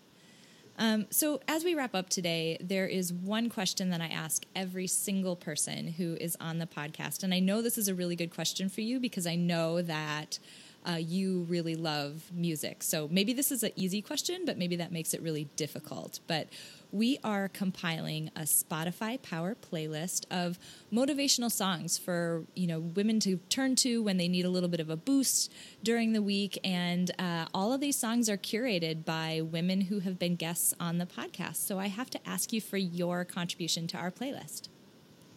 Um, 0.77 1.05
so, 1.11 1.41
as 1.47 1.63
we 1.63 1.75
wrap 1.75 1.93
up 1.93 2.09
today, 2.09 2.57
there 2.59 2.87
is 2.87 3.13
one 3.13 3.49
question 3.49 3.89
that 3.89 4.01
I 4.01 4.07
ask 4.07 4.45
every 4.55 4.87
single 4.87 5.35
person 5.35 5.89
who 5.89 6.15
is 6.19 6.37
on 6.39 6.57
the 6.57 6.65
podcast. 6.65 7.23
And 7.23 7.33
I 7.33 7.39
know 7.39 7.61
this 7.61 7.77
is 7.77 7.87
a 7.87 7.93
really 7.93 8.15
good 8.15 8.31
question 8.31 8.69
for 8.69 8.81
you 8.81 8.99
because 8.99 9.27
I 9.27 9.35
know 9.35 9.81
that 9.81 10.39
uh, 10.87 10.93
you 10.93 11.41
really 11.49 11.75
love 11.75 12.31
music. 12.33 12.81
So, 12.81 13.07
maybe 13.11 13.33
this 13.33 13.51
is 13.51 13.61
an 13.61 13.71
easy 13.75 14.01
question, 14.01 14.43
but 14.45 14.57
maybe 14.57 14.77
that 14.77 14.91
makes 14.91 15.13
it 15.13 15.21
really 15.21 15.49
difficult. 15.55 16.19
But 16.25 16.47
we 16.91 17.17
are 17.23 17.47
compiling 17.47 18.29
a 18.35 18.41
Spotify 18.41 19.21
Power 19.21 19.55
playlist 19.55 20.25
of 20.29 20.59
motivational 20.91 21.51
songs 21.51 21.97
for 21.97 22.43
you 22.53 22.67
know 22.67 22.79
women 22.79 23.19
to 23.21 23.37
turn 23.49 23.75
to 23.77 24.03
when 24.03 24.17
they 24.17 24.27
need 24.27 24.45
a 24.45 24.49
little 24.49 24.69
bit 24.69 24.79
of 24.79 24.89
a 24.89 24.97
boost 24.97 25.51
during 25.83 26.13
the 26.13 26.21
week, 26.21 26.59
and 26.63 27.11
uh, 27.17 27.45
all 27.53 27.73
of 27.73 27.79
these 27.79 27.97
songs 27.97 28.29
are 28.29 28.37
curated 28.37 29.05
by 29.05 29.41
women 29.41 29.81
who 29.81 29.99
have 29.99 30.19
been 30.19 30.35
guests 30.35 30.73
on 30.79 30.97
the 30.97 31.05
podcast. 31.05 31.57
So 31.57 31.79
I 31.79 31.87
have 31.87 32.09
to 32.11 32.19
ask 32.27 32.51
you 32.53 32.61
for 32.61 32.77
your 32.77 33.25
contribution 33.25 33.87
to 33.87 33.97
our 33.97 34.11
playlist. 34.11 34.67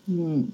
Hmm. 0.07 0.51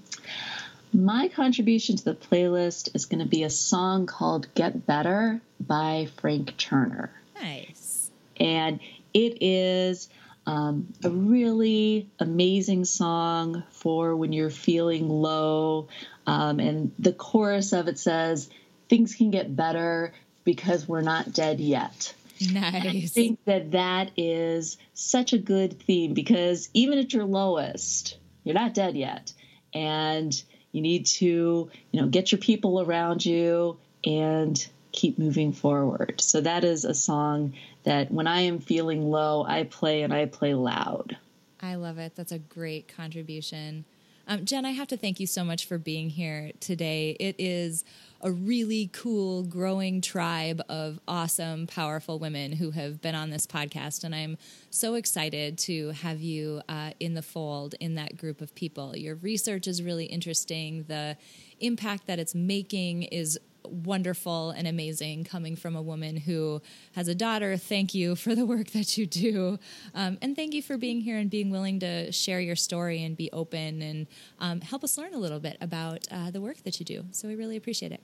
My 0.92 1.28
contribution 1.28 1.96
to 1.96 2.04
the 2.04 2.14
playlist 2.14 2.94
is 2.94 3.06
going 3.06 3.20
to 3.20 3.28
be 3.28 3.44
a 3.44 3.50
song 3.50 4.06
called 4.06 4.52
Get 4.54 4.86
Better 4.86 5.40
by 5.60 6.08
Frank 6.20 6.56
Turner. 6.56 7.12
Nice. 7.40 8.10
And 8.36 8.80
it 9.14 9.38
is 9.40 10.08
um, 10.46 10.92
a 11.04 11.10
really 11.10 12.08
amazing 12.18 12.84
song 12.84 13.62
for 13.70 14.16
when 14.16 14.32
you're 14.32 14.50
feeling 14.50 15.08
low. 15.08 15.88
Um, 16.26 16.60
and 16.60 16.92
the 16.98 17.12
chorus 17.12 17.72
of 17.72 17.88
it 17.88 17.98
says, 17.98 18.50
Things 18.88 19.14
can 19.14 19.30
get 19.30 19.54
better 19.54 20.12
because 20.42 20.88
we're 20.88 21.02
not 21.02 21.32
dead 21.32 21.60
yet. 21.60 22.12
Nice. 22.52 22.74
I 22.74 23.00
think 23.06 23.38
that 23.44 23.72
that 23.72 24.10
is 24.16 24.78
such 24.94 25.32
a 25.32 25.38
good 25.38 25.80
theme 25.80 26.14
because 26.14 26.70
even 26.72 26.98
at 26.98 27.12
your 27.12 27.24
lowest, 27.24 28.16
you're 28.42 28.54
not 28.54 28.74
dead 28.74 28.96
yet. 28.96 29.32
And 29.74 30.42
you 30.72 30.80
need 30.80 31.06
to, 31.06 31.70
you 31.92 32.00
know, 32.00 32.08
get 32.08 32.32
your 32.32 32.40
people 32.40 32.80
around 32.80 33.24
you 33.24 33.76
and 34.04 34.66
keep 34.92 35.18
moving 35.18 35.52
forward. 35.52 36.20
So 36.20 36.40
that 36.40 36.64
is 36.64 36.84
a 36.84 36.94
song 36.94 37.54
that 37.84 38.10
when 38.10 38.26
I 38.26 38.40
am 38.42 38.58
feeling 38.58 39.10
low, 39.10 39.44
I 39.44 39.64
play 39.64 40.02
and 40.02 40.12
I 40.12 40.26
play 40.26 40.54
loud. 40.54 41.16
I 41.60 41.74
love 41.74 41.98
it. 41.98 42.14
That's 42.16 42.32
a 42.32 42.38
great 42.38 42.88
contribution. 42.88 43.84
Um, 44.30 44.44
Jen, 44.44 44.64
I 44.64 44.70
have 44.70 44.86
to 44.88 44.96
thank 44.96 45.18
you 45.18 45.26
so 45.26 45.42
much 45.42 45.66
for 45.66 45.76
being 45.76 46.08
here 46.08 46.52
today. 46.60 47.16
It 47.18 47.34
is 47.38 47.84
a 48.20 48.30
really 48.30 48.88
cool, 48.92 49.42
growing 49.42 50.00
tribe 50.00 50.62
of 50.68 51.00
awesome, 51.08 51.66
powerful 51.66 52.20
women 52.20 52.52
who 52.52 52.70
have 52.70 53.00
been 53.00 53.16
on 53.16 53.30
this 53.30 53.44
podcast. 53.44 54.04
And 54.04 54.14
I'm 54.14 54.38
so 54.70 54.94
excited 54.94 55.58
to 55.58 55.90
have 55.90 56.20
you 56.20 56.62
uh, 56.68 56.92
in 57.00 57.14
the 57.14 57.22
fold 57.22 57.74
in 57.80 57.96
that 57.96 58.18
group 58.18 58.40
of 58.40 58.54
people. 58.54 58.96
Your 58.96 59.16
research 59.16 59.66
is 59.66 59.82
really 59.82 60.04
interesting. 60.04 60.84
The 60.86 61.16
impact 61.58 62.06
that 62.06 62.20
it's 62.20 62.34
making 62.34 63.04
is 63.04 63.36
wonderful 63.64 64.50
and 64.50 64.66
amazing 64.66 65.24
coming 65.24 65.56
from 65.56 65.76
a 65.76 65.82
woman 65.82 66.16
who 66.16 66.60
has 66.92 67.08
a 67.08 67.14
daughter. 67.14 67.56
Thank 67.56 67.94
you 67.94 68.16
for 68.16 68.34
the 68.34 68.46
work 68.46 68.70
that 68.70 68.96
you 68.96 69.06
do. 69.06 69.58
Um, 69.94 70.18
and 70.22 70.36
thank 70.36 70.54
you 70.54 70.62
for 70.62 70.76
being 70.76 71.00
here 71.00 71.16
and 71.16 71.30
being 71.30 71.50
willing 71.50 71.80
to 71.80 72.12
share 72.12 72.40
your 72.40 72.56
story 72.56 73.04
and 73.04 73.16
be 73.16 73.30
open 73.32 73.82
and 73.82 74.06
um, 74.38 74.60
help 74.60 74.84
us 74.84 74.96
learn 74.98 75.14
a 75.14 75.18
little 75.18 75.40
bit 75.40 75.56
about 75.60 76.06
uh, 76.10 76.30
the 76.30 76.40
work 76.40 76.62
that 76.64 76.80
you 76.80 76.86
do. 76.86 77.04
So 77.12 77.28
we 77.28 77.34
really 77.34 77.56
appreciate 77.56 77.92
it. 77.92 78.00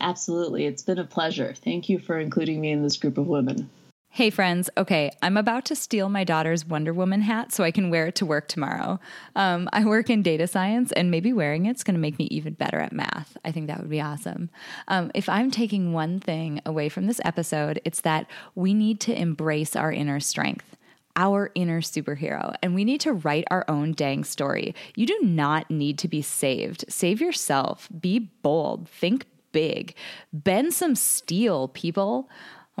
Absolutely. 0.00 0.66
It's 0.66 0.82
been 0.82 0.98
a 0.98 1.04
pleasure. 1.04 1.54
Thank 1.54 1.88
you 1.88 1.98
for 1.98 2.18
including 2.18 2.60
me 2.60 2.70
in 2.70 2.82
this 2.82 2.96
group 2.96 3.18
of 3.18 3.26
women. 3.26 3.70
Hey, 4.12 4.30
friends. 4.30 4.68
Okay, 4.76 5.12
I'm 5.22 5.36
about 5.36 5.64
to 5.66 5.76
steal 5.76 6.08
my 6.08 6.24
daughter's 6.24 6.66
Wonder 6.66 6.92
Woman 6.92 7.20
hat 7.20 7.52
so 7.52 7.62
I 7.62 7.70
can 7.70 7.90
wear 7.90 8.08
it 8.08 8.16
to 8.16 8.26
work 8.26 8.48
tomorrow. 8.48 8.98
Um, 9.36 9.68
I 9.72 9.84
work 9.84 10.10
in 10.10 10.20
data 10.20 10.48
science, 10.48 10.90
and 10.90 11.12
maybe 11.12 11.32
wearing 11.32 11.66
it's 11.66 11.84
going 11.84 11.94
to 11.94 12.00
make 12.00 12.18
me 12.18 12.24
even 12.24 12.54
better 12.54 12.80
at 12.80 12.92
math. 12.92 13.36
I 13.44 13.52
think 13.52 13.68
that 13.68 13.78
would 13.78 13.88
be 13.88 14.00
awesome. 14.00 14.50
Um, 14.88 15.12
if 15.14 15.28
I'm 15.28 15.52
taking 15.52 15.92
one 15.92 16.18
thing 16.18 16.60
away 16.66 16.88
from 16.88 17.06
this 17.06 17.20
episode, 17.24 17.80
it's 17.84 18.00
that 18.00 18.26
we 18.56 18.74
need 18.74 18.98
to 19.02 19.16
embrace 19.16 19.76
our 19.76 19.92
inner 19.92 20.18
strength 20.18 20.76
our 21.16 21.50
inner 21.56 21.80
superhero, 21.80 22.54
and 22.62 22.74
we 22.74 22.84
need 22.84 23.00
to 23.00 23.12
write 23.12 23.44
our 23.50 23.64
own 23.68 23.92
dang 23.92 24.24
story. 24.24 24.74
You 24.94 25.06
do 25.06 25.18
not 25.22 25.68
need 25.68 25.98
to 25.98 26.08
be 26.08 26.22
saved. 26.22 26.84
Save 26.88 27.20
yourself. 27.20 27.88
Be 28.00 28.18
bold. 28.18 28.88
Think 28.88 29.26
big. 29.52 29.94
Bend 30.32 30.72
some 30.72 30.94
steel, 30.94 31.68
people. 31.68 32.28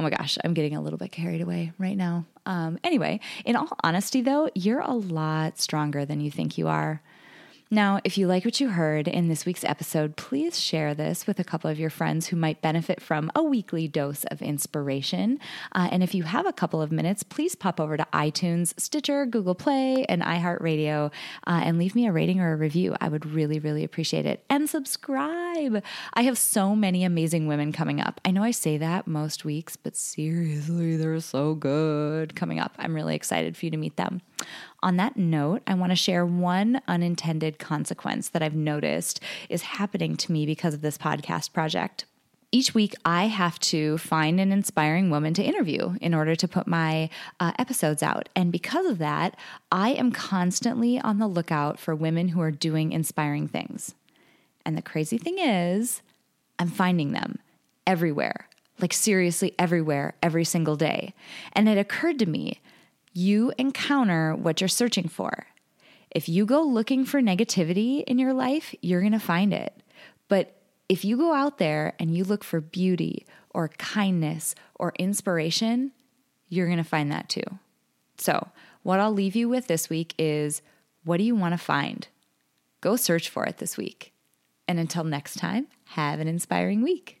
Oh 0.00 0.02
my 0.02 0.08
gosh, 0.08 0.38
I'm 0.42 0.54
getting 0.54 0.74
a 0.74 0.80
little 0.80 0.98
bit 0.98 1.12
carried 1.12 1.42
away 1.42 1.72
right 1.76 1.94
now. 1.94 2.24
Um, 2.46 2.78
anyway, 2.82 3.20
in 3.44 3.54
all 3.54 3.68
honesty, 3.84 4.22
though, 4.22 4.48
you're 4.54 4.80
a 4.80 4.94
lot 4.94 5.60
stronger 5.60 6.06
than 6.06 6.22
you 6.22 6.30
think 6.30 6.56
you 6.56 6.68
are. 6.68 7.02
Now, 7.72 8.00
if 8.02 8.18
you 8.18 8.26
like 8.26 8.44
what 8.44 8.58
you 8.58 8.70
heard 8.70 9.06
in 9.06 9.28
this 9.28 9.46
week's 9.46 9.62
episode, 9.62 10.16
please 10.16 10.58
share 10.58 10.92
this 10.92 11.28
with 11.28 11.38
a 11.38 11.44
couple 11.44 11.70
of 11.70 11.78
your 11.78 11.88
friends 11.88 12.26
who 12.26 12.36
might 12.36 12.60
benefit 12.60 13.00
from 13.00 13.30
a 13.32 13.44
weekly 13.44 13.86
dose 13.86 14.24
of 14.24 14.42
inspiration. 14.42 15.38
Uh, 15.70 15.88
and 15.92 16.02
if 16.02 16.12
you 16.12 16.24
have 16.24 16.46
a 16.46 16.52
couple 16.52 16.82
of 16.82 16.90
minutes, 16.90 17.22
please 17.22 17.54
pop 17.54 17.78
over 17.78 17.96
to 17.96 18.04
iTunes, 18.12 18.74
Stitcher, 18.76 19.24
Google 19.24 19.54
Play, 19.54 20.04
and 20.08 20.20
iHeartRadio 20.20 21.12
uh, 21.46 21.60
and 21.62 21.78
leave 21.78 21.94
me 21.94 22.08
a 22.08 22.12
rating 22.12 22.40
or 22.40 22.52
a 22.52 22.56
review. 22.56 22.96
I 23.00 23.08
would 23.08 23.24
really, 23.24 23.60
really 23.60 23.84
appreciate 23.84 24.26
it. 24.26 24.44
And 24.50 24.68
subscribe. 24.68 25.84
I 26.14 26.22
have 26.22 26.38
so 26.38 26.74
many 26.74 27.04
amazing 27.04 27.46
women 27.46 27.70
coming 27.70 28.00
up. 28.00 28.20
I 28.24 28.32
know 28.32 28.42
I 28.42 28.50
say 28.50 28.78
that 28.78 29.06
most 29.06 29.44
weeks, 29.44 29.76
but 29.76 29.94
seriously, 29.94 30.96
they're 30.96 31.20
so 31.20 31.54
good 31.54 32.34
coming 32.34 32.58
up. 32.58 32.74
I'm 32.80 32.96
really 32.96 33.14
excited 33.14 33.56
for 33.56 33.66
you 33.66 33.70
to 33.70 33.76
meet 33.76 33.96
them. 33.96 34.22
On 34.82 34.96
that 34.96 35.16
note, 35.16 35.62
I 35.66 35.74
want 35.74 35.90
to 35.90 35.96
share 35.96 36.24
one 36.24 36.80
unintended 36.88 37.58
consequence 37.58 38.28
that 38.30 38.42
I've 38.42 38.54
noticed 38.54 39.20
is 39.48 39.62
happening 39.62 40.16
to 40.18 40.32
me 40.32 40.46
because 40.46 40.74
of 40.74 40.80
this 40.80 40.96
podcast 40.96 41.52
project. 41.52 42.06
Each 42.52 42.74
week, 42.74 42.94
I 43.04 43.26
have 43.26 43.60
to 43.60 43.96
find 43.98 44.40
an 44.40 44.50
inspiring 44.50 45.08
woman 45.08 45.34
to 45.34 45.42
interview 45.42 45.94
in 46.00 46.14
order 46.14 46.34
to 46.34 46.48
put 46.48 46.66
my 46.66 47.08
uh, 47.38 47.52
episodes 47.60 48.02
out. 48.02 48.28
And 48.34 48.50
because 48.50 48.86
of 48.86 48.98
that, 48.98 49.36
I 49.70 49.90
am 49.90 50.10
constantly 50.10 50.98
on 50.98 51.18
the 51.18 51.28
lookout 51.28 51.78
for 51.78 51.94
women 51.94 52.28
who 52.28 52.40
are 52.40 52.50
doing 52.50 52.90
inspiring 52.90 53.46
things. 53.46 53.94
And 54.64 54.76
the 54.76 54.82
crazy 54.82 55.16
thing 55.16 55.38
is, 55.38 56.02
I'm 56.58 56.68
finding 56.68 57.12
them 57.12 57.38
everywhere, 57.86 58.48
like 58.80 58.92
seriously 58.92 59.54
everywhere, 59.56 60.14
every 60.20 60.44
single 60.44 60.76
day. 60.76 61.14
And 61.52 61.68
it 61.68 61.78
occurred 61.78 62.18
to 62.18 62.26
me 62.26 62.60
you 63.12 63.52
encounter 63.58 64.34
what 64.34 64.60
you're 64.60 64.68
searching 64.68 65.08
for. 65.08 65.46
If 66.10 66.28
you 66.28 66.44
go 66.44 66.62
looking 66.62 67.04
for 67.04 67.20
negativity 67.20 68.02
in 68.04 68.18
your 68.18 68.32
life, 68.32 68.74
you're 68.82 69.00
going 69.00 69.12
to 69.12 69.18
find 69.18 69.52
it. 69.52 69.82
But 70.28 70.56
if 70.88 71.04
you 71.04 71.16
go 71.16 71.32
out 71.32 71.58
there 71.58 71.94
and 71.98 72.16
you 72.16 72.24
look 72.24 72.42
for 72.42 72.60
beauty 72.60 73.26
or 73.50 73.68
kindness 73.68 74.54
or 74.74 74.92
inspiration, 74.98 75.92
you're 76.48 76.66
going 76.66 76.78
to 76.78 76.84
find 76.84 77.12
that 77.12 77.28
too. 77.28 77.44
So, 78.18 78.48
what 78.82 79.00
I'll 79.00 79.12
leave 79.12 79.36
you 79.36 79.48
with 79.48 79.66
this 79.66 79.88
week 79.88 80.14
is 80.18 80.62
what 81.04 81.18
do 81.18 81.24
you 81.24 81.34
want 81.34 81.52
to 81.54 81.58
find? 81.58 82.08
Go 82.80 82.96
search 82.96 83.28
for 83.28 83.44
it 83.44 83.58
this 83.58 83.76
week. 83.76 84.12
And 84.66 84.78
until 84.78 85.04
next 85.04 85.36
time, 85.36 85.68
have 85.84 86.20
an 86.20 86.28
inspiring 86.28 86.82
week. 86.82 87.20